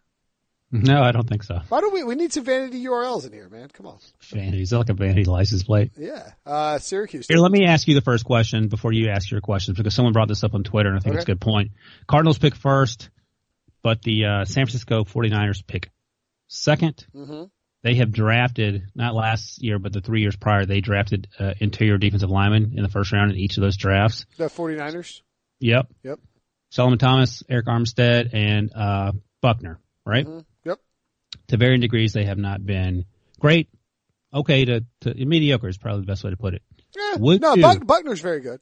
No, 0.72 1.02
I 1.02 1.10
don't 1.10 1.28
think 1.28 1.42
so. 1.42 1.60
Why 1.68 1.80
don't 1.80 1.92
we 1.92 2.04
we 2.04 2.14
need 2.14 2.32
some 2.32 2.44
vanity 2.44 2.84
URLs 2.84 3.26
in 3.26 3.32
here, 3.32 3.48
man? 3.48 3.68
Come 3.72 3.86
on. 3.86 3.98
Vanity. 4.32 4.62
Is 4.62 4.70
that 4.70 4.78
like 4.78 4.88
a 4.88 4.94
vanity 4.94 5.24
license 5.24 5.64
plate? 5.64 5.90
Yeah. 5.96 6.30
Uh 6.46 6.78
Syracuse. 6.78 7.26
Here, 7.26 7.38
let 7.38 7.50
me 7.50 7.66
ask 7.66 7.88
you 7.88 7.94
the 7.94 8.00
first 8.00 8.24
question 8.24 8.68
before 8.68 8.92
you 8.92 9.08
ask 9.08 9.30
your 9.30 9.40
questions 9.40 9.76
because 9.76 9.94
someone 9.94 10.12
brought 10.12 10.28
this 10.28 10.44
up 10.44 10.54
on 10.54 10.62
Twitter 10.62 10.90
and 10.90 10.98
I 10.98 11.00
think 11.00 11.16
it's 11.16 11.24
a 11.24 11.26
good 11.26 11.40
point. 11.40 11.72
Cardinals 12.06 12.38
pick 12.38 12.54
first, 12.54 13.10
but 13.82 14.02
the 14.02 14.24
uh, 14.24 14.44
San 14.44 14.66
Francisco 14.66 15.04
49ers 15.04 15.66
pick 15.66 15.90
2nd 16.50 17.04
hmm 17.12 17.44
They 17.82 17.94
have 17.96 18.10
drafted, 18.12 18.82
not 18.94 19.14
last 19.14 19.62
year, 19.62 19.78
but 19.78 19.92
the 19.92 20.00
three 20.00 20.20
years 20.20 20.36
prior, 20.36 20.66
they 20.66 20.80
drafted 20.80 21.28
uh, 21.38 21.54
interior 21.60 21.96
defensive 21.98 22.30
linemen 22.30 22.72
in 22.76 22.82
the 22.82 22.88
first 22.90 23.12
round 23.12 23.30
in 23.30 23.38
each 23.38 23.56
of 23.56 23.62
those 23.62 23.76
drafts. 23.76 24.26
The 24.36 24.44
49ers. 24.46 25.22
Yep. 25.60 25.86
Yep. 26.02 26.18
Solomon 26.70 26.98
Thomas, 26.98 27.42
Arik 27.50 27.64
Armstead, 27.64 28.30
and 28.34 28.70
uh, 28.74 29.12
Buckner, 29.40 29.80
right? 30.04 30.26
Mhm. 30.26 30.44
Yep. 30.64 30.78
To 31.48 31.56
varying 31.56 31.80
degrees, 31.80 32.12
they 32.12 32.24
have 32.26 32.38
not 32.38 32.64
been 32.64 33.06
great. 33.38 33.68
Okay, 34.32 34.64
to, 34.66 34.84
to 35.00 35.24
mediocre 35.24 35.68
is 35.68 35.78
probably 35.78 36.02
the 36.02 36.06
best 36.06 36.22
way 36.22 36.30
to 36.30 36.36
put 36.36 36.54
it. 36.54 36.62
Yeah. 36.96 37.16
Would 37.18 37.40
no, 37.40 37.56
Buck, 37.56 37.84
Buckner's 37.86 38.20
very 38.20 38.40
good. 38.40 38.60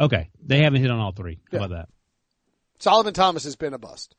Okay, 0.00 0.30
they 0.44 0.62
haven't 0.62 0.80
hit 0.82 0.90
on 0.90 0.98
all 0.98 1.12
three. 1.12 1.40
How 1.52 1.58
Yeah. 1.58 1.64
about 1.64 1.76
that? 1.76 1.88
Solomon 2.78 3.14
Thomas 3.14 3.44
has 3.44 3.56
been 3.56 3.74
a 3.74 3.78
bust. 3.78 4.14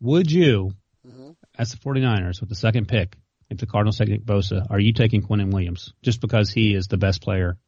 Would 0.00 0.30
you, 0.30 0.72
Mhm. 1.06 1.36
as 1.58 1.70
the 1.72 1.76
49ers 1.76 2.40
with 2.40 2.48
the 2.48 2.54
second 2.54 2.88
pick, 2.88 3.16
if 3.50 3.58
the 3.58 3.66
Cardinals 3.66 3.98
take 3.98 4.08
Nick 4.08 4.24
Bosa, 4.24 4.66
are 4.70 4.80
you 4.80 4.92
taking 4.92 5.22
Quinnen 5.22 5.52
Williams 5.52 5.92
just 6.02 6.20
because 6.20 6.50
he 6.50 6.74
is 6.74 6.86
the 6.88 6.96
best 6.96 7.20
player? 7.22 7.58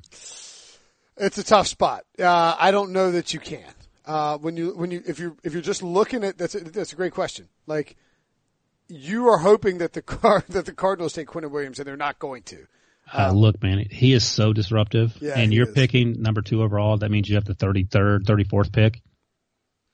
It's 1.16 1.38
a 1.38 1.44
tough 1.44 1.66
spot. 1.66 2.05
Uh, 2.18 2.57
I 2.59 2.70
don't 2.70 2.92
know 2.92 3.12
that 3.12 3.35
you 3.35 3.40
can. 3.40 3.64
Uh, 4.05 4.38
when 4.38 4.57
you 4.57 4.74
when 4.76 4.90
you 4.90 5.02
if 5.07 5.20
you 5.20 5.37
if 5.44 5.52
you're 5.52 5.62
just 5.62 5.83
looking 5.83 6.24
at 6.24 6.37
that's 6.38 6.55
a, 6.57 6.61
that's 6.61 6.92
a 6.92 6.96
great 6.96 7.12
question. 7.12 7.48
Like 7.66 7.96
you 8.88 9.28
are 9.28 9.38
hoping 9.38 9.78
that 9.78 9.92
the 9.92 10.02
car 10.02 10.42
that 10.48 10.66
the 10.66 10.72
Cardinals 10.72 11.12
take 11.12 11.28
Quinnen 11.28 11.50
Williams 11.50 11.78
and 11.78 11.87
they're 11.87 11.96
not 11.96 12.18
going 12.18 12.42
to. 12.44 12.66
Uh, 13.12 13.31
look, 13.33 13.62
man, 13.62 13.85
he 13.90 14.12
is 14.12 14.24
so 14.24 14.52
disruptive. 14.52 15.16
Yeah, 15.20 15.38
and 15.38 15.52
you're 15.52 15.68
is. 15.68 15.74
picking 15.74 16.22
number 16.22 16.40
two 16.40 16.62
overall. 16.62 16.96
That 16.96 17.11
means 17.11 17.28
you 17.28 17.35
have 17.35 17.44
the 17.44 17.55
33rd, 17.55 18.24
34th 18.24 18.72
pick. 18.72 19.02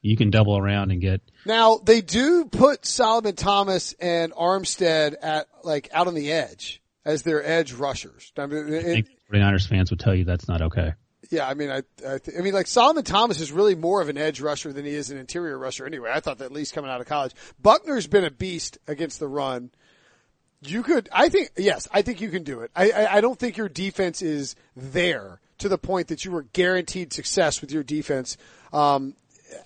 You 0.01 0.17
can 0.17 0.31
double 0.31 0.57
around 0.57 0.91
and 0.91 1.01
get 1.01 1.21
Now 1.45 1.79
they 1.79 2.01
do 2.01 2.45
put 2.45 2.87
Solomon 2.87 3.35
Thomas 3.35 3.95
and 4.01 4.33
Armstead 4.33 5.15
at 5.21 5.49
like 5.65 5.89
out 5.93 6.07
on 6.07 6.15
the 6.15 6.33
edge 6.33 6.81
as 7.05 7.23
their 7.23 7.45
edge 7.45 7.73
rushers. 7.73 8.33
I 8.37 8.47
mean, 8.47 8.73
I 8.73 8.77
it, 8.77 8.83
think 8.83 9.09
49ers 9.33 9.69
fans 9.69 9.91
would 9.91 10.01
tell 10.01 10.15
you 10.15 10.25
that's 10.25 10.47
not 10.49 10.63
okay. 10.63 10.95
yeah, 11.31 11.49
I 11.49 11.55
mean, 11.55 11.71
I, 11.71 11.79
I, 12.07 12.19
th- 12.19 12.39
I 12.39 12.43
mean, 12.43 12.55
like 12.55 12.67
Solomon 12.67 13.05
Thomas 13.05 13.41
is 13.41 13.51
really 13.51 13.75
more 13.75 14.01
of 14.01 14.09
an 14.09 14.17
edge 14.17 14.41
rusher 14.41 14.73
than 14.73 14.85
he 14.85 14.93
is 14.93 15.11
an 15.11 15.19
interior 15.19 15.59
rusher. 15.59 15.85
Anyway, 15.85 16.11
I 16.13 16.21
thought 16.21 16.39
that 16.39 16.47
at 16.47 16.53
least 16.53 16.75
coming 16.75 16.91
out 16.91 17.01
of 17.01 17.07
college, 17.07 17.33
Buckner's 17.61 18.07
been 18.07 18.25
a 18.25 18.31
beast 18.31 18.79
against 18.87 19.19
the 19.21 19.29
run. 19.29 19.71
You 20.61 20.83
could, 20.83 21.09
I 21.13 21.29
think, 21.29 21.51
yes, 21.57 21.87
I 21.93 22.03
think 22.03 22.21
you 22.21 22.31
can 22.31 22.43
do 22.43 22.61
it. 22.61 22.71
I, 22.75 22.91
I, 22.91 23.17
I 23.17 23.21
don't 23.21 23.39
think 23.39 23.57
your 23.57 23.69
defense 23.69 24.23
is 24.23 24.57
there 24.77 25.41
to 25.59 25.69
the 25.69 25.79
point 25.79 26.09
that 26.09 26.25
you 26.25 26.31
were 26.31 26.43
guaranteed 26.43 27.13
success 27.13 27.61
with 27.61 27.73
your 27.73 27.83
defense. 27.83 28.37
Um, 28.73 29.15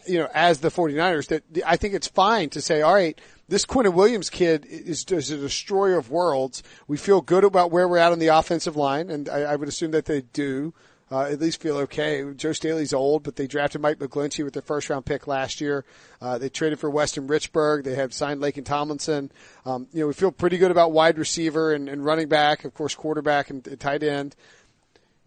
you 0.06 0.18
know, 0.18 0.28
as 0.34 0.60
the 0.60 0.70
49ers 0.70 1.28
that 1.28 1.42
I 1.66 1.76
think 1.76 1.94
it's 1.94 2.08
fine 2.08 2.50
to 2.50 2.60
say, 2.60 2.82
all 2.82 2.94
right, 2.94 3.20
this 3.48 3.66
Quinnen 3.66 3.94
Williams 3.94 4.30
kid 4.30 4.64
is, 4.66 5.04
is 5.04 5.30
a 5.30 5.36
destroyer 5.36 5.98
of 5.98 6.10
worlds. 6.10 6.62
We 6.86 6.96
feel 6.96 7.20
good 7.20 7.44
about 7.44 7.70
where 7.70 7.88
we're 7.88 7.98
at 7.98 8.12
on 8.12 8.18
the 8.18 8.28
offensive 8.28 8.76
line, 8.76 9.10
and 9.10 9.28
I, 9.28 9.42
I 9.42 9.56
would 9.56 9.68
assume 9.68 9.90
that 9.92 10.06
they 10.06 10.22
do. 10.22 10.74
Uh, 11.10 11.24
at 11.24 11.40
least 11.40 11.60
feel 11.60 11.76
okay. 11.76 12.24
Joe 12.32 12.54
Staley's 12.54 12.94
old, 12.94 13.22
but 13.22 13.36
they 13.36 13.46
drafted 13.46 13.82
Mike 13.82 13.98
McGlinchey 13.98 14.44
with 14.44 14.54
their 14.54 14.62
first 14.62 14.88
round 14.88 15.04
pick 15.04 15.26
last 15.26 15.60
year. 15.60 15.84
Uh, 16.22 16.38
they 16.38 16.48
traded 16.48 16.80
for 16.80 16.88
Weston 16.88 17.28
Richburg. 17.28 17.84
They 17.84 17.96
have 17.96 18.14
signed 18.14 18.40
Lake 18.40 18.56
and 18.56 18.64
Tomlinson. 18.64 19.30
Um, 19.66 19.88
you 19.92 20.00
know, 20.00 20.06
we 20.06 20.14
feel 20.14 20.32
pretty 20.32 20.56
good 20.56 20.70
about 20.70 20.92
wide 20.92 21.18
receiver 21.18 21.74
and, 21.74 21.86
and 21.90 22.02
running 22.02 22.28
back, 22.28 22.64
of 22.64 22.72
course, 22.72 22.94
quarterback 22.94 23.50
and, 23.50 23.66
and 23.66 23.78
tight 23.78 24.02
end. 24.02 24.34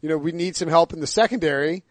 You 0.02 0.10
know, 0.10 0.18
we 0.18 0.32
need 0.32 0.56
some 0.56 0.70
help 0.70 0.92
in 0.92 1.02
the 1.02 1.08
secondary 1.08 1.84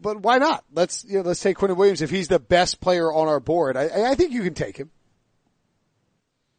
but 0.00 0.20
why 0.20 0.38
not? 0.38 0.64
Let's 0.72 1.04
you 1.04 1.18
know, 1.18 1.22
let's 1.28 1.40
take 1.40 1.56
Quinnen 1.56 1.76
Williams 1.76 2.02
if 2.02 2.10
he's 2.10 2.28
the 2.28 2.38
best 2.38 2.80
player 2.80 3.12
on 3.12 3.28
our 3.28 3.40
board. 3.40 3.76
I, 3.76 4.10
I- 4.10 4.14
think 4.14 4.32
you 4.32 4.42
can 4.42 4.54
take 4.54 4.76
him. 4.76 4.90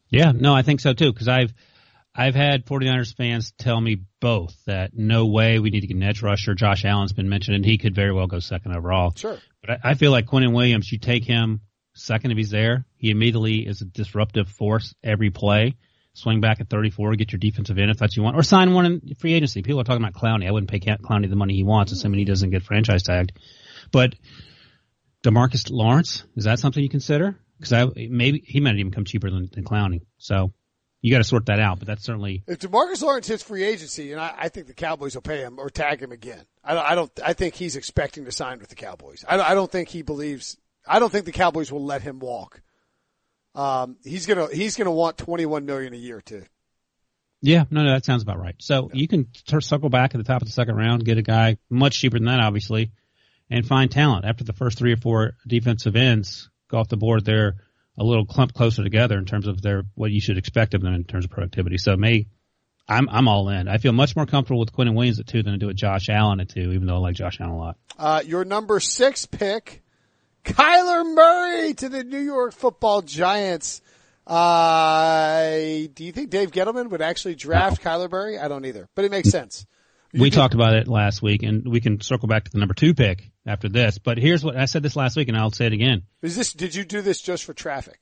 Yeah, 0.08 0.32
no, 0.32 0.54
I 0.54 0.62
think 0.62 0.80
so 0.80 0.92
too. 0.92 1.12
Because 1.12 1.28
I've 1.28 1.52
I've 2.14 2.34
had 2.34 2.66
49ers 2.66 3.14
fans 3.16 3.52
tell 3.58 3.80
me 3.80 4.02
both 4.20 4.54
that 4.66 4.90
no 4.94 5.26
way 5.26 5.58
we 5.58 5.70
need 5.70 5.80
to 5.80 5.86
get 5.86 5.96
an 5.96 6.02
edge 6.02 6.22
rusher. 6.22 6.54
Josh 6.54 6.84
Allen's 6.84 7.12
been 7.12 7.28
mentioned, 7.28 7.56
and 7.56 7.64
he 7.64 7.78
could 7.78 7.94
very 7.94 8.12
well 8.12 8.26
go 8.26 8.38
second 8.38 8.76
overall. 8.76 9.12
Sure. 9.16 9.38
But 9.60 9.70
I, 9.84 9.90
I 9.90 9.94
feel 9.94 10.10
like 10.12 10.26
Quinnen 10.26 10.54
Williams, 10.54 10.90
you 10.92 10.98
take 10.98 11.24
him 11.24 11.60
second 11.94 12.30
if 12.30 12.36
he's 12.36 12.50
there, 12.50 12.84
he 12.96 13.10
immediately 13.10 13.66
is 13.66 13.80
a 13.80 13.84
disruptive 13.84 14.48
force 14.48 14.94
every 15.02 15.30
play. 15.30 15.76
Swing 16.16 16.40
back 16.40 16.60
at 16.60 16.70
34, 16.70 17.16
get 17.16 17.32
your 17.32 17.40
defensive 17.40 17.76
end 17.76 17.90
if 17.90 17.98
that's 17.98 18.12
what 18.12 18.16
you 18.16 18.22
want, 18.22 18.36
or 18.36 18.44
sign 18.44 18.72
one 18.72 18.86
in 18.86 19.14
free 19.18 19.34
agency. 19.34 19.62
People 19.62 19.80
are 19.80 19.84
talking 19.84 20.02
about 20.02 20.14
Clowney. 20.14 20.46
I 20.46 20.52
wouldn't 20.52 20.70
pay 20.70 20.78
Clowney 20.78 21.28
the 21.28 21.34
money 21.34 21.54
he 21.54 21.64
wants, 21.64 21.90
assuming 21.90 22.20
he 22.20 22.24
doesn't 22.24 22.50
get 22.50 22.62
franchise 22.62 23.02
tagged. 23.02 23.32
But 23.90 24.14
Demarcus 25.24 25.70
Lawrence, 25.70 26.24
is 26.36 26.44
that 26.44 26.60
something 26.60 26.82
you 26.82 26.88
consider? 26.88 27.36
Because 27.58 27.72
I 27.72 27.86
maybe 27.96 28.44
he 28.46 28.60
might 28.60 28.76
even 28.76 28.92
come 28.92 29.04
cheaper 29.04 29.28
than, 29.28 29.48
than 29.52 29.64
Clowney. 29.64 30.02
So 30.18 30.52
you 31.00 31.10
got 31.10 31.18
to 31.18 31.24
sort 31.24 31.46
that 31.46 31.58
out. 31.58 31.80
But 31.80 31.88
that's 31.88 32.04
certainly 32.04 32.44
If 32.46 32.60
Demarcus 32.60 33.02
Lawrence 33.02 33.26
hits 33.26 33.42
free 33.42 33.64
agency, 33.64 34.12
and 34.12 34.20
I, 34.20 34.34
I 34.38 34.48
think 34.48 34.68
the 34.68 34.74
Cowboys 34.74 35.14
will 35.14 35.22
pay 35.22 35.38
him 35.40 35.58
or 35.58 35.68
tag 35.68 36.00
him 36.00 36.12
again. 36.12 36.44
I 36.62 36.74
don't. 36.74 36.84
I 36.84 36.94
don't. 36.94 37.20
I 37.24 37.32
think 37.32 37.54
he's 37.54 37.74
expecting 37.74 38.24
to 38.24 38.32
sign 38.32 38.60
with 38.60 38.68
the 38.68 38.76
Cowboys. 38.76 39.24
I 39.28 39.40
I 39.40 39.54
don't 39.54 39.70
think 39.70 39.88
he 39.88 40.02
believes. 40.02 40.56
I 40.86 41.00
don't 41.00 41.10
think 41.10 41.24
the 41.24 41.32
Cowboys 41.32 41.72
will 41.72 41.84
let 41.84 42.02
him 42.02 42.20
walk. 42.20 42.60
Um, 43.54 43.96
he's 44.04 44.26
gonna 44.26 44.48
he's 44.52 44.76
gonna 44.76 44.92
want 44.92 45.18
twenty 45.18 45.46
one 45.46 45.66
million 45.66 45.94
a 45.94 45.98
year 45.98 46.20
too. 46.20 46.44
Yeah, 47.40 47.64
no, 47.70 47.82
no, 47.82 47.92
that 47.92 48.04
sounds 48.06 48.22
about 48.22 48.38
right. 48.38 48.54
So 48.58 48.90
you 48.94 49.06
can 49.06 49.26
t- 49.26 49.60
circle 49.60 49.90
back 49.90 50.14
at 50.14 50.18
the 50.18 50.24
top 50.24 50.40
of 50.40 50.48
the 50.48 50.52
second 50.52 50.76
round, 50.76 51.04
get 51.04 51.18
a 51.18 51.22
guy 51.22 51.58
much 51.68 52.00
cheaper 52.00 52.18
than 52.18 52.24
that, 52.26 52.40
obviously, 52.40 52.92
and 53.50 53.66
find 53.66 53.90
talent. 53.90 54.24
After 54.24 54.44
the 54.44 54.54
first 54.54 54.78
three 54.78 54.92
or 54.92 54.96
four 54.96 55.36
defensive 55.46 55.94
ends 55.94 56.48
go 56.68 56.78
off 56.78 56.88
the 56.88 56.96
board, 56.96 57.24
they're 57.24 57.56
a 57.98 58.02
little 58.02 58.24
clump 58.24 58.54
closer 58.54 58.82
together 58.82 59.18
in 59.18 59.26
terms 59.26 59.46
of 59.46 59.60
their 59.62 59.84
what 59.94 60.10
you 60.10 60.20
should 60.20 60.38
expect 60.38 60.74
of 60.74 60.80
them 60.80 60.94
in 60.94 61.04
terms 61.04 61.26
of 61.26 61.30
productivity. 61.30 61.76
So 61.76 61.96
may 61.96 62.26
I'm 62.88 63.08
I'm 63.08 63.28
all 63.28 63.48
in. 63.50 63.68
I 63.68 63.78
feel 63.78 63.92
much 63.92 64.16
more 64.16 64.26
comfortable 64.26 64.60
with 64.60 64.72
Quinnen 64.72 64.94
Williams 64.94 65.20
at 65.20 65.26
two 65.26 65.42
than 65.42 65.54
I 65.54 65.56
do 65.56 65.66
with 65.66 65.76
Josh 65.76 66.08
Allen 66.08 66.40
at 66.40 66.48
two, 66.48 66.72
even 66.72 66.86
though 66.86 66.96
I 66.96 66.98
like 66.98 67.14
Josh 67.14 67.40
Allen 67.40 67.52
a 67.52 67.58
lot. 67.58 67.76
Uh, 67.98 68.22
your 68.24 68.44
number 68.44 68.80
six 68.80 69.26
pick, 69.26 69.82
Kyler 70.44 71.14
Murray 71.14 71.74
to 71.74 71.88
the 71.88 72.04
New 72.04 72.18
York 72.18 72.52
Football 72.52 73.02
Giants. 73.02 73.80
Uh, 74.26 75.50
do 75.94 76.04
you 76.04 76.12
think 76.12 76.30
Dave 76.30 76.50
Gettleman 76.50 76.90
would 76.90 77.02
actually 77.02 77.34
draft 77.34 77.84
no. 77.84 77.90
Kyler 77.90 78.10
Murray? 78.10 78.38
I 78.38 78.48
don't 78.48 78.64
either, 78.64 78.88
but 78.94 79.04
it 79.04 79.10
makes 79.10 79.30
sense. 79.30 79.66
You 80.12 80.22
we 80.22 80.30
talked 80.30 80.54
about 80.54 80.74
it 80.74 80.86
last 80.86 81.22
week, 81.22 81.42
and 81.42 81.66
we 81.66 81.80
can 81.80 82.00
circle 82.00 82.28
back 82.28 82.44
to 82.44 82.50
the 82.50 82.58
number 82.58 82.74
two 82.74 82.94
pick 82.94 83.32
after 83.44 83.68
this. 83.68 83.98
But 83.98 84.16
here's 84.16 84.44
what 84.44 84.56
I 84.56 84.66
said 84.66 84.82
this 84.82 84.94
last 84.94 85.16
week, 85.16 85.28
and 85.28 85.36
I'll 85.36 85.50
say 85.50 85.66
it 85.66 85.72
again. 85.72 86.04
Is 86.22 86.36
this? 86.36 86.52
Did 86.52 86.74
you 86.74 86.84
do 86.84 87.02
this 87.02 87.20
just 87.20 87.44
for 87.44 87.52
traffic? 87.52 87.98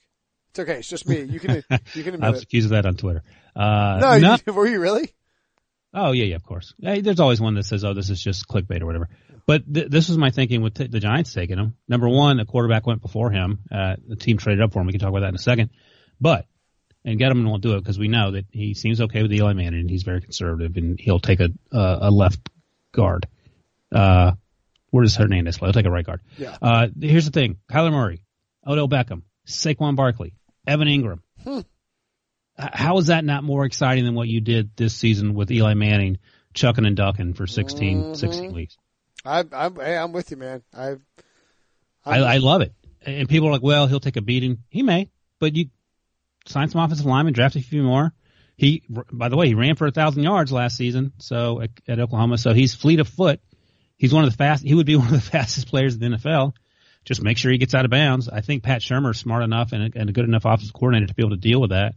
It's 0.50 0.58
okay. 0.58 0.80
It's 0.80 0.88
just 0.88 1.08
me. 1.08 1.22
You 1.22 1.40
can. 1.40 1.64
You 1.94 2.04
can. 2.04 2.22
I 2.22 2.30
was 2.30 2.42
accused 2.42 2.66
of 2.66 2.70
that 2.72 2.84
on 2.84 2.96
Twitter. 2.96 3.22
Uh, 3.56 3.98
no, 4.00 4.18
no. 4.18 4.36
You, 4.46 4.52
were 4.52 4.66
you 4.66 4.78
really? 4.78 5.10
Oh 5.94 6.12
yeah, 6.12 6.24
yeah, 6.24 6.36
of 6.36 6.44
course. 6.44 6.74
Hey, 6.80 7.00
there's 7.00 7.20
always 7.20 7.40
one 7.40 7.54
that 7.54 7.64
says, 7.64 7.84
"Oh, 7.84 7.94
this 7.94 8.10
is 8.10 8.22
just 8.22 8.46
clickbait 8.46 8.82
or 8.82 8.86
whatever." 8.86 9.08
But 9.46 9.72
th- 9.72 9.88
this 9.88 10.08
was 10.08 10.18
my 10.18 10.30
thinking 10.30 10.62
with 10.62 10.74
t- 10.74 10.86
the 10.86 11.00
Giants 11.00 11.32
taking 11.32 11.58
him. 11.58 11.76
Number 11.88 12.08
one, 12.08 12.36
the 12.36 12.44
quarterback 12.44 12.86
went 12.86 13.02
before 13.02 13.30
him. 13.30 13.60
Uh, 13.70 13.96
the 14.06 14.16
team 14.16 14.38
traded 14.38 14.62
up 14.62 14.72
for 14.72 14.80
him. 14.80 14.86
We 14.86 14.92
can 14.92 15.00
talk 15.00 15.10
about 15.10 15.20
that 15.20 15.30
in 15.30 15.34
a 15.34 15.38
second. 15.38 15.70
But 16.20 16.46
and 17.04 17.18
Gettleman 17.18 17.48
won't 17.48 17.62
do 17.62 17.74
it 17.74 17.80
because 17.80 17.98
we 17.98 18.08
know 18.08 18.32
that 18.32 18.46
he 18.50 18.74
seems 18.74 19.00
okay 19.00 19.22
with 19.22 19.32
Eli 19.32 19.52
Manning 19.54 19.80
and 19.80 19.90
he's 19.90 20.04
very 20.04 20.20
conservative 20.20 20.76
and 20.76 21.00
he'll 21.00 21.18
take 21.18 21.40
a 21.40 21.48
uh, 21.72 21.98
a 22.02 22.10
left 22.10 22.48
guard. 22.92 23.26
Uh, 23.90 24.32
where 24.90 25.02
does 25.02 25.16
Hernandez 25.16 25.58
play? 25.58 25.66
He'll 25.66 25.72
take 25.72 25.86
a 25.86 25.90
right 25.90 26.06
guard. 26.06 26.20
Yeah. 26.36 26.56
Uh, 26.60 26.88
here's 27.00 27.24
the 27.24 27.32
thing: 27.32 27.56
Kyler 27.70 27.92
Murray, 27.92 28.22
Odell 28.66 28.88
Beckham, 28.88 29.22
Saquon 29.46 29.96
Barkley, 29.96 30.34
Evan 30.66 30.88
Engram. 30.88 31.20
Hmm. 31.42 31.60
How 32.56 32.98
is 32.98 33.06
that 33.06 33.24
not 33.24 33.42
more 33.42 33.64
exciting 33.64 34.04
than 34.04 34.14
what 34.14 34.28
you 34.28 34.40
did 34.40 34.76
this 34.76 34.94
season 34.94 35.34
with 35.34 35.50
Eli 35.50 35.74
Manning, 35.74 36.18
chucking 36.54 36.84
and 36.84 36.96
ducking 36.96 37.32
for 37.32 37.46
16, 37.46 37.98
mm-hmm. 37.98 38.14
16 38.14 38.52
weeks? 38.52 38.76
I, 39.24 39.44
I'm, 39.52 39.76
hey, 39.76 39.96
I'm 39.96 40.12
with 40.12 40.30
you, 40.30 40.36
man. 40.36 40.62
I, 40.76 40.96
I, 42.04 42.18
I 42.20 42.36
love 42.38 42.62
it. 42.62 42.74
And 43.04 43.28
people 43.28 43.48
are 43.48 43.52
like, 43.52 43.62
well, 43.62 43.86
he'll 43.86 44.00
take 44.00 44.16
a 44.16 44.22
beating. 44.22 44.58
He 44.68 44.82
may, 44.82 45.10
but 45.38 45.54
you 45.54 45.66
sign 46.46 46.68
some 46.68 46.80
offensive 46.82 47.06
linemen, 47.06 47.34
draft 47.34 47.56
a 47.56 47.60
few 47.60 47.82
more. 47.82 48.12
He, 48.56 48.82
by 48.88 49.28
the 49.28 49.36
way, 49.36 49.48
he 49.48 49.54
ran 49.54 49.76
for 49.76 49.86
a 49.86 49.90
thousand 49.90 50.22
yards 50.22 50.52
last 50.52 50.76
season. 50.76 51.12
So 51.18 51.60
at, 51.62 51.70
at 51.88 51.98
Oklahoma, 51.98 52.38
so 52.38 52.52
he's 52.52 52.74
fleet 52.74 53.00
of 53.00 53.08
foot. 53.08 53.40
He's 53.96 54.12
one 54.12 54.24
of 54.24 54.30
the 54.30 54.36
fast. 54.36 54.62
He 54.62 54.74
would 54.74 54.86
be 54.86 54.96
one 54.96 55.06
of 55.06 55.12
the 55.12 55.20
fastest 55.20 55.68
players 55.68 55.94
in 55.94 56.00
the 56.00 56.16
NFL. 56.16 56.54
Just 57.04 57.22
make 57.22 57.38
sure 57.38 57.50
he 57.50 57.58
gets 57.58 57.74
out 57.74 57.84
of 57.84 57.90
bounds. 57.90 58.28
I 58.28 58.40
think 58.40 58.62
Pat 58.62 58.80
Shurmur 58.80 59.10
is 59.10 59.18
smart 59.18 59.42
enough 59.42 59.72
and 59.72 59.94
a, 59.94 59.98
and 59.98 60.08
a 60.08 60.12
good 60.12 60.24
enough 60.24 60.44
offensive 60.44 60.72
coordinator 60.72 61.06
to 61.08 61.14
be 61.14 61.22
able 61.22 61.30
to 61.30 61.36
deal 61.36 61.60
with 61.60 61.70
that. 61.70 61.94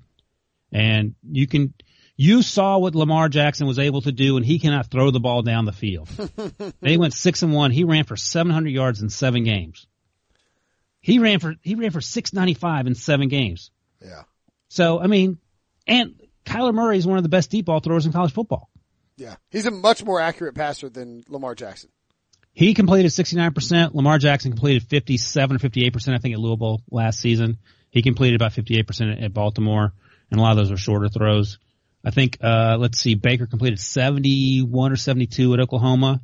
And 0.71 1.13
you 1.23 1.45
can, 1.45 1.73
you 2.17 2.41
saw 2.41 2.77
what 2.77 2.95
Lamar 2.95 3.29
Jackson 3.29 3.67
was 3.67 3.79
able 3.79 4.01
to 4.01 4.11
do, 4.11 4.37
and 4.37 4.45
he 4.45 4.59
cannot 4.59 4.87
throw 4.87 5.11
the 5.11 5.19
ball 5.19 5.41
down 5.41 5.65
the 5.65 5.73
field. 5.73 6.07
they 6.81 6.97
went 6.97 7.13
six 7.13 7.43
and 7.43 7.53
one. 7.53 7.71
He 7.71 7.83
ran 7.83 8.05
for 8.05 8.15
700 8.15 8.69
yards 8.69 9.01
in 9.01 9.09
seven 9.09 9.43
games. 9.43 9.85
He 11.01 11.19
ran 11.19 11.39
for 11.39 11.55
he 11.61 11.75
ran 11.75 11.91
for 11.91 12.01
695 12.01 12.87
in 12.87 12.95
seven 12.95 13.27
games. 13.27 13.69
Yeah. 14.03 14.23
So 14.69 14.99
I 14.99 15.07
mean, 15.07 15.37
and 15.85 16.15
Kyler 16.45 16.73
Murray 16.73 16.97
is 16.97 17.05
one 17.05 17.17
of 17.17 17.23
the 17.23 17.29
best 17.29 17.51
deep 17.51 17.65
ball 17.65 17.79
throwers 17.79 18.05
in 18.05 18.11
college 18.11 18.33
football. 18.33 18.69
Yeah, 19.17 19.35
he's 19.49 19.65
a 19.65 19.71
much 19.71 20.03
more 20.03 20.19
accurate 20.19 20.55
passer 20.55 20.89
than 20.89 21.23
Lamar 21.29 21.55
Jackson. 21.55 21.89
He 22.51 22.73
completed 22.73 23.11
69%. 23.11 23.93
Lamar 23.93 24.17
Jackson 24.17 24.51
completed 24.51 24.83
57 24.83 25.57
or 25.57 25.59
58%, 25.59 26.13
I 26.13 26.17
think, 26.19 26.33
at 26.33 26.39
Louisville 26.39 26.81
last 26.89 27.19
season. 27.19 27.57
He 27.89 28.01
completed 28.01 28.35
about 28.35 28.53
58% 28.53 29.23
at 29.23 29.33
Baltimore, 29.33 29.93
and 30.31 30.39
a 30.39 30.43
lot 30.43 30.51
of 30.51 30.57
those 30.57 30.71
were 30.71 30.77
shorter 30.77 31.09
throws. 31.09 31.59
I 32.05 32.11
think, 32.11 32.37
uh, 32.41 32.77
let's 32.79 32.99
see, 32.99 33.15
Baker 33.15 33.47
completed 33.47 33.79
71 33.79 34.91
or 34.91 34.95
72 34.95 35.53
at 35.53 35.59
Oklahoma, 35.59 36.21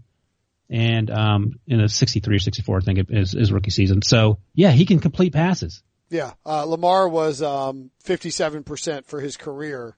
and 0.70 1.10
um, 1.10 1.60
in 1.66 1.82
a 1.82 1.90
63 1.90 2.36
or 2.36 2.40
64, 2.40 2.78
I 2.78 2.82
think, 2.82 3.10
is 3.10 3.32
his 3.32 3.52
rookie 3.52 3.72
season. 3.72 4.04
So, 4.04 4.38
yeah, 4.54 4.70
he 4.72 4.86
can 4.86 5.00
complete 5.00 5.34
passes. 5.34 5.82
Yeah, 6.10 6.34
uh, 6.46 6.66
Lamar 6.66 7.10
was 7.10 7.42
um, 7.42 7.90
57% 8.04 9.06
for 9.06 9.20
his 9.20 9.38
career 9.38 9.98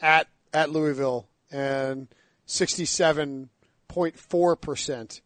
at 0.00 0.28
at 0.52 0.70
Louisville 0.70 1.28
and 1.52 2.08
67.4% 2.46 5.20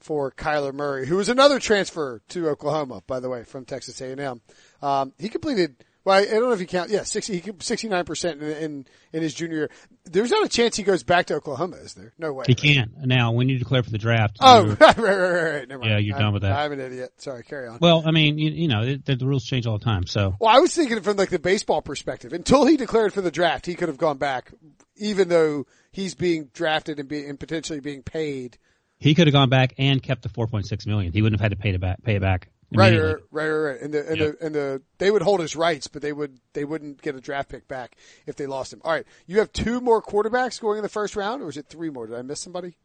for 0.00 0.30
Kyler 0.30 0.72
Murray, 0.72 1.06
who 1.06 1.16
was 1.16 1.28
another 1.28 1.58
transfer 1.58 2.22
to 2.28 2.48
Oklahoma, 2.48 3.02
by 3.06 3.20
the 3.20 3.28
way, 3.28 3.44
from 3.44 3.64
Texas 3.64 4.00
A&M. 4.00 4.40
Um, 4.80 5.12
he 5.18 5.28
completed 5.28 5.84
well, 6.08 6.22
I 6.22 6.24
don't 6.24 6.44
know 6.44 6.52
if 6.52 6.60
you 6.60 6.66
count. 6.66 6.88
Yeah, 6.88 7.02
60, 7.02 7.42
69% 7.42 8.32
in, 8.32 8.42
in, 8.42 8.86
in 9.12 9.22
his 9.22 9.34
junior 9.34 9.56
year. 9.58 9.70
There's 10.06 10.30
not 10.30 10.42
a 10.42 10.48
chance 10.48 10.74
he 10.74 10.82
goes 10.82 11.02
back 11.02 11.26
to 11.26 11.34
Oklahoma, 11.34 11.76
is 11.76 11.92
there? 11.92 12.14
No 12.18 12.32
way. 12.32 12.46
He 12.48 12.54
can't. 12.54 12.92
Now, 13.04 13.32
when 13.32 13.50
you 13.50 13.58
declare 13.58 13.82
for 13.82 13.90
the 13.90 13.98
draft. 13.98 14.38
Oh, 14.40 14.64
right, 14.80 14.96
right, 14.96 15.16
right, 15.16 15.52
right. 15.52 15.68
Never 15.68 15.80
mind. 15.80 15.92
Yeah, 15.92 15.98
you're 15.98 16.16
I'm, 16.16 16.22
done 16.22 16.32
with 16.32 16.42
that. 16.44 16.52
I'm 16.52 16.72
an 16.72 16.80
idiot. 16.80 17.12
Sorry, 17.18 17.42
carry 17.42 17.68
on. 17.68 17.76
Well, 17.82 18.04
I 18.06 18.12
mean, 18.12 18.38
you, 18.38 18.50
you 18.50 18.68
know, 18.68 18.84
it, 18.84 19.04
the, 19.04 19.16
the 19.16 19.26
rules 19.26 19.44
change 19.44 19.66
all 19.66 19.76
the 19.76 19.84
time, 19.84 20.06
so. 20.06 20.34
Well, 20.40 20.48
I 20.48 20.60
was 20.60 20.74
thinking 20.74 20.98
from 21.02 21.18
like 21.18 21.28
the 21.28 21.38
baseball 21.38 21.82
perspective. 21.82 22.32
Until 22.32 22.64
he 22.64 22.78
declared 22.78 23.12
for 23.12 23.20
the 23.20 23.30
draft, 23.30 23.66
he 23.66 23.74
could 23.74 23.88
have 23.88 23.98
gone 23.98 24.16
back, 24.16 24.50
even 24.96 25.28
though 25.28 25.66
he's 25.92 26.14
being 26.14 26.48
drafted 26.54 27.00
and, 27.00 27.08
be, 27.10 27.26
and 27.26 27.38
potentially 27.38 27.80
being 27.80 28.02
paid. 28.02 28.56
He 28.96 29.14
could 29.14 29.26
have 29.26 29.34
gone 29.34 29.50
back 29.50 29.74
and 29.76 30.02
kept 30.02 30.22
the 30.22 30.30
4.6 30.30 30.86
million. 30.86 31.12
He 31.12 31.20
wouldn't 31.20 31.38
have 31.38 31.44
had 31.44 31.54
to 31.54 31.62
pay 31.62 31.74
it 31.74 31.80
back, 31.82 32.02
pay 32.02 32.14
it 32.14 32.22
back. 32.22 32.48
Right, 32.70 32.98
right, 32.98 33.16
right, 33.30 33.48
right, 33.48 33.80
and 33.80 33.94
the 33.94 34.06
and 34.06 34.18
yep. 34.18 34.38
the 34.38 34.46
and 34.46 34.54
the 34.54 34.82
they 34.98 35.10
would 35.10 35.22
hold 35.22 35.40
his 35.40 35.56
rights, 35.56 35.86
but 35.86 36.02
they 36.02 36.12
would 36.12 36.38
they 36.52 36.64
wouldn't 36.64 37.00
get 37.00 37.14
a 37.14 37.20
draft 37.20 37.48
pick 37.48 37.66
back 37.66 37.96
if 38.26 38.36
they 38.36 38.46
lost 38.46 38.74
him. 38.74 38.82
All 38.84 38.92
right, 38.92 39.06
you 39.26 39.38
have 39.38 39.50
two 39.52 39.80
more 39.80 40.02
quarterbacks 40.02 40.60
going 40.60 40.76
in 40.76 40.82
the 40.82 40.88
first 40.90 41.16
round, 41.16 41.42
or 41.42 41.48
is 41.48 41.56
it 41.56 41.66
three 41.68 41.88
more? 41.88 42.06
Did 42.06 42.16
I 42.16 42.22
miss 42.22 42.40
somebody? 42.40 42.76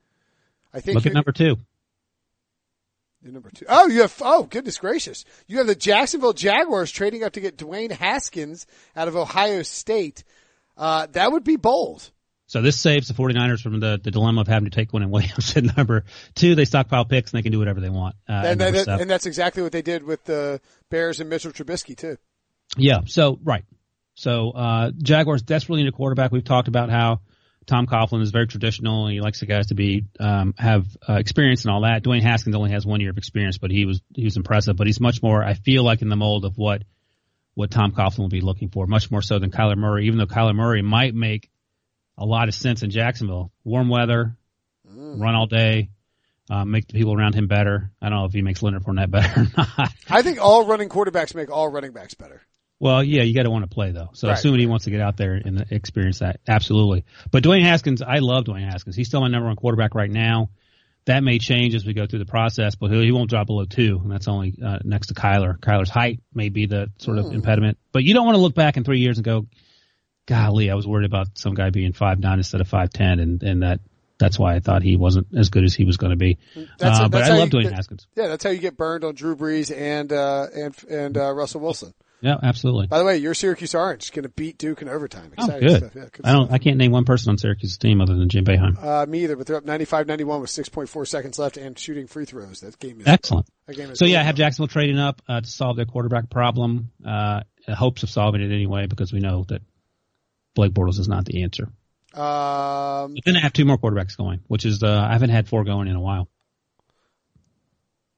I 0.74 0.80
think 0.80 0.96
look 0.96 1.06
at 1.06 1.14
number 1.14 1.34
two. 1.34 1.58
Number 3.22 3.50
two. 3.50 3.66
Oh, 3.70 3.88
you 3.88 4.02
have. 4.02 4.22
Oh, 4.22 4.44
goodness 4.44 4.78
gracious! 4.78 5.26
You 5.48 5.58
have 5.58 5.68
the 5.68 5.76
Jacksonville 5.76 6.34
Jaguars 6.34 6.92
trading 6.92 7.24
up 7.24 7.34
to 7.34 7.42
get 7.42 7.58
Dwayne 7.58 7.92
Haskins 7.92 8.66
out 8.96 9.08
of 9.10 9.18
Ohio 9.18 9.64
State. 9.64 10.24
Uh, 10.78 11.08
that 11.12 11.32
would 11.32 11.44
be 11.44 11.56
bold. 11.56 12.10
So 12.48 12.62
this 12.62 12.80
saves 12.80 13.08
the 13.08 13.14
49ers 13.14 13.62
from 13.62 13.80
the, 13.80 14.00
the 14.04 14.12
dilemma 14.12 14.42
of 14.42 14.48
having 14.48 14.70
to 14.70 14.76
take 14.76 14.92
Quinnen 14.92 15.10
Williams 15.10 15.54
at 15.58 15.76
number 15.78 16.04
two. 16.36 16.56
They 16.56 16.66
stockpile 16.66 17.06
picks 17.06 17.32
and 17.32 17.38
they 17.38 17.44
can 17.44 17.52
do 17.52 17.60
whatever 17.60 17.80
they 17.80 17.90
want. 17.90 18.16
Uh, 18.28 18.34
and, 18.46 18.60
that, 18.60 18.88
and, 18.88 19.10
that's 19.10 19.26
exactly 19.26 19.64
what 19.64 19.72
they 19.72 19.82
did 19.82 20.04
with 20.04 20.24
the 20.26 20.60
Bears 20.90 21.20
and 21.20 21.30
Mitchell 21.30 21.52
Trubisky 21.52 21.96
too. 21.96 22.18
Yeah. 22.78 23.02
So 23.06 23.40
right. 23.44 23.64
So 24.16 24.52
uh, 24.52 24.92
Jaguars 25.02 25.42
desperately 25.42 25.84
need 25.84 25.90
a 25.90 25.96
quarterback. 25.96 26.32
We've 26.32 26.44
talked 26.44 26.68
about 26.68 26.90
how 26.90 27.22
Tom 27.66 27.88
Coughlin 27.88 28.22
is 28.22 28.32
very 28.32 28.48
traditional 28.48 29.06
and 29.06 29.14
he 29.14 29.22
likes 29.22 29.40
the 29.40 29.46
guys 29.46 29.68
to 29.68 29.76
be 29.76 30.06
um, 30.20 30.54
have 30.58 30.86
uh, 31.08 31.14
experience 31.14 31.66
and 31.66 31.74
all 31.74 31.82
that. 31.82 32.04
Dwayne 32.04 32.22
Haskins 32.22 32.56
only 32.56 32.72
has 32.72 32.86
one 32.86 33.00
year 33.00 33.10
of 33.10 33.18
experience, 33.18 33.58
but 33.58 33.72
he 33.72 33.86
was 33.86 34.02
he 34.14 34.26
was 34.26 34.38
impressive. 34.38 34.76
But 34.76 34.88
he's 34.88 35.00
much 35.00 35.24
more. 35.24 35.44
I 35.44 35.54
feel 35.54 35.84
like 35.84 36.02
in 36.02 36.10
the 36.10 36.16
mold 36.16 36.46
of 36.46 36.58
what 36.58 36.84
what 37.56 37.72
Tom 37.72 37.92
Coughlin 37.92 38.20
will 38.20 38.30
be 38.30 38.42
looking 38.42 38.70
for, 38.70 38.88
much 38.88 39.12
more 39.12 39.22
so 39.22 39.40
than 39.40 39.52
Kyler 39.52 39.78
Murray. 39.78 40.08
Even 40.08 40.18
though 40.18 40.26
Kyler 40.26 40.56
Murray 40.56 40.82
might 40.82 41.14
make 41.14 41.50
a 42.18 42.26
lot 42.26 42.48
of 42.48 42.54
sense 42.54 42.84
in 42.84 42.90
Jacksonville. 42.90 43.52
Warm 43.64 43.90
weather, 43.90 44.36
mm. 44.90 45.20
run 45.20 45.36
all 45.36 45.48
day, 45.48 45.90
uh, 46.50 46.66
make 46.66 46.88
the 46.88 46.94
people 46.94 47.14
around 47.14 47.36
him 47.36 47.48
better. 47.48 47.92
I 48.02 48.10
don't 48.10 48.20
know 48.20 48.26
if 48.26 48.34
he 48.34 48.42
makes 48.42 48.62
Leonard 48.62 48.84
Fournette 48.84 49.12
better 49.12 49.42
or 49.42 49.48
not. 49.58 49.94
I 50.10 50.22
think 50.22 50.40
all 50.42 50.66
running 50.66 50.90
quarterbacks 50.90 51.36
make 51.36 51.50
all 51.50 51.70
running 51.70 51.92
backs 51.92 52.14
better. 52.14 52.42
Well, 52.80 53.02
yeah, 53.02 53.24
you 53.24 53.34
got 53.34 53.44
to 53.44 53.50
want 53.50 53.64
to 53.64 53.74
play 53.74 53.92
though. 53.92 54.10
So 54.14 54.28
right. 54.28 54.38
assuming 54.38 54.60
he 54.60 54.66
wants 54.66 54.86
to 54.86 54.92
get 54.92 55.00
out 55.00 55.16
there 55.16 55.34
and 55.34 55.66
experience 55.72 56.20
that, 56.20 56.42
absolutely. 56.48 57.06
But 57.32 57.44
Dwayne 57.44 57.64
Haskins, 57.64 58.02
I 58.02 58.20
love 58.20 58.44
Dwayne 58.44 58.70
Haskins. 58.70 58.96
He's 58.96 59.08
still 59.08 59.22
my 59.22 59.30
number 59.30 59.48
one 59.48 59.56
quarterback 59.56 59.96
right 59.96 60.12
now. 60.12 60.50
That 61.06 61.24
may 61.24 61.40
change 61.40 61.76
as 61.76 61.86
we 61.86 61.94
go 61.94 62.08
through 62.08 62.20
the 62.20 62.26
process, 62.26 62.76
but 62.76 62.90
he 62.90 63.12
won't 63.12 63.30
drop 63.30 63.48
below 63.48 63.66
two, 63.66 64.00
and 64.02 64.12
that's 64.12 64.30
only 64.30 64.56
uh, 64.64 64.80
next 64.84 65.08
to 65.08 65.14
Kyler. 65.14 65.58
Kyler's 65.60 65.90
height 65.90 66.22
may 66.34 66.48
be 66.48 66.66
the 66.66 66.92
sort 66.98 67.18
of 67.18 67.26
mm. 67.26 67.34
impediment, 67.34 67.78
but 67.92 68.04
you 68.04 68.14
don't 68.14 68.26
want 68.26 68.36
to 68.36 68.42
look 68.42 68.56
back 68.56 68.78
in 68.78 68.86
three 68.86 69.00
years 69.00 69.18
and 69.18 69.26
go, 69.26 69.46
golly, 70.26 70.70
I 70.70 70.76
was 70.76 70.88
worried 70.88 71.06
about 71.06 71.28
some 71.36 71.54
guy 71.54 71.70
being 71.70 71.94
five 71.94 72.20
nine 72.20 72.40
instead 72.40 72.62
of 72.62 72.68
five 72.68 72.92
ten, 72.92 73.20
and 73.20 73.44
and 73.44 73.64
that 73.64 73.80
that's 74.20 74.40
why 74.40 74.56
I 74.56 74.60
thought 74.60 74.84
he 74.84 74.96
wasn't 74.96 75.28
as 75.36 75.50
good 75.50 75.64
as 75.64 75.74
he 75.74 75.86
was 75.86 75.98
going 75.98 76.12
to 76.12 76.18
be. 76.18 76.38
That's, 76.78 77.00
uh, 77.00 77.10
but 77.10 77.24
I 77.24 77.38
love 77.38 77.50
Dwayne 77.50 77.72
Haskins. 77.72 78.08
Yeah, 78.16 78.28
that's 78.28 78.44
how 78.44 78.52
you 78.52 78.60
get 78.60 78.78
burned 78.78 79.04
on 79.04 79.16
Drew 79.16 79.36
Brees 79.36 79.76
and 79.76 80.12
uh, 80.12 80.48
and 80.54 80.76
and 80.90 81.18
uh, 81.18 81.34
Russell 81.34 81.62
Wilson. 81.62 81.94
Yeah, 82.22 82.38
absolutely. 82.42 82.88
By 82.88 83.00
the 83.00 83.06
way, 83.06 83.18
your 83.18 83.34
Syracuse 83.34 83.76
Orange 83.76 84.04
is 84.04 84.10
going 84.10 84.24
to 84.24 84.30
beat 84.30 84.58
Duke 84.58 84.82
in 84.82 84.88
overtime. 84.88 85.34
Oh, 85.38 85.44
Exciting 85.44 85.70
oh, 85.70 85.80
good. 85.80 85.92
Yeah, 85.94 86.06
good 86.10 86.22
I 86.24 86.32
don't. 86.32 86.54
I 86.54 86.58
can't 86.58 86.78
name 86.78 86.94
one 86.94 87.04
person 87.04 87.32
on 87.32 87.38
Syracuse's 87.38 87.78
team 87.78 88.00
other 88.00 88.16
than 88.16 88.30
Jim 88.30 88.46
Boeheim. 88.46 88.82
Uh, 88.82 89.06
me 89.06 89.26
either. 89.26 89.36
But 89.36 89.48
they're 89.48 89.58
up 89.58 89.66
95-91 89.66 90.40
with 90.40 90.50
6.4 90.50 91.06
seconds 91.06 91.38
left 91.38 91.58
and 91.58 91.78
shooting 91.78 92.08
free 92.08 92.24
throws. 92.24 92.62
That 92.62 92.80
game 92.80 93.02
is 93.02 93.08
excellent. 93.08 93.48
That 93.68 93.76
game 93.76 93.92
is 93.92 94.00
so 94.00 94.06
yeah, 94.06 94.22
I 94.22 94.24
have 94.24 94.36
Jacksonville 94.36 94.70
trading 94.70 95.00
up 95.00 95.22
uh, 95.28 95.42
to 95.42 95.48
solve 95.48 95.76
their 95.76 95.86
quarterback 95.86 96.30
problem. 96.30 96.92
Uh, 97.06 97.42
hopes 97.68 98.04
of 98.04 98.10
solving 98.10 98.40
it 98.40 98.54
anyway 98.54 98.86
because 98.88 99.12
we 99.12 99.20
know 99.20 99.44
that 99.50 99.62
Blake 100.56 100.74
Bortles 100.74 101.00
is 101.00 101.08
not 101.08 101.26
the 101.26 101.44
answer. 101.44 101.64
Um, 102.14 103.14
But 103.16 103.24
then 103.26 103.36
I 103.36 103.40
have 103.40 103.54
two 103.54 103.66
more 103.66 103.78
quarterbacks 103.78 104.16
going, 104.18 104.42
which 104.48 104.66
is 104.66 104.84
uh, 104.84 105.08
I 105.10 105.14
haven't 105.14 105.32
had 105.32 105.48
four 105.48 105.64
going 105.64 105.88
in 105.88 105.96
a 105.96 106.02
while. 106.02 106.30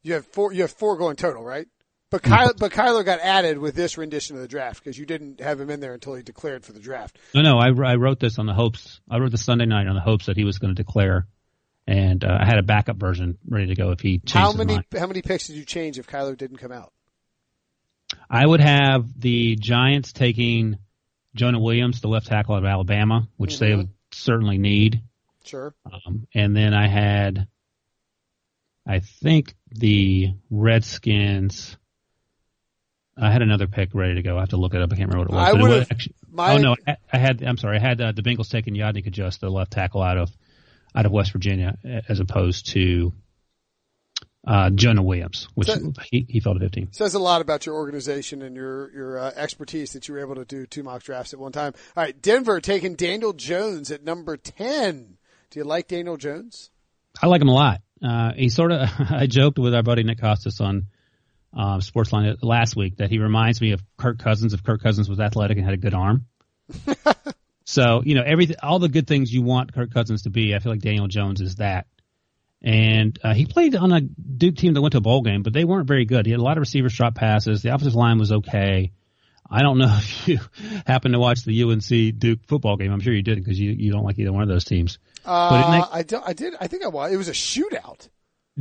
you 0.03 0.13
have 0.13 0.25
four. 0.27 0.51
You 0.53 0.61
have 0.63 0.71
four 0.71 0.97
going 0.97 1.15
total, 1.15 1.43
right? 1.43 1.67
But 2.11 2.21
Kyler, 2.21 2.57
but 2.57 2.71
Kyler 2.71 3.03
got 3.03 3.19
added 3.19 3.57
with 3.57 3.73
this 3.75 3.97
rendition 3.97 4.35
of 4.35 4.41
the 4.41 4.47
draft 4.47 4.81
because 4.83 4.97
you 4.97 5.05
didn't 5.05 5.39
have 5.41 5.59
him 5.59 5.69
in 5.69 5.79
there 5.79 5.93
until 5.93 6.13
he 6.13 6.23
declared 6.23 6.63
for 6.63 6.71
the 6.71 6.79
draft. 6.79 7.17
No, 7.33 7.41
no, 7.41 7.57
I, 7.57 7.69
I 7.69 7.95
wrote 7.95 8.19
this 8.19 8.37
on 8.37 8.45
the 8.45 8.53
hopes. 8.53 9.01
I 9.09 9.17
wrote 9.17 9.31
the 9.31 9.37
Sunday 9.37 9.65
night 9.65 9.87
on 9.87 9.95
the 9.95 10.01
hopes 10.01 10.27
that 10.27 10.37
he 10.37 10.43
was 10.43 10.59
going 10.59 10.73
to 10.73 10.81
declare, 10.81 11.27
and 11.87 12.23
uh, 12.23 12.37
I 12.39 12.45
had 12.45 12.59
a 12.59 12.63
backup 12.63 12.97
version 12.97 13.37
ready 13.49 13.67
to 13.67 13.75
go 13.75 13.91
if 13.91 14.01
he 14.01 14.19
changed 14.19 14.33
How 14.33 14.53
many 14.53 14.79
how 14.97 15.07
many 15.07 15.21
picks 15.23 15.47
did 15.47 15.55
you 15.55 15.65
change 15.65 15.97
if 15.97 16.07
Kyler 16.07 16.37
didn't 16.37 16.57
come 16.57 16.71
out? 16.71 16.93
I 18.29 18.45
would 18.45 18.61
have 18.61 19.19
the 19.19 19.55
Giants 19.55 20.13
taking 20.13 20.77
Jonah 21.35 21.59
Williams, 21.59 22.01
the 22.01 22.07
left 22.07 22.27
tackle 22.27 22.55
out 22.55 22.59
of 22.63 22.65
Alabama, 22.65 23.27
which 23.37 23.59
they 23.59 23.71
Mhm. 23.71 23.77
would 23.77 23.89
certainly 24.11 24.57
need. 24.57 25.01
Sure. 25.43 25.75
Um, 25.91 26.27
and 26.33 26.55
then 26.55 26.73
I 26.73 26.87
had, 26.87 27.47
I 28.87 28.99
think 28.99 29.55
the 29.69 30.33
Redskins. 30.49 31.77
I 33.17 33.31
had 33.31 33.41
another 33.41 33.67
pick 33.67 33.93
ready 33.93 34.15
to 34.15 34.21
go. 34.21 34.37
I 34.37 34.41
have 34.41 34.49
to 34.49 34.57
look 34.57 34.73
it 34.73 34.81
up. 34.81 34.91
I 34.91 34.95
can't 34.97 35.09
remember 35.09 35.31
what 35.31 35.37
it 35.37 35.39
was. 35.39 35.47
I 35.47 35.51
but 35.51 35.59
it 35.59 35.63
would've- 35.63 35.79
was 35.79 35.91
actually, 35.91 36.15
My, 36.29 36.53
oh 36.53 36.57
no, 36.57 36.75
I, 36.87 36.97
I 37.13 37.17
had. 37.17 37.41
I'm 37.43 37.57
sorry. 37.57 37.77
I 37.77 37.79
had 37.79 38.01
uh, 38.01 38.11
the 38.11 38.21
Bengals 38.21 38.49
taking 38.49 38.73
Yodny 38.73 39.05
Cajuste, 39.05 39.39
the 39.39 39.49
left 39.49 39.71
tackle 39.71 40.01
out 40.01 40.17
of 40.17 40.35
out 40.93 41.05
of 41.05 41.11
West 41.11 41.31
Virginia, 41.31 41.77
as 42.09 42.19
opposed 42.19 42.67
to 42.71 43.13
uh, 44.47 44.69
Jonah 44.69 45.01
Williams, 45.03 45.47
which 45.55 45.67
So- 45.67 45.91
he, 46.11 46.25
he 46.29 46.39
fell 46.39 46.53
to 46.53 46.59
15. 46.59 46.89
says 46.93 47.13
a 47.15 47.19
lot 47.19 47.41
about 47.41 47.65
your 47.65 47.75
organization 47.75 48.41
and 48.41 48.55
your 48.55 48.91
your 48.93 49.17
uh, 49.19 49.31
expertise 49.35 49.93
that 49.93 50.07
you 50.07 50.13
were 50.13 50.19
able 50.19 50.35
to 50.35 50.45
do 50.45 50.65
two 50.65 50.83
mock 50.83 51.01
drafts 51.03 51.33
at 51.33 51.39
one 51.39 51.51
time. 51.51 51.73
All 51.97 52.03
right, 52.03 52.19
Denver 52.21 52.61
taking 52.61 52.95
Daniel 52.95 53.33
Jones 53.33 53.89
at 53.91 54.03
number 54.03 54.37
ten. 54.37 55.17
Do 55.49 55.59
you 55.59 55.65
like 55.65 55.87
Daniel 55.87 56.17
Jones? 56.17 56.69
I 57.21 57.27
like 57.27 57.41
him 57.41 57.47
a 57.49 57.53
lot. 57.53 57.81
Uh, 58.03 58.33
he 58.35 58.49
sort 58.49 58.71
of, 58.71 58.89
I 59.09 59.25
joked 59.25 59.57
with 59.57 59.73
our 59.73 59.81
buddy 59.83 60.03
Nick 60.03 60.19
Kostos 60.19 60.59
on 60.61 60.87
um, 61.53 61.79
Sportsline 61.79 62.35
last 62.41 62.75
week 62.75 62.97
that 62.97 63.09
he 63.09 63.19
reminds 63.19 63.61
me 63.61 63.71
of 63.71 63.81
Kirk 63.97 64.19
Cousins 64.19 64.53
if 64.53 64.63
Kirk 64.63 64.83
Cousins 64.83 65.07
was 65.09 65.19
athletic 65.19 65.57
and 65.57 65.65
had 65.65 65.73
a 65.73 65.77
good 65.77 65.93
arm. 65.93 66.25
so, 67.65 68.01
you 68.03 68.15
know, 68.15 68.23
everything, 68.25 68.57
all 68.61 68.79
the 68.79 68.89
good 68.89 69.07
things 69.07 69.31
you 69.33 69.41
want 69.41 69.73
Kirk 69.73 69.93
Cousins 69.93 70.23
to 70.23 70.29
be, 70.29 70.53
I 70.53 70.59
feel 70.59 70.71
like 70.71 70.81
Daniel 70.81 71.07
Jones 71.07 71.41
is 71.41 71.55
that. 71.55 71.87
And 72.65 73.17
uh, 73.23 73.35
he 73.35 73.45
played 73.45 73.75
on 73.75 73.93
a 73.93 74.01
Duke 74.01 74.55
team 74.55 74.73
that 74.73 74.81
went 74.81 74.93
to 74.93 74.97
a 74.97 75.01
bowl 75.01 75.21
game, 75.21 75.43
but 75.43 75.53
they 75.53 75.63
weren't 75.63 75.87
very 75.87 76.05
good. 76.05 76.25
He 76.25 76.31
had 76.31 76.39
a 76.39 76.43
lot 76.43 76.57
of 76.57 76.61
receivers 76.61 76.95
drop 76.95 77.13
passes. 77.13 77.61
The 77.61 77.69
offensive 77.69 77.93
line 77.93 78.17
was 78.17 78.31
okay. 78.31 78.91
I 79.49 79.61
don't 79.61 79.77
know 79.77 79.95
if 79.99 80.27
you 80.27 80.39
happened 80.87 81.13
to 81.13 81.19
watch 81.19 81.45
the 81.45 81.63
UNC 81.63 82.17
Duke 82.17 82.39
football 82.47 82.75
game. 82.75 82.91
I'm 82.91 83.01
sure 83.01 83.13
you 83.13 83.21
didn't 83.21 83.43
because 83.43 83.59
you, 83.59 83.71
you 83.71 83.91
don't 83.91 84.03
like 84.03 84.17
either 84.17 84.33
one 84.33 84.41
of 84.41 84.49
those 84.49 84.65
teams. 84.65 84.97
Uh, 85.23 85.61
didn't 85.61 85.89
I, 85.93 86.03
don't, 86.03 86.27
I 86.27 86.33
did. 86.33 86.55
I 86.59 86.65
think 86.65 86.83
I 86.83 86.87
was. 86.87 87.13
It 87.13 87.17
was 87.17 87.29
a 87.29 87.33
shootout. 87.33 88.09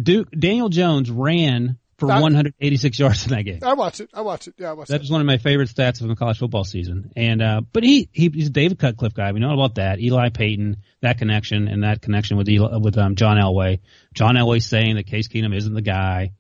Duke 0.00 0.28
Daniel 0.30 0.68
Jones 0.68 1.10
ran 1.10 1.78
for 1.98 2.06
That- 2.08 2.20
186 2.22 2.98
yards 2.98 3.24
in 3.24 3.30
that 3.30 3.42
game. 3.42 3.60
I 3.62 3.74
watch 3.74 4.00
it. 4.00 4.10
I 4.12 4.22
watch 4.22 4.48
it. 4.48 4.54
Yeah, 4.58 4.70
I 4.70 4.72
watched 4.74 4.90
That 4.90 5.00
was 5.00 5.10
one 5.10 5.20
of 5.20 5.26
my 5.26 5.38
favorite 5.38 5.68
stats 5.68 6.00
of 6.00 6.08
the 6.08 6.16
college 6.16 6.38
football 6.38 6.64
season. 6.64 7.12
And 7.16 7.40
uh, 7.42 7.60
but 7.72 7.82
he, 7.84 8.08
he 8.12 8.28
he's 8.28 8.48
a 8.48 8.50
David 8.50 8.78
Cutcliffe 8.78 9.14
guy. 9.14 9.32
We 9.32 9.40
know 9.40 9.48
all 9.48 9.54
about 9.64 9.76
that. 9.76 10.00
Eli 10.00 10.30
Peyton, 10.30 10.78
that 11.02 11.18
connection, 11.18 11.68
and 11.68 11.82
that 11.82 12.02
connection 12.02 12.36
with 12.36 12.48
Eli, 12.48 12.76
with 12.78 12.98
um, 12.98 13.14
John 13.16 13.36
Elway. 13.36 13.80
John 14.14 14.34
Elway 14.36 14.62
saying 14.62 14.96
that 14.96 15.06
Case 15.06 15.28
Keenum 15.28 15.56
isn't 15.56 15.74
the 15.74 15.82
guy. 15.82 16.32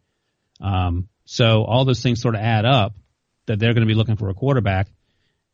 Um, 0.60 1.08
so 1.24 1.64
all 1.64 1.84
those 1.84 2.02
things 2.02 2.20
sort 2.20 2.34
of 2.34 2.40
add 2.40 2.64
up 2.64 2.94
that 3.46 3.58
they're 3.58 3.74
going 3.74 3.86
to 3.86 3.92
be 3.92 3.94
looking 3.94 4.16
for 4.16 4.28
a 4.30 4.34
quarterback. 4.34 4.88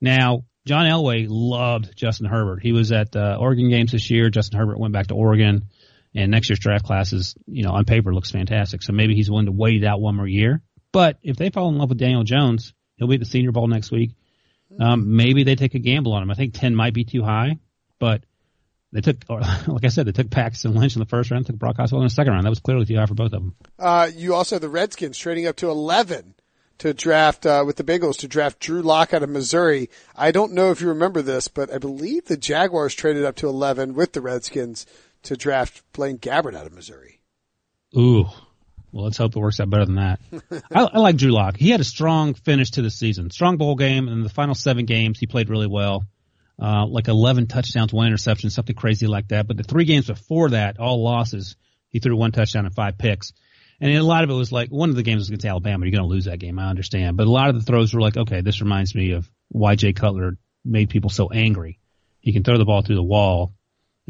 Now, 0.01 0.44
John 0.66 0.86
Elway 0.86 1.26
loved 1.28 1.96
Justin 1.96 2.26
Herbert. 2.26 2.62
He 2.62 2.72
was 2.72 2.92
at 2.92 3.16
uh, 3.16 3.36
Oregon 3.40 3.70
games 3.70 3.92
this 3.92 4.11
year. 4.11 4.30
Justin 4.30 4.59
Herbert 4.59 4.78
went 4.78 4.92
back 4.92 5.09
to 5.09 5.14
Oregon, 5.14 5.64
and 6.14 6.30
next 6.30 6.48
year's 6.48 6.58
draft 6.58 6.84
class 6.84 7.12
is, 7.12 7.34
you 7.46 7.62
know, 7.62 7.72
on 7.72 7.84
paper 7.84 8.12
looks 8.12 8.30
fantastic. 8.30 8.82
So 8.82 8.92
maybe 8.92 9.14
he's 9.14 9.30
willing 9.30 9.46
to 9.46 9.52
wait 9.52 9.82
it 9.82 9.86
out 9.86 10.00
one 10.00 10.16
more 10.16 10.26
year. 10.26 10.62
But 10.92 11.18
if 11.22 11.36
they 11.36 11.50
fall 11.50 11.68
in 11.68 11.78
love 11.78 11.88
with 11.88 11.98
Daniel 11.98 12.24
Jones, 12.24 12.74
he'll 12.96 13.06
be 13.06 13.14
at 13.14 13.20
the 13.20 13.26
Senior 13.26 13.52
Bowl 13.52 13.68
next 13.68 13.90
week. 13.90 14.12
Um, 14.78 15.16
maybe 15.16 15.44
they 15.44 15.56
take 15.56 15.74
a 15.74 15.78
gamble 15.78 16.12
on 16.12 16.22
him. 16.22 16.30
I 16.30 16.34
think 16.34 16.54
ten 16.54 16.74
might 16.74 16.94
be 16.94 17.04
too 17.04 17.22
high, 17.22 17.58
but 17.98 18.22
they 18.92 19.00
took, 19.00 19.16
or, 19.28 19.40
like 19.66 19.84
I 19.84 19.88
said, 19.88 20.06
they 20.06 20.12
took 20.12 20.30
Paxton 20.30 20.74
Lynch 20.74 20.96
in 20.96 21.00
the 21.00 21.06
first 21.06 21.30
round, 21.30 21.46
took 21.46 21.56
Brock 21.56 21.76
Osweiler 21.78 21.98
in 21.98 22.04
the 22.04 22.11
second 22.11 22.32
round. 22.32 22.44
That 22.44 22.50
was 22.50 22.61
clearly 22.61 22.86
too 22.86 22.96
high 22.96 23.06
for 23.06 23.14
both 23.14 23.32
of 23.32 23.42
them. 23.42 23.54
Uh, 23.78 24.11
you 24.14 24.34
also 24.34 24.56
have 24.56 24.62
the 24.62 24.68
Redskins 24.68 25.18
trading 25.18 25.46
up 25.46 25.56
to 25.56 25.70
11 25.70 26.34
to 26.78 26.94
draft, 26.94 27.44
uh, 27.44 27.62
with 27.66 27.76
the 27.76 27.84
Bengals 27.84 28.16
to 28.18 28.28
draft 28.28 28.58
Drew 28.58 28.80
Lock 28.80 29.12
out 29.12 29.22
of 29.22 29.28
Missouri. 29.28 29.90
I 30.16 30.30
don't 30.30 30.52
know 30.52 30.70
if 30.70 30.80
you 30.80 30.88
remember 30.88 31.20
this, 31.20 31.46
but 31.46 31.72
I 31.72 31.78
believe 31.78 32.24
the 32.24 32.36
Jaguars 32.36 32.94
traded 32.94 33.24
up 33.24 33.36
to 33.36 33.48
11 33.48 33.94
with 33.94 34.12
the 34.12 34.22
Redskins 34.22 34.86
to 35.24 35.36
draft 35.36 35.82
Blaine 35.92 36.18
Gabbert 36.18 36.54
out 36.54 36.66
of 36.66 36.72
Missouri. 36.72 37.20
Ooh. 37.96 38.26
Well, 38.92 39.04
let's 39.04 39.18
hope 39.18 39.36
it 39.36 39.40
works 39.40 39.60
out 39.60 39.70
better 39.70 39.86
than 39.86 39.96
that. 39.96 40.20
I, 40.74 40.82
I 40.82 40.98
like 40.98 41.16
Drew 41.16 41.30
Lock. 41.30 41.56
He 41.56 41.70
had 41.70 41.80
a 41.80 41.84
strong 41.84 42.34
finish 42.34 42.72
to 42.72 42.82
the 42.82 42.90
season. 42.90 43.30
Strong 43.30 43.58
bowl 43.58 43.76
game, 43.76 44.08
and 44.08 44.24
the 44.24 44.30
final 44.30 44.54
seven 44.54 44.84
games 44.84 45.18
he 45.18 45.26
played 45.26 45.48
really 45.48 45.68
well. 45.68 46.04
Uh, 46.60 46.86
like 46.86 47.08
11 47.08 47.46
touchdowns, 47.46 47.92
one 47.92 48.06
interception, 48.06 48.50
something 48.50 48.76
crazy 48.76 49.06
like 49.06 49.28
that. 49.28 49.46
But 49.46 49.56
the 49.56 49.62
three 49.62 49.84
games 49.84 50.08
before 50.08 50.50
that, 50.50 50.78
all 50.78 51.02
losses, 51.02 51.56
he 51.88 52.00
threw 52.00 52.16
one 52.16 52.32
touchdown 52.32 52.66
and 52.66 52.74
five 52.74 52.98
picks. 52.98 53.32
And 53.80 53.90
a 53.96 54.02
lot 54.02 54.24
of 54.24 54.30
it 54.30 54.34
was 54.34 54.52
like, 54.52 54.68
one 54.68 54.90
of 54.90 54.96
the 54.96 55.02
games 55.02 55.20
was 55.20 55.28
against 55.28 55.46
Alabama. 55.46 55.86
You're 55.86 55.92
going 55.92 56.08
to 56.08 56.14
lose 56.14 56.26
that 56.26 56.38
game. 56.38 56.58
I 56.58 56.68
understand. 56.68 57.16
But 57.16 57.28
a 57.28 57.30
lot 57.30 57.48
of 57.48 57.54
the 57.54 57.62
throws 57.62 57.94
were 57.94 58.02
like, 58.02 58.16
okay, 58.16 58.42
this 58.42 58.60
reminds 58.60 58.94
me 58.94 59.12
of 59.12 59.30
why 59.48 59.74
Jay 59.74 59.94
Cutler 59.94 60.36
made 60.62 60.90
people 60.90 61.08
so 61.08 61.30
angry. 61.30 61.78
He 62.20 62.34
can 62.34 62.42
throw 62.42 62.58
the 62.58 62.66
ball 62.66 62.82
through 62.82 62.96
the 62.96 63.02
wall 63.02 63.54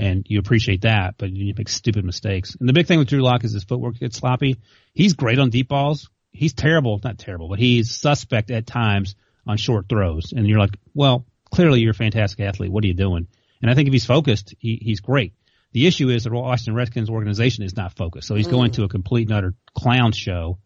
and 0.01 0.24
you 0.28 0.38
appreciate 0.38 0.82
that, 0.82 1.16
but 1.18 1.30
you 1.30 1.53
make 1.57 1.68
stupid 1.68 2.05
mistakes. 2.05 2.57
And 2.59 2.66
the 2.66 2.72
big 2.72 2.86
thing 2.86 2.98
with 2.98 3.09
Drew 3.09 3.20
Lock 3.20 3.44
is 3.44 3.53
his 3.53 3.64
footwork 3.64 3.98
gets 3.98 4.16
sloppy. 4.16 4.57
He's 4.94 5.12
great 5.12 5.38
on 5.38 5.51
deep 5.51 5.68
balls. 5.68 6.09
He's 6.32 6.55
terrible, 6.55 6.98
not 7.05 7.18
terrible, 7.18 7.48
but 7.48 7.59
he's 7.59 7.90
suspect 7.90 8.51
at 8.51 8.66
times 8.66 9.14
on 9.46 9.59
short 9.59 9.88
throws. 9.88 10.32
And 10.32 10.46
you're 10.46 10.59
like, 10.59 10.78
well, 10.94 11.26
clearly 11.51 11.80
you're 11.80 11.90
a 11.90 11.94
fantastic 11.94 12.40
athlete. 12.40 12.72
What 12.72 12.82
are 12.82 12.86
you 12.86 12.94
doing? 12.94 13.26
And 13.61 13.70
I 13.70 13.74
think 13.74 13.88
if 13.88 13.92
he's 13.92 14.07
focused, 14.07 14.55
he, 14.59 14.78
he's 14.80 15.01
great. 15.01 15.34
The 15.72 15.86
issue 15.86 16.09
is 16.09 16.24
the 16.24 16.30
Washington 16.30 16.74
Redskins 16.74 17.11
organization 17.11 17.64
is 17.64 17.76
not 17.76 17.94
focused. 17.94 18.26
So 18.26 18.36
he's 18.36 18.48
mm. 18.48 18.53
going 18.53 18.70
to 18.72 18.84
a 18.84 18.88
complete 18.88 19.28
and 19.28 19.36
utter 19.36 19.55
clown 19.76 20.12
show. 20.12 20.59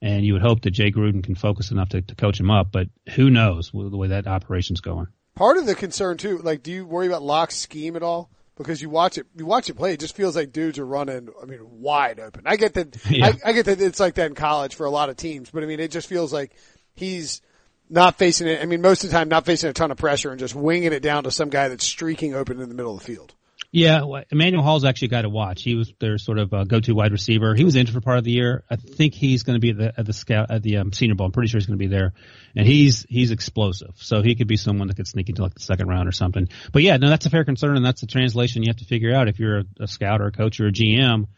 And 0.00 0.24
you 0.24 0.32
would 0.32 0.42
hope 0.42 0.62
that 0.62 0.70
Jay 0.70 0.90
Gruden 0.90 1.22
can 1.22 1.34
focus 1.34 1.70
enough 1.70 1.90
to, 1.90 2.00
to 2.00 2.14
coach 2.14 2.40
him 2.40 2.50
up, 2.50 2.72
but 2.72 2.88
who 3.14 3.28
knows 3.28 3.70
the 3.72 3.96
way 3.96 4.08
that 4.08 4.26
operation's 4.26 4.80
going. 4.80 5.08
Part 5.36 5.58
of 5.58 5.66
the 5.66 5.74
concern 5.74 6.16
too, 6.16 6.38
like, 6.38 6.62
do 6.62 6.72
you 6.72 6.86
worry 6.86 7.06
about 7.06 7.22
Lock's 7.22 7.56
scheme 7.56 7.96
at 7.96 8.02
all? 8.02 8.30
Because 8.56 8.82
you 8.82 8.90
watch 8.90 9.16
it, 9.16 9.26
you 9.34 9.46
watch 9.46 9.70
it 9.70 9.74
play, 9.74 9.94
it 9.94 10.00
just 10.00 10.14
feels 10.14 10.36
like 10.36 10.52
dudes 10.52 10.78
are 10.78 10.86
running, 10.86 11.28
I 11.42 11.46
mean, 11.46 11.60
wide 11.62 12.20
open. 12.20 12.42
I 12.44 12.56
get 12.56 12.74
that, 12.74 12.96
Yeah. 13.10 13.32
I, 13.44 13.50
I 13.50 13.52
get 13.52 13.64
that 13.66 13.80
it's 13.80 13.98
like 13.98 14.14
that 14.14 14.26
in 14.26 14.34
college 14.34 14.74
for 14.74 14.84
a 14.84 14.90
lot 14.90 15.08
of 15.08 15.16
teams, 15.16 15.50
but 15.50 15.62
I 15.62 15.66
mean, 15.66 15.80
it 15.80 15.90
just 15.90 16.06
feels 16.06 16.32
like 16.32 16.52
he's 16.94 17.40
not 17.88 18.18
facing 18.18 18.48
it. 18.48 18.60
I 18.62 18.66
mean, 18.66 18.82
most 18.82 19.04
of 19.04 19.10
the 19.10 19.16
time 19.16 19.28
not 19.28 19.46
facing 19.46 19.70
a 19.70 19.72
ton 19.72 19.90
of 19.90 19.96
pressure 19.96 20.30
and 20.30 20.38
just 20.38 20.54
winging 20.54 20.92
it 20.92 21.02
down 21.02 21.24
to 21.24 21.30
some 21.30 21.48
guy 21.48 21.68
that's 21.68 21.84
streaking 21.84 22.34
open 22.34 22.60
in 22.60 22.68
the 22.68 22.74
middle 22.74 22.94
of 22.94 23.00
the 23.00 23.06
field. 23.06 23.34
Yeah, 23.74 24.04
well, 24.04 24.22
Emmanuel 24.30 24.62
Hall's 24.62 24.84
actually 24.84 25.06
a 25.06 25.10
guy 25.12 25.22
to 25.22 25.30
watch. 25.30 25.62
He 25.62 25.74
was 25.76 25.90
their 25.98 26.18
sort 26.18 26.38
of 26.38 26.52
uh, 26.52 26.64
go-to 26.64 26.94
wide 26.94 27.10
receiver. 27.10 27.54
He 27.54 27.64
was 27.64 27.74
injured 27.74 27.94
for 27.94 28.02
part 28.02 28.18
of 28.18 28.24
the 28.24 28.30
year. 28.30 28.64
I 28.68 28.76
think 28.76 29.14
he's 29.14 29.44
going 29.44 29.56
to 29.56 29.60
be 29.60 29.70
at 29.70 29.78
the 29.78 29.98
at 29.98 30.04
the 30.04 30.12
scout 30.12 30.50
at 30.50 30.62
the 30.62 30.76
um, 30.76 30.92
Senior 30.92 31.14
Bowl. 31.14 31.24
I'm 31.24 31.32
pretty 31.32 31.48
sure 31.48 31.58
he's 31.58 31.66
going 31.66 31.78
to 31.78 31.82
be 31.82 31.88
there, 31.88 32.12
and 32.54 32.66
he's 32.66 33.06
he's 33.08 33.30
explosive. 33.30 33.94
So 33.96 34.20
he 34.20 34.34
could 34.34 34.46
be 34.46 34.58
someone 34.58 34.88
that 34.88 34.96
could 34.96 35.08
sneak 35.08 35.30
into 35.30 35.42
like 35.42 35.54
the 35.54 35.60
second 35.60 35.88
round 35.88 36.06
or 36.06 36.12
something. 36.12 36.50
But 36.70 36.82
yeah, 36.82 36.98
no, 36.98 37.08
that's 37.08 37.24
a 37.24 37.30
fair 37.30 37.44
concern, 37.46 37.76
and 37.76 37.84
that's 37.84 38.02
the 38.02 38.06
translation 38.06 38.62
you 38.62 38.68
have 38.68 38.76
to 38.76 38.84
figure 38.84 39.14
out 39.14 39.28
if 39.28 39.38
you're 39.38 39.60
a, 39.60 39.64
a 39.80 39.88
scout 39.88 40.20
or 40.20 40.26
a 40.26 40.32
coach 40.32 40.60
or 40.60 40.66
a 40.66 40.72
GM. 40.72 41.28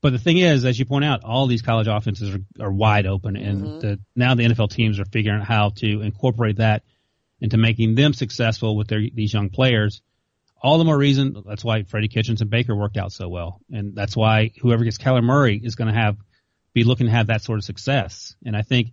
But 0.00 0.10
the 0.10 0.18
thing 0.18 0.38
is, 0.38 0.64
as 0.64 0.76
you 0.76 0.86
point 0.86 1.04
out, 1.04 1.22
all 1.22 1.46
these 1.46 1.62
college 1.62 1.86
offenses 1.86 2.34
are, 2.34 2.64
are 2.64 2.72
wide 2.72 3.06
open, 3.06 3.36
and 3.36 3.80
the, 3.80 4.00
now 4.16 4.34
the 4.34 4.42
NFL 4.42 4.70
teams 4.70 4.98
are 4.98 5.04
figuring 5.04 5.42
out 5.42 5.46
how 5.46 5.70
to 5.76 6.00
incorporate 6.00 6.56
that 6.56 6.82
into 7.40 7.56
making 7.56 7.94
them 7.94 8.14
successful 8.14 8.76
with 8.76 8.88
their 8.88 9.00
these 9.14 9.32
young 9.32 9.48
players 9.48 10.02
all 10.64 10.78
the 10.78 10.84
more 10.84 10.96
reason. 10.96 11.36
That's 11.46 11.62
why 11.62 11.82
Freddie 11.82 12.08
Kitchens 12.08 12.40
and 12.40 12.48
Baker 12.48 12.74
worked 12.74 12.96
out 12.96 13.12
so 13.12 13.28
well, 13.28 13.60
and 13.70 13.94
that's 13.94 14.16
why 14.16 14.50
whoever 14.62 14.82
gets 14.82 14.96
Kyler 14.96 15.22
Murray 15.22 15.60
is 15.62 15.74
going 15.74 15.92
to 15.92 16.00
have 16.00 16.16
be 16.72 16.84
looking 16.84 17.06
to 17.06 17.12
have 17.12 17.26
that 17.26 17.42
sort 17.42 17.58
of 17.58 17.64
success. 17.64 18.34
And 18.46 18.56
I 18.56 18.62
think, 18.62 18.92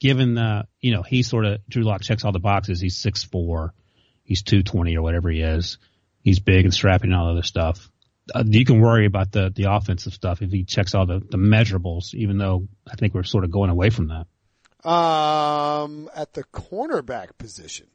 given 0.00 0.34
the 0.34 0.64
you 0.80 0.92
know 0.92 1.02
he 1.02 1.22
sort 1.22 1.44
of 1.44 1.60
Drew 1.68 1.82
Lock 1.82 2.00
checks 2.00 2.24
all 2.24 2.32
the 2.32 2.38
boxes. 2.40 2.80
He's 2.80 2.96
six 2.96 3.22
four, 3.22 3.74
he's 4.24 4.42
two 4.42 4.62
twenty 4.62 4.96
or 4.96 5.02
whatever 5.02 5.28
he 5.28 5.42
is. 5.42 5.76
He's 6.22 6.40
big 6.40 6.64
and 6.64 6.72
strapping 6.72 7.12
and 7.12 7.20
all 7.20 7.26
the 7.26 7.32
other 7.32 7.42
stuff. 7.42 7.90
Uh, 8.34 8.44
you 8.46 8.64
can 8.64 8.80
worry 8.80 9.04
about 9.04 9.30
the 9.30 9.52
the 9.54 9.64
offensive 9.70 10.14
stuff 10.14 10.40
if 10.40 10.50
he 10.50 10.64
checks 10.64 10.94
all 10.94 11.04
the 11.04 11.18
the 11.18 11.36
measurables. 11.36 12.14
Even 12.14 12.38
though 12.38 12.66
I 12.90 12.96
think 12.96 13.12
we're 13.12 13.24
sort 13.24 13.44
of 13.44 13.50
going 13.50 13.68
away 13.68 13.90
from 13.90 14.08
that. 14.08 14.26
Um, 14.88 16.08
at 16.16 16.32
the 16.32 16.44
cornerback 16.44 17.36
position, 17.36 17.88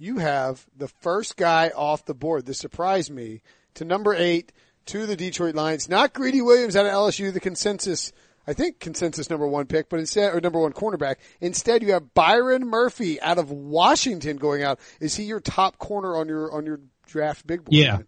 you 0.00 0.18
have 0.18 0.66
the 0.76 0.88
first 0.88 1.36
guy 1.36 1.70
off 1.76 2.06
the 2.06 2.14
board. 2.14 2.46
This 2.46 2.58
surprised 2.58 3.10
me 3.10 3.42
to 3.74 3.84
number 3.84 4.14
eight 4.14 4.50
to 4.86 5.06
the 5.06 5.14
Detroit 5.14 5.54
Lions. 5.54 5.88
Not 5.88 6.14
Greedy 6.14 6.40
Williams 6.40 6.74
out 6.74 6.86
of 6.86 6.92
LSU, 6.92 7.32
the 7.32 7.38
consensus 7.38 8.10
I 8.46 8.54
think 8.54 8.80
consensus 8.80 9.28
number 9.28 9.46
one 9.46 9.66
pick, 9.66 9.90
but 9.90 10.00
instead, 10.00 10.34
or 10.34 10.40
number 10.40 10.58
one 10.58 10.72
cornerback. 10.72 11.16
Instead, 11.40 11.82
you 11.82 11.92
have 11.92 12.14
Byron 12.14 12.66
Murphy 12.66 13.20
out 13.20 13.38
of 13.38 13.50
Washington 13.50 14.38
going 14.38 14.62
out. 14.62 14.80
Is 14.98 15.14
he 15.14 15.24
your 15.24 15.40
top 15.40 15.78
corner 15.78 16.16
on 16.16 16.26
your 16.26 16.50
on 16.50 16.64
your 16.64 16.80
draft 17.06 17.46
big 17.46 17.64
board? 17.64 17.74
Yeah, 17.74 17.98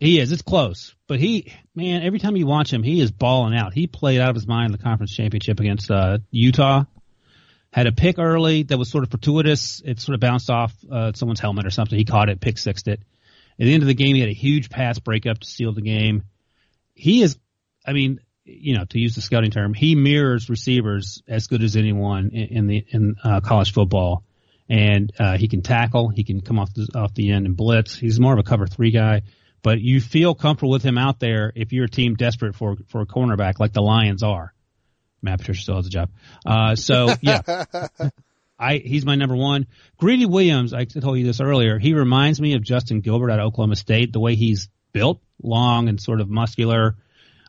he 0.00 0.18
is. 0.18 0.32
It's 0.32 0.42
close, 0.42 0.94
but 1.06 1.20
he, 1.20 1.52
man, 1.74 2.02
every 2.02 2.18
time 2.18 2.36
you 2.36 2.46
watch 2.46 2.72
him, 2.72 2.82
he 2.82 3.00
is 3.00 3.12
balling 3.12 3.54
out. 3.54 3.74
He 3.74 3.86
played 3.86 4.20
out 4.20 4.30
of 4.30 4.34
his 4.34 4.46
mind 4.46 4.66
in 4.66 4.72
the 4.72 4.82
conference 4.82 5.14
championship 5.14 5.60
against 5.60 5.90
uh, 5.90 6.18
Utah. 6.30 6.84
Had 7.72 7.86
a 7.86 7.92
pick 7.92 8.18
early 8.18 8.64
that 8.64 8.76
was 8.76 8.90
sort 8.90 9.02
of 9.02 9.10
fortuitous. 9.10 9.80
It 9.84 9.98
sort 9.98 10.14
of 10.14 10.20
bounced 10.20 10.50
off 10.50 10.74
uh, 10.90 11.12
someone's 11.14 11.40
helmet 11.40 11.66
or 11.66 11.70
something. 11.70 11.98
He 11.98 12.04
caught 12.04 12.28
it, 12.28 12.38
pick 12.38 12.58
sixed 12.58 12.86
it. 12.86 13.00
At 13.58 13.64
the 13.64 13.72
end 13.72 13.82
of 13.82 13.86
the 13.86 13.94
game, 13.94 14.14
he 14.14 14.20
had 14.20 14.28
a 14.28 14.34
huge 14.34 14.68
pass 14.68 14.98
breakup 14.98 15.38
to 15.38 15.46
seal 15.46 15.72
the 15.72 15.80
game. 15.80 16.24
He 16.94 17.22
is, 17.22 17.38
I 17.86 17.94
mean, 17.94 18.20
you 18.44 18.76
know, 18.76 18.84
to 18.84 18.98
use 18.98 19.14
the 19.14 19.22
scouting 19.22 19.50
term, 19.50 19.72
he 19.72 19.94
mirrors 19.94 20.50
receivers 20.50 21.22
as 21.26 21.46
good 21.46 21.62
as 21.62 21.76
anyone 21.76 22.30
in, 22.32 22.56
in 22.56 22.66
the 22.66 22.84
in 22.90 23.16
uh, 23.24 23.40
college 23.40 23.72
football. 23.72 24.24
And 24.68 25.12
uh, 25.18 25.36
he 25.36 25.48
can 25.48 25.62
tackle, 25.62 26.08
he 26.08 26.24
can 26.24 26.40
come 26.40 26.58
off 26.58 26.72
the, 26.74 26.88
off 26.94 27.14
the 27.14 27.32
end 27.32 27.46
and 27.46 27.56
blitz. 27.56 27.94
He's 27.94 28.20
more 28.20 28.32
of 28.32 28.38
a 28.38 28.42
cover 28.42 28.66
three 28.66 28.90
guy, 28.90 29.22
but 29.62 29.80
you 29.80 30.00
feel 30.00 30.34
comfortable 30.34 30.70
with 30.70 30.82
him 30.82 30.98
out 30.98 31.20
there 31.20 31.52
if 31.54 31.72
you're 31.72 31.84
a 31.84 31.90
team 31.90 32.14
desperate 32.14 32.54
for 32.54 32.76
for 32.88 33.00
a 33.00 33.06
cornerback 33.06 33.60
like 33.60 33.72
the 33.72 33.82
Lions 33.82 34.22
are. 34.22 34.52
Matt 35.22 35.38
Patricia 35.38 35.62
still 35.62 35.76
has 35.76 35.86
a 35.86 35.90
job. 35.90 36.10
Uh, 36.44 36.74
so 36.74 37.14
yeah, 37.20 37.64
I 38.58 38.76
he's 38.76 39.06
my 39.06 39.14
number 39.14 39.36
one. 39.36 39.66
Greedy 39.96 40.26
Williams, 40.26 40.74
I 40.74 40.84
told 40.84 41.18
you 41.18 41.24
this 41.24 41.40
earlier. 41.40 41.78
He 41.78 41.94
reminds 41.94 42.40
me 42.40 42.54
of 42.54 42.62
Justin 42.62 43.00
Gilbert 43.00 43.30
at 43.30 43.40
Oklahoma 43.40 43.76
State. 43.76 44.12
The 44.12 44.20
way 44.20 44.34
he's 44.34 44.68
built, 44.92 45.20
long 45.42 45.88
and 45.88 46.00
sort 46.00 46.20
of 46.20 46.28
muscular. 46.28 46.96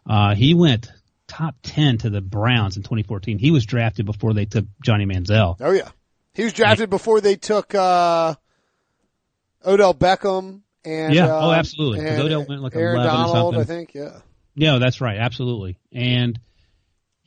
Uh, 0.06 0.36
he 0.36 0.54
went 0.54 0.92
top 1.28 1.56
10 1.64 2.00
to 2.00 2.10
the 2.10 2.22
Browns 2.22 2.78
in 2.78 2.84
2014. 2.84 3.40
He 3.40 3.52
was 3.52 3.66
drafted 3.66 4.06
before 4.06 4.34
they 4.34 4.46
took 4.46 4.66
Johnny 4.82 5.06
Manziel. 5.06 5.56
Oh 5.60 5.72
yeah. 5.72 5.90
He 6.34 6.44
was 6.44 6.54
drafted 6.54 6.90
before 6.90 7.22
they 7.22 7.36
took, 7.36 7.76
uh, 7.76 8.36
Odell 9.66 9.94
Beckham 9.94 10.62
and, 10.84 11.14
yeah. 11.14 11.28
uh, 11.28 11.48
oh, 11.48 11.52
absolutely. 11.52 12.02
Because 12.02 12.20
Odell 12.20 12.46
went 12.46 12.62
like 12.62 12.76
Aaron 12.76 13.02
11 13.02 13.14
Donald, 13.14 13.56
or 13.56 13.58
something. 13.58 13.62
I 13.62 13.64
think. 13.64 13.94
Yeah. 13.94 14.20
Yeah, 14.56 14.78
that's 14.80 15.00
right. 15.00 15.18
Absolutely. 15.18 15.78
And 15.92 16.40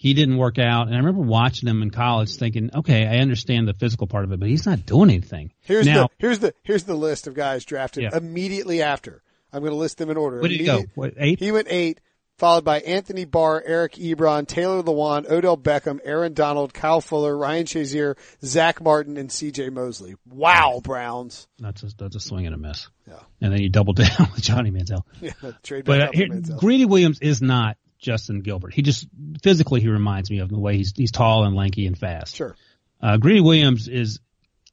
he 0.07 0.15
didn't 0.15 0.37
work 0.37 0.59
out. 0.61 0.87
And 0.87 0.95
I 0.95 0.99
remember 0.99 1.23
watching 1.23 1.69
him 1.69 1.83
in 1.83 1.91
college 1.91 2.37
thinking, 2.37 2.71
okay, 2.73 3.07
I 3.07 3.17
understand 3.17 3.67
the 3.67 3.75
physical 3.75 4.07
part 4.07 4.25
of 4.25 4.31
it, 4.31 4.39
but 4.39 4.49
he's 4.49 4.65
not 4.65 4.87
doing 4.87 5.11
anything. 5.11 5.53
Here's 5.63 5.85
now, 5.85 6.05
the, 6.05 6.09
here's 6.19 6.39
the, 6.39 6.55
here's 6.63 6.85
the 6.85 6.95
list 6.95 7.27
of 7.27 7.35
guys 7.35 7.65
drafted 7.65 8.05
Yeah. 8.05 8.17
immediately 8.17 8.83
after. 8.83 9.23
I'm 9.53 9.63
going 9.63 9.73
to 9.73 9.77
list 9.79 9.99
them 9.99 10.09
in 10.09 10.17
order. 10.17 10.39
where 10.41 10.49
did 10.49 10.61
he 10.61 10.67
go? 10.67 10.85
What, 10.95 11.15
eight? 11.19 11.41
He 11.41 11.51
went 11.51 11.67
eight, 11.71 12.01
followed 12.39 12.65
by 12.65 12.81
Anthony 12.81 13.25
Barr, 13.25 13.61
Eric 13.67 13.95
Ebron, 13.95 14.47
Taylor 14.47 14.81
Lewan, 14.83 15.29
Odell 15.29 15.57
Beckham, 15.57 15.99
Aaron 16.05 16.35
Donald, 16.35 16.73
Kyle 16.73 17.01
Fuller, 17.01 17.37
Ryan 17.37 17.65
Shazier, 17.65 18.17
Zach 18.45 18.81
Martin, 18.81 19.17
and 19.17 19.29
CJ 19.29 19.73
Mosley. 19.73 20.15
Wow, 20.25 20.81
Browns. 20.85 21.49
That's 21.59 21.83
a, 21.83 21.87
that's 21.99 22.15
a 22.15 22.21
swing 22.21 22.47
and 22.47 22.55
a 22.55 22.59
miss. 22.59 22.89
Yeah. 23.09 23.15
And 23.41 23.53
then 23.53 23.61
you 23.61 23.71
double 23.71 23.93
down 23.95 24.29
with 24.35 24.43
Johnny 24.43 24.71
Manziel. 24.71 25.03
Yeah, 25.21 25.33
trade 25.65 25.85
But 25.85 26.01
uh, 26.01 26.11
here, 26.13 26.29
Manziel. 26.29 26.59
Greedy 26.59 26.85
Williams 26.85 27.19
is 27.21 27.43
not 27.43 27.77
Justin 28.07 28.41
Gilbert. 28.41 28.73
He 28.73 28.83
just 28.83 29.07
physically 29.43 29.81
he 29.81 29.89
reminds 29.89 30.31
me 30.31 30.39
of 30.39 30.49
the 30.49 30.59
way 30.59 30.77
he's 30.77 30.93
he's 30.97 31.11
tall 31.11 31.45
and 31.45 31.57
lanky 31.57 31.87
and 31.87 31.99
fast. 31.99 32.37
Sure. 32.37 32.57
Uh, 33.03 33.17
Greedy 33.19 33.41
Williams 33.41 33.89
is 33.89 34.21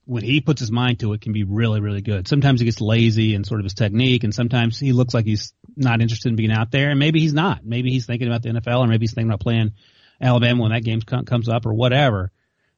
when 0.06 0.24
he 0.24 0.40
puts 0.40 0.60
his 0.60 0.72
mind 0.72 1.00
to 1.00 1.14
it 1.14 1.22
can 1.22 1.34
be 1.34 1.44
really 1.44 1.82
really 1.82 2.02
good. 2.02 2.28
Sometimes 2.28 2.62
he 2.62 2.66
gets 2.66 2.80
lazy 2.80 3.34
in 3.34 3.44
sort 3.44 3.60
of 3.60 3.66
his 3.66 3.74
technique, 3.74 4.24
and 4.24 4.34
sometimes 4.34 4.80
he 4.80 4.94
looks 4.94 5.14
like 5.14 5.26
he's 5.26 5.54
not 5.76 6.02
interested 6.02 6.30
in 6.30 6.36
being 6.36 6.52
out 6.52 6.72
there, 6.72 6.92
and 6.92 7.00
maybe 7.00 7.20
he's 7.20 7.34
not. 7.34 7.66
Maybe 7.66 7.92
he's 7.92 8.06
thinking 8.06 8.28
about 8.28 8.44
the 8.44 8.50
NFL, 8.50 8.82
or 8.82 8.88
maybe 8.88 9.04
he's 9.04 9.14
thinking 9.14 9.32
about 9.32 9.42
playing 9.42 9.74
Alabama 10.22 10.62
when 10.62 10.72
that 10.72 10.84
game 10.84 11.02
com- 11.02 11.26
comes 11.26 11.50
up, 11.50 11.66
or 11.66 11.74
whatever. 11.74 12.32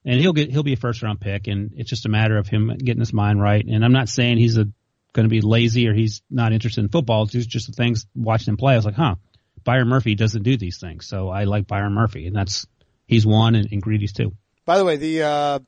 And 0.06 0.22
he'll 0.22 0.34
get 0.34 0.52
he'll 0.52 0.64
be 0.64 0.74
a 0.74 0.78
first 0.78 1.04
round 1.04 1.20
pick, 1.20 1.48
and 1.48 1.74
it's 1.76 1.90
just 1.90 2.06
a 2.06 2.10
matter 2.10 2.38
of 2.38 2.48
him 2.48 2.76
getting 2.78 3.02
his 3.02 3.14
mind 3.14 3.42
right. 3.42 3.66
And 3.66 3.84
I'm 3.84 3.92
not 3.92 4.08
saying 4.08 4.38
he's 4.38 4.58
a 4.58 4.68
going 5.16 5.26
to 5.26 5.30
be 5.30 5.42
lazy 5.42 5.88
or 5.88 5.94
he's 5.94 6.22
not 6.30 6.54
interested 6.54 6.82
in 6.82 6.90
football. 6.90 7.24
It's 7.24 7.32
just, 7.32 7.50
just 7.50 7.68
the 7.68 7.74
things 7.74 8.06
watching 8.14 8.52
him 8.52 8.58
play. 8.58 8.74
I 8.74 8.76
was 8.76 8.86
like, 8.86 8.96
huh, 8.96 9.16
Byron 9.66 9.90
Murphy 9.90 10.16
doesn't 10.16 10.44
do 10.44 10.56
these 10.56 10.80
things, 10.80 11.06
so 11.06 11.30
I 11.30 11.44
like 11.44 11.68
Byron 11.68 11.94
Murphy, 11.94 12.28
and 12.28 12.36
that's 12.36 12.66
he's 13.08 13.26
one, 13.26 13.56
and, 13.56 13.70
and 13.72 13.82
Greedy's 13.82 14.14
two. 14.14 14.32
By 14.64 14.78
the 14.78 14.86
way, 14.86 14.96
the 14.96 15.24
uh, 15.24 15.60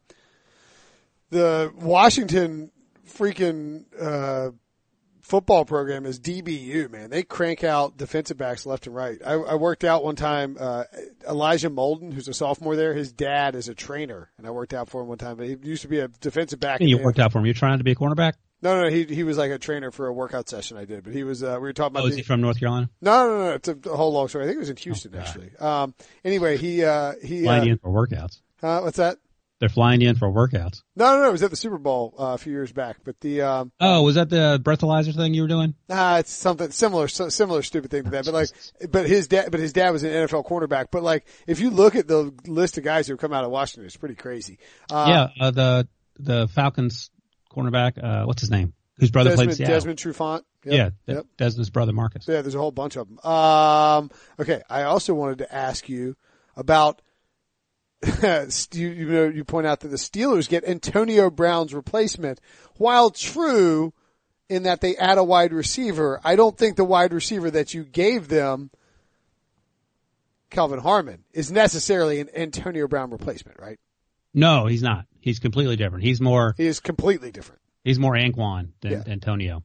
the 1.30 1.74
Washington 1.76 2.72
freaking 3.06 3.84
uh, 4.00 4.52
football 5.22 5.66
program 5.66 6.06
is 6.06 6.20
DBU. 6.20 6.90
Man, 6.90 7.10
they 7.10 7.24
crank 7.24 7.64
out 7.64 7.98
defensive 7.98 8.38
backs 8.38 8.66
left 8.66 8.88
and 8.88 8.96
right. 8.96 9.20
I, 9.26 9.34
I 9.34 9.56
worked 9.56 9.84
out 9.84 10.04
one 10.04 10.16
time. 10.16 10.58
Uh, 10.60 10.84
Elijah 11.28 11.70
Molden, 11.70 12.14
who's 12.14 12.28
a 12.28 12.34
sophomore 12.34 12.76
there, 12.76 12.94
his 12.94 13.12
dad 13.12 13.56
is 13.56 13.68
a 13.68 13.76
trainer, 13.76 14.32
and 14.38 14.48
I 14.48 14.52
worked 14.52 14.74
out 14.74 14.90
for 14.90 15.02
him 15.02 15.08
one 15.08 15.18
time. 15.18 15.38
But 15.38 15.48
he 15.48 15.58
used 15.64 15.82
to 15.82 15.88
be 15.88 16.00
a 16.00 16.08
defensive 16.08 16.60
back. 16.60 16.80
And 16.80 16.90
you 16.90 16.98
worked 16.98 17.20
out 17.20 17.32
for 17.32 17.40
him. 17.40 17.46
You're 17.46 17.54
trying 17.54 17.80
to 17.80 17.84
be 17.84 17.92
a 17.92 17.96
cornerback. 17.96 18.34
No, 18.62 18.82
no, 18.82 18.90
he 18.90 19.04
he 19.06 19.24
was 19.24 19.38
like 19.38 19.52
a 19.52 19.60
trainer 19.60 19.92
for 19.92 20.08
a 20.08 20.14
workout 20.14 20.50
session 20.50 20.78
I 20.78 20.86
did. 20.86 21.04
But 21.04 21.14
he 21.14 21.24
was. 21.24 21.44
Uh, 21.44 21.54
we 21.54 21.68
were 21.68 21.74
talking 21.74 21.94
about. 21.96 22.04
Oh, 22.04 22.08
is 22.08 22.14
the- 22.16 22.22
he 22.22 22.24
from 22.24 22.42
North 22.42 22.60
Carolina? 22.60 22.90
no, 23.02 23.28
no, 23.30 23.38
no, 23.46 23.52
It's 23.52 23.68
a, 23.68 23.78
a 23.92 23.96
whole 23.96 24.12
long 24.14 24.28
story. 24.28 24.46
I 24.46 24.48
think 24.48 24.56
it 24.58 24.60
was 24.60 24.70
in 24.72 24.78
Houston 24.78 25.12
God. 25.12 25.22
actually. 25.22 25.52
Um. 25.60 25.94
Anyway, 26.26 26.58
he 26.58 26.84
uh 26.84 27.14
he. 27.24 27.44
Flying 27.44 27.70
Uh, 27.70 27.72
in 27.74 27.78
for 27.78 27.90
workouts. 27.92 28.40
uh, 28.64 28.80
what's 28.82 28.98
that? 28.98 29.18
They're 29.60 29.70
flying 29.70 30.04
in 30.04 30.16
for 30.16 30.28
workouts. 30.32 30.84
No, 30.96 31.16
no, 31.16 31.22
no. 31.24 31.30
It 31.30 31.32
was 31.32 31.42
at 31.42 31.50
the 31.50 31.56
Super 31.56 31.80
Bowl 31.80 32.14
uh, 32.20 32.26
a 32.34 32.38
few 32.38 32.52
years 32.54 32.72
back. 32.72 32.98
But 33.04 33.20
the 33.22 33.42
um, 33.42 33.72
Oh, 33.80 34.04
was 34.04 34.14
that 34.14 34.30
the 34.30 34.60
breathalyzer 34.64 35.16
thing 35.16 35.34
you 35.34 35.42
were 35.42 35.48
doing? 35.48 35.74
Ah, 35.90 36.20
it's 36.20 36.32
something 36.32 36.70
similar, 36.70 37.08
so, 37.08 37.30
similar 37.30 37.64
stupid 37.64 37.90
thing 37.90 38.04
to 38.04 38.10
that. 38.12 38.26
But 38.26 38.36
like, 38.36 38.50
but 38.92 39.08
his 39.08 39.28
dad, 39.28 39.50
but 39.50 39.60
his 39.60 39.74
dad 39.74 39.90
was 39.90 40.04
an 40.04 40.12
NFL 40.12 40.46
cornerback. 40.48 40.88
But 40.92 41.02
like, 41.02 41.26
if 41.48 41.60
you 41.60 41.72
look 41.72 41.96
at 41.96 42.08
the 42.08 42.32
list 42.46 42.78
of 42.78 42.84
guys 42.84 43.08
who 43.08 43.14
have 43.14 43.20
come 43.20 43.34
out 43.34 43.46
of 43.46 43.50
Washington, 43.50 43.86
it's 43.88 43.98
pretty 43.98 44.14
crazy. 44.16 44.60
Uh, 44.92 45.06
yeah, 45.40 45.46
uh, 45.48 45.50
the 45.52 45.88
the 46.20 46.48
Falcons 46.50 47.10
cornerback. 47.58 48.02
Uh, 48.04 48.26
what's 48.26 48.42
his 48.42 48.52
name? 48.52 48.74
Whose 49.00 49.12
brother 49.12 49.36
played 49.36 49.50
Desmond, 49.50 49.58
Seattle? 49.58 49.76
Desmond 49.76 50.00
Trufant. 50.00 50.44
Yep. 50.66 50.74
Yeah, 50.74 50.90
De- 51.06 51.14
Yep. 51.20 51.26
Desmond's 51.38 51.70
brother 51.70 51.94
Marcus. 51.94 52.28
Yeah, 52.28 52.42
there's 52.42 52.56
a 52.56 52.60
whole 52.60 52.72
bunch 52.72 52.96
of 52.96 53.08
them. 53.08 53.20
Um, 53.20 54.12
okay, 54.40 54.62
I 54.70 54.84
also 54.84 55.14
wanted 55.14 55.40
to 55.40 55.54
ask 55.54 55.88
you 55.90 56.16
about. 56.56 57.02
you, 58.74 58.88
you 58.90 59.10
know, 59.10 59.28
you 59.28 59.44
point 59.44 59.66
out 59.66 59.80
that 59.80 59.88
the 59.88 59.98
Steelers 59.98 60.48
get 60.48 60.64
Antonio 60.64 61.32
Brown's 61.32 61.74
replacement, 61.74 62.40
while 62.76 63.10
true 63.10 63.92
in 64.50 64.64
that 64.64 64.82
they 64.82 64.96
add 64.98 65.18
a 65.18 65.24
wide 65.24 65.52
receiver. 65.52 66.22
I 66.24 66.36
don't 66.36 66.56
think 66.56 66.76
the 66.76 66.84
wide 66.86 67.12
receiver 67.12 67.50
that 67.50 67.74
you 67.74 67.84
gave 67.84 68.28
them, 68.28 68.70
Kelvin 70.52 70.80
Harmon, 70.80 71.24
is 71.34 71.52
necessarily 71.52 72.20
an 72.20 72.30
Antonio 72.36 72.88
Brown 72.88 73.10
replacement, 73.10 73.60
right? 73.60 73.80
No, 74.34 74.68
he's 74.68 74.84
not. 74.84 75.06
He's 75.28 75.40
completely 75.40 75.76
different. 75.76 76.04
He's 76.06 76.22
more 76.22 76.54
He 76.58 76.66
is 76.68 76.80
completely 76.80 77.32
different. 77.32 77.62
he's 77.84 78.00
more 78.00 78.14
Anquan 78.14 78.70
than 78.82 78.92
Yeah. 78.94 79.04
Antonio. 79.08 79.64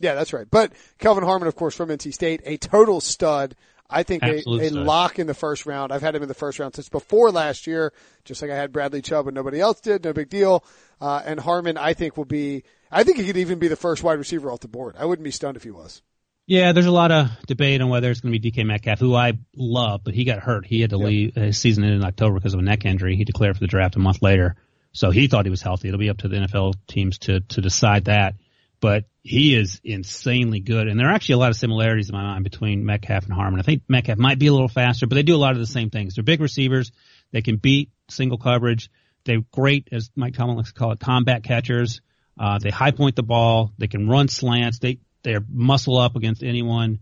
Yeah, 0.00 0.14
that's 0.14 0.32
right. 0.32 0.46
But 0.50 0.72
Kelvin 0.98 1.24
Harmon, 1.24 1.46
of 1.46 1.54
course, 1.56 1.74
from 1.76 1.90
NC 1.90 2.12
State, 2.14 2.40
a 2.44 2.56
total 2.56 3.00
stud. 3.00 3.54
I 3.88 4.02
think 4.02 4.22
a, 4.22 4.38
Absolute 4.38 4.62
a 4.62 4.68
stud. 4.68 4.86
lock 4.86 5.18
in 5.18 5.26
the 5.26 5.34
first 5.34 5.66
round. 5.66 5.92
I've 5.92 6.00
had 6.02 6.14
him 6.16 6.22
in 6.22 6.28
the 6.28 6.34
first 6.34 6.58
round 6.58 6.74
since 6.74 6.88
before 6.88 7.30
last 7.30 7.66
year, 7.66 7.92
just 8.24 8.40
like 8.42 8.50
I 8.50 8.56
had 8.56 8.72
Bradley 8.72 9.02
Chubb 9.02 9.26
and 9.28 9.34
nobody 9.34 9.60
else 9.60 9.80
did. 9.80 10.02
No 10.04 10.12
big 10.14 10.30
deal. 10.30 10.64
Uh, 11.00 11.22
and 11.24 11.38
Harmon, 11.38 11.76
I 11.76 11.92
think 11.92 12.16
will 12.16 12.24
be, 12.24 12.64
I 12.90 13.04
think 13.04 13.18
he 13.18 13.24
could 13.26 13.36
even 13.36 13.58
be 13.58 13.68
the 13.68 13.76
first 13.76 14.02
wide 14.02 14.18
receiver 14.18 14.50
off 14.50 14.60
the 14.60 14.68
board. 14.68 14.96
I 14.98 15.04
wouldn't 15.04 15.22
be 15.24 15.30
stunned 15.30 15.56
if 15.56 15.62
he 15.64 15.70
was. 15.70 16.00
Yeah, 16.46 16.72
there's 16.72 16.84
a 16.86 16.90
lot 16.90 17.10
of 17.12 17.30
debate 17.46 17.80
on 17.80 17.88
whether 17.88 18.10
it's 18.10 18.20
going 18.20 18.32
to 18.34 18.38
be 18.38 18.50
DK 18.50 18.66
Metcalf, 18.66 18.98
who 18.98 19.14
I 19.14 19.32
love, 19.56 20.02
but 20.04 20.12
he 20.14 20.24
got 20.24 20.40
hurt. 20.40 20.66
He 20.66 20.80
had 20.80 20.90
to 20.90 20.96
Yep. 20.98 21.06
leave 21.06 21.34
his 21.34 21.56
season 21.58 21.84
in 21.84 22.04
October 22.04 22.34
because 22.34 22.52
of 22.52 22.60
a 22.60 22.64
neck 22.64 22.84
injury. 22.84 23.16
He 23.16 23.24
declared 23.24 23.56
for 23.56 23.60
the 23.60 23.66
draft 23.66 23.96
a 23.96 23.98
month 23.98 24.20
later, 24.22 24.56
so 24.94 25.10
he 25.10 25.26
thought 25.26 25.44
he 25.44 25.50
was 25.50 25.60
healthy. 25.60 25.88
It'll 25.88 25.98
be 25.98 26.08
up 26.08 26.18
to 26.18 26.28
the 26.28 26.36
NFL 26.36 26.74
teams 26.86 27.18
to 27.18 27.40
to 27.40 27.60
decide 27.60 28.06
that. 28.06 28.36
But 28.80 29.04
he 29.22 29.54
is 29.56 29.80
insanely 29.82 30.60
good, 30.60 30.88
and 30.88 30.98
there 30.98 31.08
are 31.08 31.12
actually 31.12 31.34
a 31.34 31.38
lot 31.38 31.50
of 31.50 31.56
similarities 31.56 32.10
in 32.10 32.14
my 32.14 32.22
mind 32.22 32.44
between 32.44 32.84
Metcalf 32.84 33.24
and 33.24 33.32
Harmon. 33.32 33.58
I 33.58 33.62
think 33.62 33.82
Metcalf 33.88 34.18
might 34.18 34.38
be 34.38 34.48
a 34.48 34.52
little 34.52 34.68
faster, 34.68 35.06
but 35.06 35.14
they 35.14 35.22
do 35.22 35.34
a 35.34 35.38
lot 35.38 35.52
of 35.52 35.58
the 35.58 35.66
same 35.66 35.90
things. 35.90 36.14
They're 36.14 36.24
big 36.24 36.40
receivers. 36.40 36.92
They 37.32 37.40
can 37.40 37.56
beat 37.56 37.90
single 38.10 38.36
coverage. 38.36 38.90
They're 39.24 39.40
great, 39.52 39.88
as 39.90 40.10
Mike 40.14 40.34
Tomlin 40.34 40.58
likes 40.58 40.72
to 40.72 40.78
call 40.78 40.92
it, 40.92 41.00
combat 41.00 41.44
catchers. 41.44 42.02
Uh, 42.38 42.58
they 42.58 42.70
high 42.70 42.90
point 42.90 43.16
the 43.16 43.22
ball. 43.22 43.72
They 43.78 43.86
can 43.86 44.08
run 44.08 44.28
slants. 44.28 44.78
They 44.80 44.98
they're 45.22 45.44
muscle 45.48 45.96
up 45.98 46.16
against 46.16 46.42
anyone. 46.42 46.98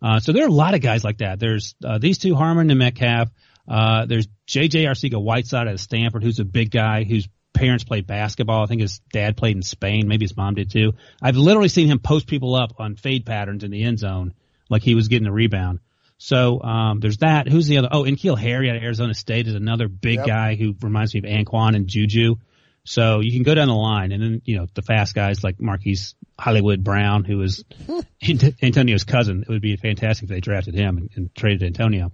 Uh, 0.00 0.20
so 0.20 0.32
there 0.32 0.44
are 0.44 0.48
a 0.48 0.52
lot 0.52 0.74
of 0.74 0.80
guys 0.80 1.02
like 1.02 1.18
that. 1.18 1.40
There's 1.40 1.74
uh, 1.84 1.98
these 1.98 2.18
two, 2.18 2.34
Harmon 2.34 2.70
and 2.70 2.78
Metcalf. 2.78 3.30
Uh, 3.68 4.06
there's 4.06 4.28
J.J. 4.46 4.84
Arcega 4.84 5.20
Whiteside 5.22 5.66
of 5.66 5.80
Stanford, 5.80 6.22
who's 6.22 6.38
a 6.38 6.44
big 6.44 6.70
guy 6.70 7.04
whose 7.04 7.28
parents 7.52 7.84
played 7.84 8.06
basketball. 8.06 8.62
I 8.62 8.66
think 8.66 8.82
his 8.82 9.00
dad 9.12 9.36
played 9.36 9.56
in 9.56 9.62
Spain. 9.62 10.06
Maybe 10.08 10.24
his 10.24 10.36
mom 10.36 10.54
did 10.54 10.70
too. 10.70 10.92
I've 11.22 11.36
literally 11.36 11.68
seen 11.68 11.88
him 11.88 11.98
post 11.98 12.26
people 12.26 12.54
up 12.54 12.74
on 12.78 12.96
fade 12.96 13.24
patterns 13.26 13.64
in 13.64 13.70
the 13.70 13.82
end 13.82 13.98
zone, 13.98 14.34
like 14.68 14.82
he 14.82 14.94
was 14.94 15.08
getting 15.08 15.26
a 15.26 15.32
rebound. 15.32 15.80
So 16.18 16.62
um, 16.62 17.00
there's 17.00 17.18
that. 17.18 17.48
Who's 17.48 17.66
the 17.66 17.78
other? 17.78 17.88
Oh, 17.92 18.04
N'Keal 18.04 18.38
Harry 18.38 18.70
out 18.70 18.76
of 18.76 18.82
Arizona 18.82 19.14
State 19.14 19.48
is 19.48 19.54
another 19.54 19.88
big 19.88 20.16
Yep. 20.16 20.26
guy 20.26 20.54
who 20.54 20.74
reminds 20.80 21.12
me 21.14 21.20
of 21.20 21.24
Anquan 21.24 21.74
and 21.76 21.88
Juju. 21.88 22.36
So 22.84 23.20
you 23.20 23.32
can 23.32 23.42
go 23.42 23.54
down 23.54 23.66
the 23.68 23.74
line, 23.74 24.12
and 24.12 24.22
then 24.22 24.42
you 24.44 24.56
know 24.58 24.66
the 24.74 24.80
fast 24.82 25.14
guys 25.14 25.42
like 25.42 25.60
Marquise 25.60 26.14
Hollywood 26.38 26.84
Brown, 26.84 27.24
who 27.24 27.42
is 27.42 27.64
Antonio's 28.62 29.04
cousin. 29.04 29.42
It 29.42 29.48
would 29.48 29.60
be 29.62 29.76
fantastic 29.76 30.24
if 30.24 30.28
they 30.30 30.40
drafted 30.40 30.74
him 30.74 30.98
and, 30.98 31.10
and 31.16 31.34
traded 31.34 31.62
Antonio. 31.64 32.12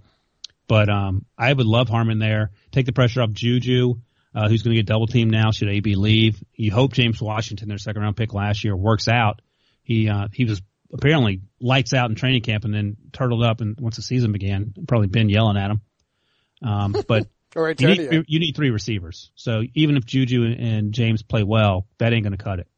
But 0.72 0.88
um, 0.88 1.26
I 1.36 1.52
would 1.52 1.66
love 1.66 1.90
Harmon 1.90 2.18
there. 2.18 2.50
Take 2.70 2.86
the 2.86 2.94
pressure 2.94 3.20
off 3.20 3.30
Juju, 3.32 3.96
uh, 4.34 4.48
who's 4.48 4.62
going 4.62 4.74
to 4.74 4.80
get 4.80 4.86
double 4.86 5.06
teamed 5.06 5.30
now. 5.30 5.50
Should 5.50 5.68
AB 5.68 5.96
leave? 5.96 6.42
You 6.54 6.72
hope 6.72 6.94
James 6.94 7.20
Washington, 7.20 7.68
their 7.68 7.76
second 7.76 8.00
round 8.00 8.16
pick 8.16 8.32
last 8.32 8.64
year, 8.64 8.74
works 8.74 9.06
out. 9.06 9.42
He 9.82 10.08
uh, 10.08 10.28
he 10.32 10.46
was 10.46 10.62
apparently 10.90 11.42
lights 11.60 11.92
out 11.92 12.08
in 12.08 12.16
training 12.16 12.40
camp 12.40 12.64
and 12.64 12.72
then 12.72 12.96
turtled 13.12 13.44
up 13.44 13.60
and 13.60 13.78
once 13.78 13.96
the 13.96 14.02
season 14.02 14.32
began, 14.32 14.72
probably 14.88 15.08
been 15.08 15.28
yelling 15.28 15.58
at 15.58 15.72
him. 15.72 15.80
Um, 16.62 16.96
but 17.06 17.26
right, 17.54 17.78
you 17.78 17.88
need, 17.88 18.24
you 18.26 18.40
need 18.40 18.56
three 18.56 18.70
receivers. 18.70 19.30
So 19.34 19.64
even 19.74 19.98
if 19.98 20.06
Juju 20.06 20.56
and, 20.58 20.94
James 20.94 21.22
play 21.22 21.42
well, 21.42 21.86
that 21.98 22.14
ain't 22.14 22.24
going 22.24 22.34
to 22.34 22.42
cut 22.42 22.60
it. 22.60 22.68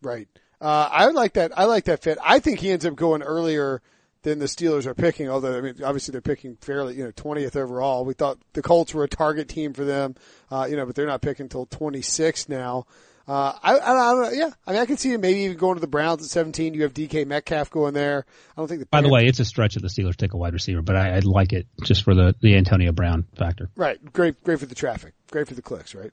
Right. 0.00 0.28
Uh, 0.60 0.88
I 0.92 1.06
would 1.06 1.16
like 1.16 1.32
that. 1.32 1.58
I 1.58 1.64
like 1.64 1.86
that 1.86 2.04
fit. 2.04 2.18
I 2.22 2.38
think 2.38 2.60
he 2.60 2.70
ends 2.70 2.86
up 2.86 2.94
going 2.94 3.22
earlier 3.22 3.82
than 4.22 4.38
the 4.38 4.46
Steelers 4.46 4.86
are 4.86 4.94
picking. 4.94 5.28
Although 5.28 5.58
I 5.58 5.60
mean, 5.60 5.74
obviously 5.84 6.12
they're 6.12 6.20
picking 6.20 6.56
fairly, 6.56 6.96
you 6.96 7.04
know, 7.04 7.12
twentieth 7.14 7.56
overall. 7.56 8.04
We 8.04 8.14
thought 8.14 8.38
the 8.52 8.62
Colts 8.62 8.94
were 8.94 9.04
a 9.04 9.08
target 9.08 9.48
team 9.48 9.72
for 9.72 9.84
them, 9.84 10.14
uh, 10.50 10.66
you 10.68 10.76
know, 10.76 10.86
but 10.86 10.94
they're 10.94 11.06
not 11.06 11.22
picking 11.22 11.44
until 11.44 11.66
twenty 11.66 12.02
six 12.02 12.48
now. 12.48 12.86
Uh, 13.28 13.52
I, 13.62 13.78
I, 13.78 13.92
I 13.92 14.14
don't 14.14 14.22
know. 14.22 14.30
Yeah, 14.30 14.50
I 14.66 14.72
mean, 14.72 14.80
I 14.80 14.86
can 14.86 14.96
see 14.96 15.12
him 15.12 15.20
maybe 15.20 15.40
even 15.40 15.56
going 15.56 15.76
to 15.76 15.80
the 15.80 15.86
Browns 15.86 16.22
at 16.22 16.28
seventeen. 16.28 16.74
You 16.74 16.82
have 16.82 16.92
DK 16.92 17.26
Metcalf 17.26 17.70
going 17.70 17.94
there. 17.94 18.26
I 18.56 18.60
don't 18.60 18.66
think 18.66 18.80
the. 18.80 18.86
By 18.86 19.00
the 19.00 19.08
way, 19.08 19.26
it's 19.26 19.38
a 19.38 19.44
stretch 19.44 19.76
of 19.76 19.82
the 19.82 19.88
Steelers 19.88 20.16
take 20.16 20.34
a 20.34 20.36
wide 20.36 20.52
receiver, 20.54 20.82
but 20.82 20.96
I, 20.96 21.16
I'd 21.16 21.24
like 21.24 21.52
it 21.52 21.66
just 21.84 22.02
for 22.02 22.14
the, 22.14 22.34
the 22.40 22.56
Antonio 22.56 22.90
Brown 22.90 23.24
factor. 23.36 23.70
right? 23.76 23.98
Great, 24.12 24.42
great 24.42 24.58
for 24.58 24.66
the 24.66 24.74
traffic. 24.74 25.14
Great 25.30 25.46
for 25.46 25.54
the 25.54 25.62
clicks, 25.62 25.94
right? 25.94 26.10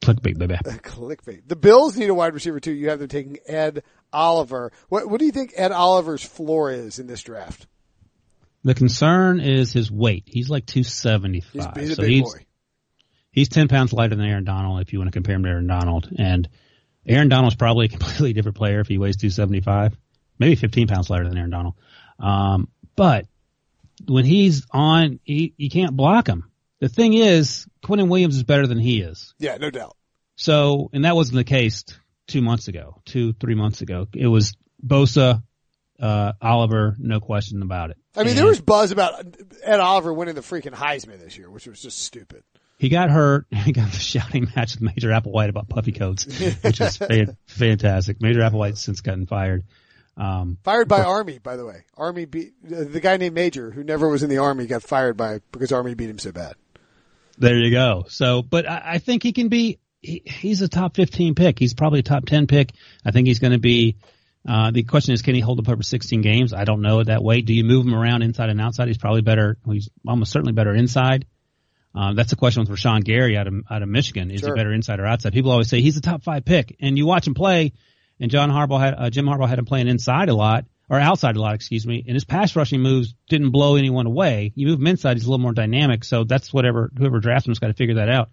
Clickbait, 0.00 0.38
baby. 0.38 0.54
Clickbait. 0.64 1.42
The 1.46 1.56
Bills 1.56 1.96
need 1.96 2.08
a 2.08 2.14
wide 2.14 2.34
receiver 2.34 2.60
too. 2.60 2.72
You 2.72 2.90
have 2.90 2.98
them 2.98 3.08
taking 3.08 3.38
Ed 3.46 3.82
Oliver. 4.12 4.72
What, 4.88 5.08
what 5.08 5.18
do 5.18 5.26
you 5.26 5.32
think 5.32 5.52
Ed 5.56 5.72
Oliver's 5.72 6.22
floor 6.22 6.70
is 6.70 6.98
in 6.98 7.06
this 7.06 7.22
draft? 7.22 7.66
The 8.64 8.74
concern 8.74 9.40
is 9.40 9.72
his 9.72 9.90
weight. 9.90 10.24
He's 10.26 10.50
like 10.50 10.66
275. 10.66 11.76
he's 11.76 11.90
a 11.90 11.94
so 11.94 12.02
big 12.02 12.10
he's, 12.10 12.22
boy. 12.22 12.46
he's 13.30 13.48
10 13.48 13.68
pounds 13.68 13.92
lighter 13.92 14.14
than 14.14 14.24
Aaron 14.24 14.44
Donald 14.44 14.80
if 14.80 14.92
you 14.92 14.98
want 14.98 15.08
to 15.08 15.16
compare 15.16 15.36
him 15.36 15.44
to 15.44 15.48
Aaron 15.48 15.66
Donald. 15.66 16.08
And 16.18 16.48
Aaron 17.06 17.28
Donald's 17.28 17.56
probably 17.56 17.86
a 17.86 17.88
completely 17.90 18.32
different 18.32 18.56
player 18.56 18.80
if 18.80 18.88
he 18.88 18.98
weighs 18.98 19.16
275, 19.16 19.96
maybe 20.38 20.56
15 20.56 20.88
pounds 20.88 21.10
lighter 21.10 21.28
than 21.28 21.38
Aaron 21.38 21.50
Donald. 21.50 21.74
Um, 22.18 22.68
but 22.96 23.26
when 24.06 24.24
he's 24.24 24.66
on, 24.70 25.20
he, 25.24 25.54
you 25.56 25.70
can't 25.70 25.96
block 25.96 26.26
him. 26.26 26.50
The 26.80 26.88
thing 26.88 27.14
is, 27.14 27.66
Quinnen 27.82 28.08
Williams 28.08 28.36
is 28.36 28.44
better 28.44 28.66
than 28.66 28.78
he 28.78 29.00
is. 29.00 29.34
Yeah, 29.38 29.56
no 29.56 29.70
doubt. 29.70 29.96
So, 30.36 30.90
and 30.92 31.04
that 31.04 31.16
wasn't 31.16 31.36
the 31.36 31.44
case 31.44 31.84
two 32.28 32.40
months 32.42 32.68
ago, 32.68 33.00
two, 33.04 33.32
three 33.32 33.54
months 33.56 33.80
ago. 33.80 34.06
It 34.14 34.28
was 34.28 34.56
Bosa, 34.84 35.42
uh, 35.98 36.32
Oliver, 36.40 36.94
no 36.98 37.18
question 37.18 37.62
about 37.62 37.90
it. 37.90 37.96
I 38.14 38.20
mean, 38.20 38.28
And 38.30 38.38
there 38.38 38.46
was 38.46 38.60
buzz 38.60 38.92
about 38.92 39.24
Ed 39.64 39.80
Oliver 39.80 40.12
winning 40.12 40.36
the 40.36 40.40
freaking 40.42 40.74
Heisman 40.74 41.18
this 41.18 41.36
year, 41.36 41.50
which 41.50 41.66
was 41.66 41.80
just 41.82 41.98
stupid. 41.98 42.44
He 42.78 42.88
got 42.88 43.10
hurt. 43.10 43.46
He 43.52 43.72
got 43.72 43.90
the 43.90 43.98
shouting 43.98 44.46
match 44.54 44.74
with 44.74 44.82
Major 44.82 45.08
Applewhite 45.08 45.48
about 45.48 45.68
puffy 45.68 45.90
coats, 45.92 46.24
which 46.62 46.80
is 46.80 46.96
fan- 46.96 47.36
fantastic. 47.46 48.22
Major 48.22 48.40
Applewhite's 48.40 48.80
since 48.80 49.00
gotten 49.00 49.26
fired. 49.26 49.64
Um, 50.16 50.58
Fired 50.64 50.88
by 50.88 51.02
Army, 51.02 51.38
by 51.38 51.56
the 51.56 51.64
way. 51.64 51.84
Army 51.96 52.24
beat 52.24 52.52
uh, 52.66 52.84
the 52.88 53.00
guy 53.00 53.16
named 53.18 53.34
Major, 53.36 53.70
who 53.70 53.84
never 53.84 54.08
was 54.08 54.24
in 54.24 54.30
the 54.30 54.38
Army, 54.38 54.66
got 54.66 54.82
fired 54.82 55.16
by 55.16 55.40
because 55.52 55.70
Army 55.72 55.94
beat 55.94 56.10
him 56.10 56.18
so 56.18 56.32
bad. 56.32 56.54
There 57.38 57.56
you 57.56 57.70
go. 57.70 58.04
So, 58.08 58.42
but 58.42 58.68
I, 58.68 58.82
I 58.84 58.98
think 58.98 59.22
he 59.22 59.32
can 59.32 59.48
be. 59.48 59.78
He, 60.00 60.22
he's 60.24 60.62
a 60.62 60.68
top 60.68 60.94
15 60.94 61.34
pick. 61.34 61.58
He's 61.58 61.74
probably 61.74 62.00
a 62.00 62.04
top 62.04 62.24
10 62.26 62.46
pick. 62.46 62.72
I 63.04 63.10
think 63.10 63.26
he's 63.26 63.38
going 63.38 63.52
to 63.52 63.58
be. 63.58 63.96
Uh, 64.48 64.70
the 64.70 64.82
question 64.84 65.12
is, 65.12 65.22
can 65.22 65.34
he 65.34 65.40
hold 65.40 65.58
up 65.58 65.68
over 65.68 65.82
16 65.82 66.20
games? 66.22 66.52
I 66.54 66.64
don't 66.64 66.80
know 66.80 67.02
that 67.02 67.22
way. 67.22 67.40
Do 67.40 67.52
you 67.52 67.64
move 67.64 67.84
him 67.86 67.94
around 67.94 68.22
inside 68.22 68.48
and 68.50 68.60
outside? 68.60 68.88
He's 68.88 68.98
probably 68.98 69.20
better. 69.22 69.56
He's 69.66 69.88
almost 70.06 70.32
certainly 70.32 70.52
better 70.52 70.74
inside. 70.74 71.26
Um, 71.94 72.14
that's 72.14 72.30
the 72.30 72.36
question 72.36 72.60
with 72.62 72.70
Rashan 72.70 73.02
Gary 73.04 73.36
out 73.36 73.46
of 73.48 73.54
out 73.70 73.82
of 73.82 73.88
Michigan. 73.88 74.30
Is 74.30 74.40
Sure. 74.40 74.54
he 74.54 74.58
better 74.58 74.72
inside 74.72 75.00
or 75.00 75.06
outside? 75.06 75.32
People 75.32 75.50
always 75.50 75.68
say 75.68 75.80
he's 75.80 75.96
a 75.96 76.00
top 76.00 76.22
five 76.22 76.44
pick, 76.44 76.76
and 76.80 76.96
you 76.96 77.06
watch 77.06 77.26
him 77.26 77.34
play, 77.34 77.72
and 78.20 78.30
John 78.30 78.50
Harbaugh 78.50 78.78
had 78.80 78.94
uh, 78.94 79.10
Jim 79.10 79.26
Harbaugh 79.26 79.48
had 79.48 79.58
him 79.58 79.64
playing 79.64 79.88
inside 79.88 80.28
a 80.28 80.34
lot 80.34 80.64
or 80.88 80.98
outside 80.98 81.36
a 81.36 81.40
lot, 81.40 81.54
excuse 81.54 81.86
me, 81.86 82.04
and 82.06 82.14
his 82.14 82.24
pass 82.24 82.56
rushing 82.56 82.80
moves 82.80 83.14
didn't 83.28 83.50
blow 83.50 83.76
anyone 83.76 84.06
away. 84.06 84.52
You 84.54 84.68
move 84.68 84.80
him 84.80 84.86
inside, 84.86 85.16
he's 85.16 85.26
a 85.26 85.30
little 85.30 85.42
more 85.42 85.52
dynamic. 85.52 86.04
So 86.04 86.24
that's 86.24 86.52
whatever 86.52 86.90
whoever 86.96 87.20
drafts 87.20 87.46
him's 87.46 87.58
got 87.58 87.68
to 87.68 87.74
figure 87.74 87.96
that 87.96 88.08
out. 88.08 88.30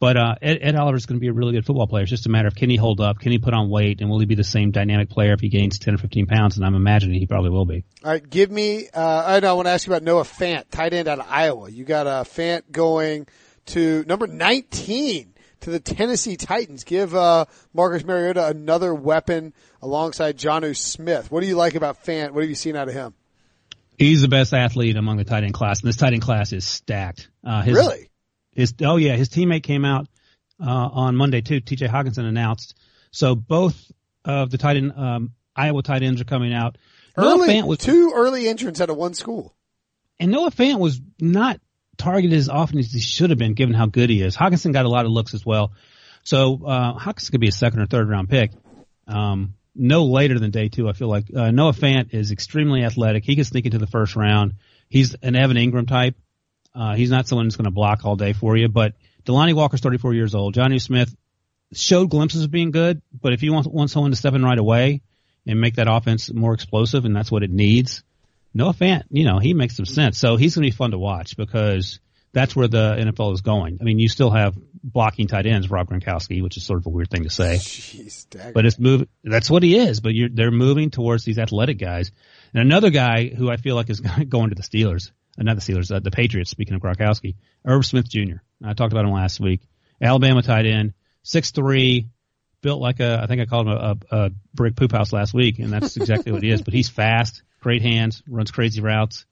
But 0.00 0.16
uh, 0.16 0.34
Ed, 0.40 0.58
Ed 0.60 0.76
Oliver's 0.76 1.06
going 1.06 1.18
to 1.18 1.20
be 1.20 1.26
a 1.26 1.32
really 1.32 1.52
good 1.52 1.66
football 1.66 1.88
player. 1.88 2.02
It's 2.02 2.10
just 2.10 2.26
a 2.26 2.28
matter 2.28 2.46
of 2.46 2.54
can 2.54 2.70
he 2.70 2.76
hold 2.76 3.00
up, 3.00 3.18
can 3.18 3.32
he 3.32 3.38
put 3.38 3.52
on 3.52 3.68
weight, 3.68 4.00
and 4.00 4.08
will 4.08 4.20
he 4.20 4.26
be 4.26 4.36
the 4.36 4.44
same 4.44 4.70
dynamic 4.70 5.10
player 5.10 5.32
if 5.32 5.40
he 5.40 5.48
gains 5.48 5.78
10 5.78 5.94
or 5.94 5.98
15 5.98 6.26
pounds? 6.26 6.56
And 6.56 6.64
I'm 6.64 6.76
imagining 6.76 7.18
he 7.18 7.26
probably 7.26 7.50
will 7.50 7.64
be. 7.64 7.84
All 8.04 8.12
right, 8.12 8.30
give 8.30 8.50
me. 8.50 8.88
Uh, 8.94 9.24
I 9.26 9.40
know. 9.40 9.50
I 9.50 9.52
want 9.54 9.66
to 9.66 9.72
ask 9.72 9.86
you 9.86 9.92
about 9.92 10.04
Noah 10.04 10.22
Fant, 10.22 10.70
tight 10.70 10.92
end 10.92 11.08
out 11.08 11.18
of 11.18 11.26
Iowa. 11.28 11.68
You 11.68 11.84
got 11.84 12.06
uh, 12.06 12.22
Fant 12.22 12.70
going 12.70 13.26
to 13.66 14.04
number 14.06 14.28
19 14.28 15.34
to 15.62 15.70
the 15.70 15.80
Tennessee 15.80 16.36
Titans. 16.36 16.84
Give 16.84 17.12
uh, 17.14 17.46
Marcus 17.74 18.04
Mariota 18.04 18.46
another 18.46 18.94
weapon 18.94 19.52
alongside 19.82 20.36
Jonnu 20.38 20.76
Smith. 20.76 21.30
What 21.30 21.40
do 21.40 21.46
you 21.46 21.56
like 21.56 21.74
about 21.74 22.04
Fant? 22.04 22.30
What 22.32 22.42
have 22.42 22.50
you 22.50 22.56
seen 22.56 22.76
out 22.76 22.88
of 22.88 22.94
him? 22.94 23.14
He's 23.96 24.20
the 24.22 24.28
best 24.28 24.54
athlete 24.54 24.96
among 24.96 25.16
the 25.16 25.24
tight 25.24 25.44
end 25.44 25.54
class, 25.54 25.80
and 25.80 25.88
this 25.88 25.96
tight 25.96 26.12
end 26.12 26.22
class 26.22 26.52
is 26.52 26.64
stacked. 26.66 27.28
Uh, 27.44 27.62
his, 27.62 27.74
Really? 27.74 28.10
His 28.52 28.74
oh 28.82 28.96
yeah, 28.96 29.16
his 29.16 29.28
teammate 29.28 29.62
came 29.62 29.84
out 29.84 30.08
uh, 30.60 30.68
on 30.68 31.16
Monday 31.16 31.40
too. 31.40 31.60
T.J. 31.60 31.86
Hockenson 31.88 32.24
announced. 32.24 32.76
So 33.10 33.34
both 33.34 33.90
of 34.24 34.50
the 34.50 34.58
tight 34.58 34.76
end 34.76 34.92
um, 34.96 35.32
Iowa 35.56 35.82
tight 35.82 36.02
ends 36.02 36.20
are 36.20 36.24
coming 36.24 36.52
out. 36.52 36.76
Noah 37.16 37.46
Fant 37.46 37.66
was 37.66 37.78
two 37.78 38.12
early 38.14 38.46
entrants 38.48 38.80
out 38.80 38.90
of 38.90 38.96
one 38.96 39.14
school. 39.14 39.54
and 40.20 40.30
Noah 40.30 40.52
Fant 40.52 40.78
was 40.78 41.00
not 41.20 41.60
targeted 41.96 42.38
as 42.38 42.48
often 42.48 42.78
as 42.78 42.92
he 42.92 43.00
should 43.00 43.30
have 43.30 43.38
been, 43.40 43.54
given 43.54 43.74
how 43.74 43.86
good 43.86 44.08
he 44.08 44.22
is. 44.22 44.36
Hockenson 44.36 44.72
got 44.72 44.84
a 44.84 44.88
lot 44.88 45.04
of 45.04 45.10
looks 45.10 45.34
as 45.34 45.44
well. 45.44 45.72
So 46.22 46.60
uh, 46.64 46.96
Hockenson 46.96 47.32
could 47.32 47.40
be 47.40 47.48
a 47.48 47.52
second 47.52 47.80
or 47.80 47.86
third 47.86 48.08
round 48.08 48.28
pick. 48.28 48.52
Um, 49.08 49.54
no 49.78 50.04
later 50.04 50.38
than 50.38 50.50
day 50.50 50.68
two, 50.68 50.88
I 50.88 50.92
feel 50.92 51.08
like 51.08 51.24
uh, 51.34 51.50
Noah 51.50 51.72
Fant 51.72 52.12
is 52.12 52.32
extremely 52.32 52.84
athletic. 52.84 53.24
He 53.24 53.34
can 53.34 53.44
sneak 53.44 53.64
into 53.64 53.78
the 53.78 53.86
first 53.86 54.16
round. 54.16 54.54
He's 54.88 55.14
an 55.22 55.36
Evan 55.36 55.56
Engram 55.56 55.86
type. 55.86 56.16
Uh, 56.74 56.94
he's 56.94 57.10
not 57.10 57.26
someone 57.26 57.46
that's 57.46 57.56
going 57.56 57.64
to 57.64 57.70
block 57.70 58.04
all 58.04 58.16
day 58.16 58.32
for 58.32 58.56
you, 58.56 58.68
but 58.68 58.94
Delanie 59.24 59.54
Walker's 59.54 59.80
34 59.80 60.14
years 60.14 60.34
old. 60.34 60.54
Jonnu 60.54 60.80
Smith 60.80 61.14
showed 61.72 62.10
glimpses 62.10 62.44
of 62.44 62.50
being 62.50 62.70
good, 62.70 63.02
but 63.20 63.32
if 63.32 63.42
you 63.42 63.52
want, 63.52 63.66
want 63.66 63.90
someone 63.90 64.10
to 64.10 64.16
step 64.16 64.34
in 64.34 64.44
right 64.44 64.58
away 64.58 65.02
and 65.46 65.60
make 65.60 65.76
that 65.76 65.88
offense 65.88 66.32
more 66.32 66.54
explosive, 66.54 67.04
and 67.04 67.16
that's 67.16 67.30
what 67.30 67.42
it 67.42 67.50
needs, 67.50 68.02
Noah 68.54 68.74
Fant, 68.74 69.04
you 69.10 69.24
know, 69.24 69.38
he 69.38 69.54
makes 69.54 69.76
some 69.76 69.84
sense. 69.84 70.18
So 70.18 70.36
he's 70.36 70.54
going 70.54 70.64
to 70.64 70.72
be 70.72 70.76
fun 70.76 70.90
to 70.92 70.98
watch 70.98 71.36
because 71.36 72.00
that's 72.32 72.54
where 72.54 72.68
the 72.68 72.96
NFL 72.96 73.34
is 73.34 73.40
going. 73.40 73.78
I 73.80 73.84
mean, 73.84 73.98
you 73.98 74.08
still 74.08 74.30
have 74.30 74.56
blocking 74.82 75.26
tight 75.26 75.46
ends, 75.46 75.70
Rob 75.70 75.88
Gronkowski, 75.88 76.42
which 76.42 76.56
is 76.56 76.64
sort 76.64 76.78
of 76.78 76.86
a 76.86 76.90
weird 76.90 77.10
thing 77.10 77.24
to 77.24 77.30
say, 77.30 77.56
Jeez, 77.56 78.52
but 78.52 78.66
it's 78.66 78.78
move. 78.78 79.06
That's 79.24 79.50
what 79.50 79.62
he 79.62 79.78
is. 79.78 80.00
But 80.00 80.14
you're, 80.14 80.28
they're 80.28 80.50
moving 80.50 80.90
towards 80.90 81.24
these 81.24 81.38
athletic 81.38 81.78
guys. 81.78 82.10
And 82.52 82.62
another 82.62 82.90
guy 82.90 83.28
who 83.28 83.50
I 83.50 83.56
feel 83.56 83.74
like 83.74 83.90
is 83.90 84.00
going 84.28 84.50
to 84.50 84.54
the 84.54 84.62
Steelers, 84.62 85.10
uh, 85.38 85.42
not 85.42 85.56
the 85.56 85.62
Steelers, 85.62 85.94
uh, 85.94 86.00
the 86.00 86.10
Patriots. 86.10 86.50
Speaking 86.50 86.74
of 86.74 86.82
Gronkowski, 86.82 87.36
Irv 87.64 87.84
Smith 87.84 88.08
Jr. 88.08 88.36
I 88.64 88.74
talked 88.74 88.92
about 88.92 89.04
him 89.04 89.12
last 89.12 89.40
week. 89.40 89.62
Alabama 90.00 90.42
tight 90.42 90.66
end, 90.66 90.94
six 91.22 91.50
three, 91.50 92.08
built 92.62 92.80
like 92.80 93.00
a. 93.00 93.20
I 93.22 93.26
think 93.26 93.40
I 93.40 93.46
called 93.46 93.66
him 93.68 93.72
a, 93.72 93.96
a, 94.10 94.16
a 94.26 94.30
brick 94.54 94.76
poop 94.76 94.92
house 94.92 95.12
last 95.12 95.34
week, 95.34 95.58
and 95.58 95.72
that's 95.72 95.96
exactly 95.96 96.32
what 96.32 96.42
he 96.42 96.50
is. 96.50 96.62
But 96.62 96.74
he's 96.74 96.88
fast, 96.88 97.42
great 97.60 97.82
hands, 97.82 98.22
runs 98.28 98.50
crazy 98.50 98.80
routes, 98.80 99.26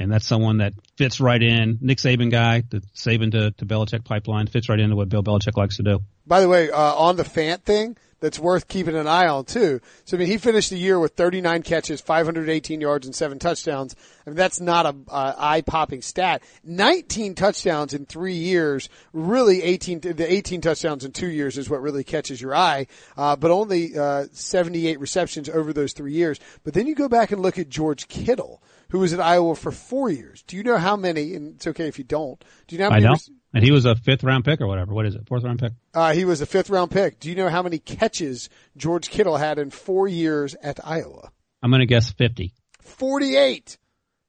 and 0.00 0.10
that's 0.10 0.26
someone 0.26 0.58
that 0.58 0.72
fits 0.96 1.20
right 1.20 1.42
in. 1.42 1.78
Nick 1.80 1.98
Saban 1.98 2.30
guy, 2.30 2.64
the 2.68 2.80
Saban 2.96 3.30
to, 3.32 3.50
to 3.52 3.66
Belichick 3.66 4.04
pipeline, 4.04 4.46
fits 4.46 4.68
right 4.68 4.80
into 4.80 4.96
what 4.96 5.08
Bill 5.08 5.22
Belichick 5.22 5.56
likes 5.56 5.76
to 5.76 5.82
do. 5.82 6.00
By 6.26 6.40
the 6.40 6.48
way, 6.48 6.70
uh, 6.70 6.94
on 6.94 7.16
the 7.16 7.22
Fant 7.22 7.62
thing, 7.62 7.96
that's 8.20 8.38
worth 8.38 8.68
keeping 8.68 8.94
an 8.94 9.06
eye 9.06 9.26
on 9.26 9.44
too. 9.44 9.80
So 10.04 10.16
I 10.16 10.20
mean, 10.20 10.28
he 10.28 10.38
finished 10.38 10.70
the 10.70 10.78
year 10.78 10.98
with 10.98 11.14
39 11.14 11.62
catches, 11.62 12.00
518 12.00 12.80
yards, 12.80 13.06
and 13.06 13.14
seven 13.14 13.38
touchdowns. 13.38 13.96
I 14.26 14.30
mean, 14.30 14.36
that's 14.36 14.60
not 14.60 14.86
a 14.86 14.94
uh, 15.08 15.34
eye-popping 15.36 16.02
stat. 16.02 16.42
19 16.64 17.34
touchdowns 17.34 17.94
in 17.94 18.06
three 18.06 18.34
years. 18.34 18.88
Really, 19.12 19.62
18 19.62 20.00
the 20.00 20.32
18 20.32 20.60
touchdowns 20.60 21.04
in 21.04 21.12
two 21.12 21.28
years 21.28 21.58
is 21.58 21.68
what 21.68 21.82
really 21.82 22.04
catches 22.04 22.40
your 22.40 22.54
eye. 22.54 22.86
Uh, 23.16 23.36
but 23.36 23.50
only 23.50 23.98
uh, 23.98 24.26
78 24.32 25.00
receptions 25.00 25.48
over 25.48 25.72
those 25.72 25.92
three 25.92 26.12
years. 26.12 26.38
But 26.62 26.74
then 26.74 26.86
you 26.86 26.94
go 26.94 27.08
back 27.08 27.32
and 27.32 27.40
look 27.40 27.58
at 27.58 27.68
George 27.68 28.06
Kittle, 28.08 28.62
who 28.90 28.98
was 29.00 29.12
at 29.12 29.20
Iowa 29.20 29.54
for 29.56 29.70
four 29.72 30.10
years. 30.10 30.42
Do 30.46 30.56
you 30.56 30.62
know 30.62 30.76
how 30.78 30.96
many? 30.96 31.34
And 31.34 31.54
it's 31.56 31.66
okay 31.68 31.88
if 31.88 31.98
you 31.98 32.04
don't. 32.04 32.42
Do 32.66 32.76
you 32.76 32.80
know 32.82 32.90
how 32.90 32.96
I 32.96 33.00
know. 33.00 33.12
rec- 33.12 33.20
And 33.54 33.64
he 33.64 33.70
was 33.72 33.84
a 33.84 33.94
fifth 33.94 34.22
round 34.24 34.44
pick 34.44 34.60
or 34.60 34.66
whatever. 34.66 34.92
What 34.94 35.06
is 35.06 35.14
it? 35.14 35.26
Fourth 35.26 35.42
round 35.44 35.58
pick? 35.60 35.72
uh, 35.94 36.12
he 36.12 36.24
was 36.24 36.40
a 36.40 36.46
fifth 36.46 36.70
round 36.70 36.90
pick. 36.90 37.18
Do 37.20 37.28
you 37.28 37.34
know 37.36 37.48
how 37.48 37.62
many 37.62 37.78
catches 37.78 38.48
George 38.76 39.10
Kittle 39.10 39.36
had 39.36 39.58
in 39.58 39.70
four 39.70 40.06
years 40.08 40.54
at 40.62 40.78
Iowa? 40.86 41.30
I'm 41.62 41.70
going 41.70 41.80
to 41.80 41.86
guess 41.86 42.10
50. 42.10 42.52
48. 42.82 43.78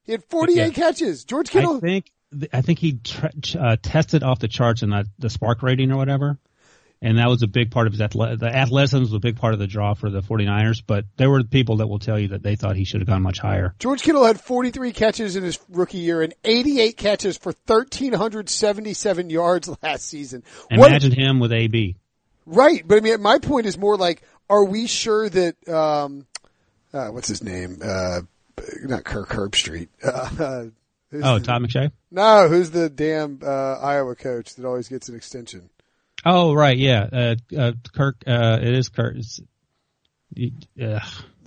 He 0.04 0.12
had 0.12 0.24
48 0.24 0.56
Yeah. 0.56 0.68
catches. 0.70 1.24
George 1.24 1.50
Kittle. 1.50 1.76
I 1.76 1.80
think, 1.80 2.12
I 2.52 2.60
think 2.62 2.78
he 2.78 2.94
tr- 2.94 3.26
uh, 3.58 3.76
tested 3.82 4.22
off 4.22 4.38
the 4.38 4.48
charts 4.48 4.82
in 4.82 4.90
that, 4.90 5.06
the 5.18 5.28
SPARQ 5.28 5.62
rating 5.62 5.92
or 5.92 5.96
whatever. 5.96 6.38
And 7.02 7.18
that 7.18 7.28
was 7.28 7.42
a 7.42 7.48
big 7.48 7.72
part 7.72 7.88
of 7.88 7.92
his 7.92 8.00
athle- 8.00 8.38
the 8.38 8.46
athleticism 8.46 9.00
was 9.00 9.12
a 9.12 9.18
big 9.18 9.36
part 9.36 9.54
of 9.54 9.58
the 9.58 9.66
draw 9.66 9.94
for 9.94 10.08
the 10.08 10.22
49ers. 10.22 10.82
But 10.86 11.04
there 11.16 11.28
were 11.28 11.42
people 11.42 11.78
that 11.78 11.88
will 11.88 11.98
tell 11.98 12.18
you 12.18 12.28
that 12.28 12.44
they 12.44 12.54
thought 12.54 12.76
he 12.76 12.84
should 12.84 13.00
have 13.00 13.08
gone 13.08 13.22
much 13.22 13.40
higher. 13.40 13.74
George 13.80 14.02
Kittle 14.02 14.24
had 14.24 14.40
43 14.40 14.92
catches 14.92 15.34
in 15.34 15.42
his 15.42 15.58
rookie 15.68 15.98
year 15.98 16.22
and 16.22 16.32
88 16.44 16.96
catches 16.96 17.36
for 17.36 17.52
1,377 17.66 19.30
yards 19.30 19.68
last 19.82 20.06
season. 20.06 20.44
Imagine 20.70 21.10
what, 21.10 21.18
him 21.18 21.40
with 21.40 21.52
AB. 21.52 21.96
Right, 22.46 22.86
but 22.86 22.98
I 22.98 23.00
mean, 23.00 23.20
my 23.20 23.38
point 23.38 23.66
is 23.66 23.76
more 23.76 23.96
like, 23.96 24.22
are 24.48 24.64
we 24.64 24.86
sure 24.86 25.28
that 25.28 25.68
um, 25.68 26.26
uh, 26.94 27.08
what's 27.08 27.28
his 27.28 27.42
name? 27.42 27.78
Uh, 27.84 28.20
not 28.82 29.04
Kirk 29.04 29.28
Herbstreit. 29.28 29.88
Uh, 31.14 31.24
oh, 31.24 31.38
Todd 31.38 31.60
McShay. 31.60 31.92
No, 32.10 32.48
who's 32.48 32.70
the 32.70 32.88
damn 32.88 33.38
uh, 33.42 33.74
Iowa 33.74 34.16
coach 34.16 34.54
that 34.54 34.64
always 34.64 34.88
gets 34.88 35.10
an 35.10 35.14
extension? 35.14 35.68
Oh, 36.24 36.54
right, 36.54 36.76
yeah, 36.76 37.08
uh, 37.12 37.34
uh, 37.56 37.72
Kirk. 37.92 38.22
Uh, 38.26 38.58
it 38.60 38.74
is 38.74 38.88
Kirk. 38.88 39.16
It's, 39.16 39.40
uh, 40.80 41.00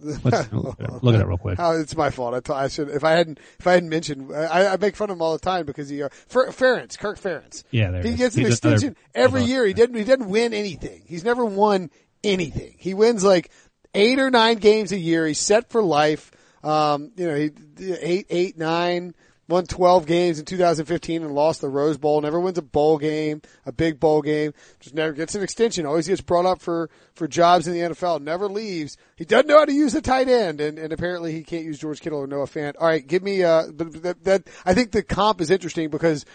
Let's 0.06 0.24
look 0.54 0.80
it, 0.80 1.04
look 1.04 1.16
it 1.16 1.26
real 1.26 1.38
quick. 1.38 1.60
Oh, 1.60 1.80
it's 1.80 1.96
my 1.96 2.10
fault. 2.10 2.36
I, 2.36 2.40
t- 2.40 2.54
I 2.54 2.68
should 2.68 2.90
if 2.90 3.04
I 3.04 3.12
hadn't 3.14 3.40
if 3.60 3.66
I 3.66 3.74
hadn't 3.74 3.90
mentioned 3.90 4.32
I, 4.34 4.74
I 4.74 4.78
make 4.78 4.96
fun 4.96 5.10
of 5.10 5.16
him 5.16 5.22
all 5.22 5.34
the 5.34 5.40
time 5.40 5.66
because 5.66 5.90
he 5.90 6.04
uh, 6.04 6.10
Fer- 6.28 6.50
Ferentz, 6.52 6.98
Kirk 6.98 7.20
Ferentz. 7.20 7.64
Yeah, 7.72 7.92
there 7.92 8.04
he 8.04 8.14
gets 8.14 8.36
an 8.36 8.46
extension 8.46 8.96
every 9.16 9.44
year. 9.44 9.66
He 9.66 9.74
didn't 9.74 9.96
he 9.96 10.04
didn't 10.04 10.30
win 10.30 10.54
anything. 10.54 11.04
He's 11.08 11.24
never 11.24 11.44
won 11.44 11.90
anything. 12.24 12.76
He 12.78 12.94
wins 12.94 13.24
like 13.24 13.50
eight 13.94 14.20
or 14.20 14.30
nine 14.30 14.58
games 14.58 14.92
a 14.92 15.00
year. 15.00 15.26
He's 15.26 15.40
set 15.40 15.70
for 15.72 15.82
life. 15.82 16.32
Um, 16.64 17.12
you 17.16 17.28
know, 17.28 17.36
he 17.36 17.52
eight, 18.00 18.28
eight, 18.30 18.58
nine 18.58 19.16
won 19.48 19.66
12 19.66 20.06
games 20.06 20.40
in 20.40 20.46
2015 20.46 21.24
and 21.24 21.36
lost 21.36 21.62
the 21.62 21.70
Rose 21.70 21.98
Bowl, 21.98 22.22
never 22.22 22.40
wins 22.40 22.58
a 22.58 22.62
bowl 22.62 22.98
game, 22.98 23.42
a 23.66 23.72
big 23.72 24.00
bowl 24.00 24.22
game, 24.22 24.54
just 24.80 24.96
never 24.96 25.14
gets 25.14 25.36
an 25.36 25.44
extension, 25.44 25.86
always 25.86 26.08
gets 26.08 26.22
brought 26.22 26.46
up 26.46 26.62
for, 26.62 26.90
for 27.14 27.28
jobs 27.28 27.68
in 27.68 27.74
the 27.74 27.80
NFL, 27.80 28.22
never 28.22 28.48
leaves. 28.48 28.98
He 29.16 29.26
doesn't 29.26 29.48
know 29.48 29.60
how 29.60 29.66
to 29.66 29.74
use 29.74 29.94
the 29.94 30.02
tight 30.02 30.28
end 30.28 30.62
and, 30.62 30.80
and 30.80 30.92
apparently 30.92 31.32
he 31.32 31.44
can't 31.44 31.66
use 31.66 31.80
George 31.80 32.02
Kittle 32.02 32.20
or 32.20 32.28
Noah 32.28 32.48
Fant. 32.48 32.74
All 32.80 32.88
right, 32.88 33.06
give 33.06 33.24
me, 33.24 33.44
uh, 33.44 33.66
that, 33.74 34.24
that, 34.24 34.44
I 34.66 34.74
think 34.74 34.92
the 34.92 35.04
comp 35.04 35.42
is 35.42 35.52
interesting 35.52 35.90
because 35.90 36.26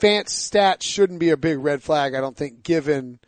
Fant's 0.00 0.34
stats 0.34 0.82
shouldn't 0.82 1.20
be 1.20 1.30
a 1.30 1.36
big 1.36 1.58
red 1.58 1.82
flag, 1.82 2.14
I 2.14 2.20
don't 2.20 2.36
think, 2.36 2.62
given 2.62 3.20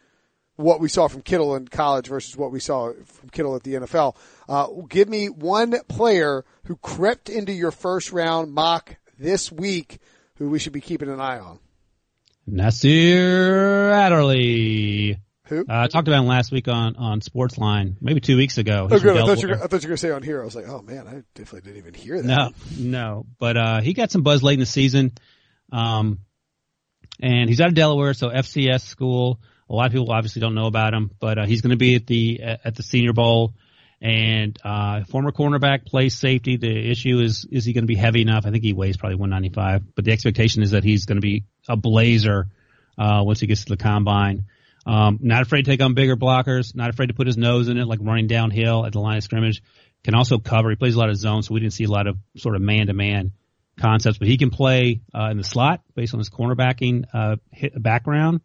what 0.61 0.81
we 0.81 0.89
saw 0.89 1.09
from 1.09 1.23
Kittle 1.23 1.57
in 1.57 1.67
college 1.69 2.07
versus 2.07 2.37
what 2.37 2.53
we 2.53 2.61
saw 2.61 2.93
from 3.05 3.31
Kittle 3.31 3.57
at 3.57 3.63
the 3.63 3.75
NFL. 3.75 4.15
Uh, 4.49 4.67
give 4.89 5.09
me 5.09 5.29
one 5.29 5.75
player 5.89 6.45
who 6.65 6.77
crept 6.77 7.29
into 7.29 7.53
your 7.53 7.71
first 7.71 8.13
round 8.13 8.53
mock 8.53 8.97
this 9.21 9.53
week 9.53 10.01
who 10.37 10.49
we 10.49 10.59
should 10.59 10.73
be 10.73 10.81
keeping 10.81 11.09
an 11.09 11.21
eye 11.21 11.39
on? 11.39 11.59
Nasir 12.47 13.91
Adderley. 13.93 15.19
Who? 15.45 15.61
Uh, 15.61 15.65
I 15.69 15.89
talked 15.89 16.09
about 16.09 16.21
him 16.21 16.27
last 16.27 16.51
week 16.53 16.69
on, 16.69 16.97
on 16.97 17.21
Sportsline, 17.21 17.97
maybe 18.01 18.21
two 18.21 18.37
weeks 18.37 18.57
ago. 18.57 18.89
oh, 18.91 18.99
good. 18.99 19.17
I 19.17 19.27
thought, 19.27 19.43
you 19.43 19.49
were, 19.49 19.55
I 19.55 19.67
thought 19.67 19.83
you 19.83 19.89
were 19.89 19.89
going 19.89 19.91
to 19.91 19.97
say 19.99 20.11
on 20.11 20.23
here. 20.23 20.41
I 20.41 20.45
was 20.45 20.57
like, 20.57 20.69
oh 20.69 20.81
man, 20.81 21.07
I 21.07 21.23
definitely 21.35 21.73
didn't 21.73 21.79
even 21.79 21.95
hear 21.95 22.23
that. 22.23 22.27
No, 22.27 22.51
no. 22.79 23.27
But, 23.39 23.57
uh, 23.57 23.81
he 23.81 23.93
got 23.93 24.11
some 24.11 24.23
buzz 24.23 24.43
late 24.43 24.55
in 24.55 24.61
the 24.61 24.67
season. 24.67 25.13
Um, 25.73 26.21
and 27.21 27.49
he's 27.49 27.61
out 27.61 27.69
of 27.69 27.75
Delaware, 27.75 28.15
so 28.15 28.31
FCS 28.31 28.83
school. 28.83 29.41
A 29.69 29.75
lot 29.75 29.87
of 29.87 29.93
people 29.93 30.11
obviously 30.11 30.41
don't 30.41 30.55
know 30.55 30.67
about 30.67 30.95
him, 30.95 31.11
but, 31.21 31.39
uh, 31.39 31.47
he's 31.47 31.61
going 31.61 31.71
to 31.71 31.77
be 31.77 31.97
at 31.97 32.07
the, 32.07 32.41
at 32.43 32.75
the 32.75 32.83
Senior 32.83 33.13
Bowl 33.13 33.55
and 34.01 34.59
uh, 34.65 35.05
former 35.05 35.31
cornerback 35.31 35.85
plays 35.85 36.17
safety. 36.17 36.57
The 36.57 36.91
issue 36.91 37.21
is 37.21 37.47
is 37.51 37.65
he 37.65 37.73
going 37.73 37.85
to 37.85 37.89
be 37.89 37.97
heavy 37.97 38.23
enough? 38.23 38.47
I 38.47 38.51
think 38.51 38.65
he 38.65 38.73
weighs 38.73 38.97
probably 38.97 39.17
195, 39.17 39.95
but 39.95 40.05
the 40.05 40.13
expectation 40.13 40.63
is 40.63 40.71
that 40.71 40.85
he's 40.85 41.05
going 41.05 41.17
to 41.17 41.23
be 41.23 41.45
a 41.69 41.77
blazer 41.77 42.49
uh, 42.99 43.23
once 43.25 43.41
he 43.41 43.47
gets 43.47 43.65
to 43.65 43.71
the 43.71 43.83
combine. 43.83 44.47
Um, 44.87 45.19
not 45.21 45.43
afraid 45.43 45.65
to 45.67 45.71
take 45.71 45.83
on 45.83 45.95
bigger 45.95 46.17
blockers. 46.17 46.75
Not 46.75 46.91
afraid 46.91 47.09
to 47.09 47.15
put 47.15 47.27
his 47.27 47.37
nose 47.37 47.69
in 47.69 47.77
it, 47.77 47.87
like 47.87 47.99
running 48.03 48.27
downhill 48.27 48.87
at 48.87 48.93
the 48.93 49.01
line 49.01 49.19
of 49.19 49.25
scrimmage. 49.25 49.63
Can 50.03 50.15
also 50.15 50.39
cover. 50.39 50.71
He 50.71 50.77
plays 50.77 50.95
a 50.95 50.99
lot 50.99 51.11
of 51.11 51.17
zone, 51.17 51.43
so 51.43 51.53
we 51.53 51.61
didn't 51.61 51.75
see 51.75 51.85
a 51.85 51.91
lot 51.91 52.07
of 52.07 52.17
sort 52.39 52.57
of 52.57 52.63
man 52.63 52.87
to 52.87 52.95
man 52.95 53.33
concepts, 53.79 54.19
but 54.19 54.29
he 54.29 54.39
can 54.39 54.51
play 54.51 55.01
uh, 55.15 55.29
in 55.31 55.37
the 55.37 55.45
slot 55.45 55.83
based 55.95 56.15
on 56.15 56.19
his 56.19 56.31
cornerbacking 56.31 57.05
uh, 57.13 57.37
background. 57.77 58.41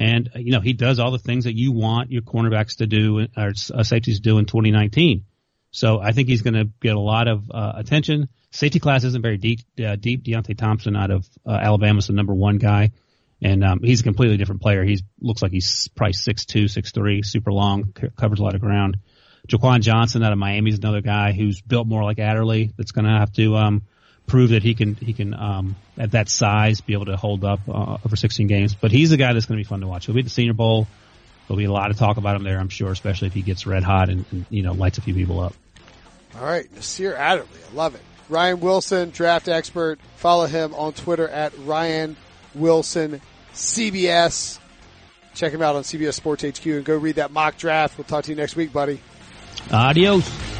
And, 0.00 0.30
uh, 0.34 0.38
you 0.38 0.50
know, 0.50 0.60
he 0.60 0.72
does 0.72 0.98
all 0.98 1.10
the 1.10 1.18
things 1.18 1.44
that 1.44 1.54
you 1.54 1.72
want 1.72 2.10
your 2.10 2.22
cornerbacks 2.22 2.78
to 2.78 2.86
do, 2.86 3.26
or 3.36 3.52
uh, 3.74 3.82
safeties 3.82 4.16
to 4.16 4.22
do 4.22 4.38
in 4.38 4.46
2019. 4.46 5.26
So 5.72 6.00
I 6.00 6.12
think 6.12 6.26
he's 6.28 6.40
going 6.42 6.54
to 6.54 6.64
get 6.80 6.96
a 6.96 7.00
lot 7.00 7.28
of 7.28 7.48
uh, 7.50 7.72
attention. 7.76 8.30
Safety 8.50 8.80
class 8.80 9.04
isn't 9.04 9.22
very 9.22 9.36
deep. 9.36 9.60
Uh, 9.78 9.96
deep. 9.96 10.24
Deionte 10.24 10.56
Thompson 10.56 10.96
out 10.96 11.10
of 11.10 11.28
uh, 11.46 11.52
Alabama 11.52 11.98
is 11.98 12.06
the 12.06 12.14
number 12.14 12.34
one 12.34 12.56
guy, 12.56 12.92
and 13.40 13.62
um, 13.62 13.80
he's 13.82 14.00
a 14.00 14.02
completely 14.02 14.38
different 14.38 14.62
player. 14.62 14.82
He 14.82 14.98
looks 15.20 15.42
like 15.42 15.52
he's 15.52 15.88
probably 15.94 16.14
six 16.14 16.46
two, 16.46 16.66
six 16.66 16.90
three, 16.90 17.22
super 17.22 17.52
long, 17.52 17.92
c- 18.00 18.08
covers 18.16 18.40
a 18.40 18.42
lot 18.42 18.56
of 18.56 18.60
ground. 18.60 18.96
Jaquan 19.46 19.80
Johnson 19.80 20.24
out 20.24 20.32
of 20.32 20.38
Miami 20.38 20.70
is 20.70 20.78
another 20.78 21.02
guy 21.02 21.32
who's 21.32 21.60
built 21.60 21.86
more 21.86 22.02
like 22.02 22.18
Adderley. 22.18 22.72
That's 22.76 22.92
going 22.92 23.04
to 23.04 23.12
have 23.12 23.32
to 23.34 23.56
um, 23.56 23.82
prove 24.30 24.50
that 24.50 24.62
he 24.62 24.74
can 24.74 24.94
he 24.94 25.12
can 25.12 25.34
um, 25.34 25.76
at 25.98 26.12
that 26.12 26.28
size 26.28 26.80
be 26.80 26.94
able 26.94 27.06
to 27.06 27.16
hold 27.16 27.44
up 27.44 27.60
uh, 27.68 27.98
over 28.04 28.16
16 28.16 28.46
games. 28.46 28.74
But 28.74 28.92
he's 28.92 29.12
a 29.12 29.16
guy 29.16 29.32
that's 29.32 29.46
going 29.46 29.58
to 29.58 29.64
be 29.64 29.68
fun 29.68 29.80
to 29.80 29.88
watch. 29.88 30.06
He'll 30.06 30.14
be 30.14 30.20
at 30.20 30.24
the 30.24 30.30
Senior 30.30 30.54
Bowl. 30.54 30.86
There'll 31.46 31.58
be 31.58 31.64
a 31.64 31.72
lot 31.72 31.90
of 31.90 31.98
talk 31.98 32.16
about 32.16 32.36
him 32.36 32.44
there, 32.44 32.58
I'm 32.58 32.68
sure, 32.68 32.92
especially 32.92 33.26
if 33.26 33.34
he 33.34 33.42
gets 33.42 33.66
red 33.66 33.82
hot 33.82 34.08
and, 34.08 34.24
and 34.30 34.46
you 34.48 34.62
know 34.62 34.72
lights 34.72 34.98
a 34.98 35.00
few 35.02 35.14
people 35.14 35.40
up. 35.40 35.54
All 36.36 36.44
right, 36.44 36.72
Nasir 36.72 37.14
Adderley, 37.16 37.48
I 37.70 37.74
love 37.74 37.96
it. 37.96 38.02
Ryan 38.28 38.60
Wilson, 38.60 39.10
draft 39.10 39.48
expert. 39.48 39.98
Follow 40.16 40.46
him 40.46 40.72
on 40.74 40.92
Twitter 40.92 41.28
at 41.28 41.52
Ryan 41.58 42.16
Wilson 42.54 43.20
CBS. 43.52 44.60
Check 45.34 45.52
him 45.52 45.62
out 45.62 45.74
on 45.74 45.82
CBS 45.82 46.14
Sports 46.14 46.44
HQ 46.44 46.64
and 46.66 46.84
go 46.84 46.96
read 46.96 47.16
that 47.16 47.32
mock 47.32 47.56
draft. 47.56 47.98
We'll 47.98 48.04
talk 48.04 48.24
to 48.24 48.30
you 48.30 48.36
next 48.36 48.54
week, 48.54 48.72
buddy. 48.72 49.00
Adios. 49.72 50.59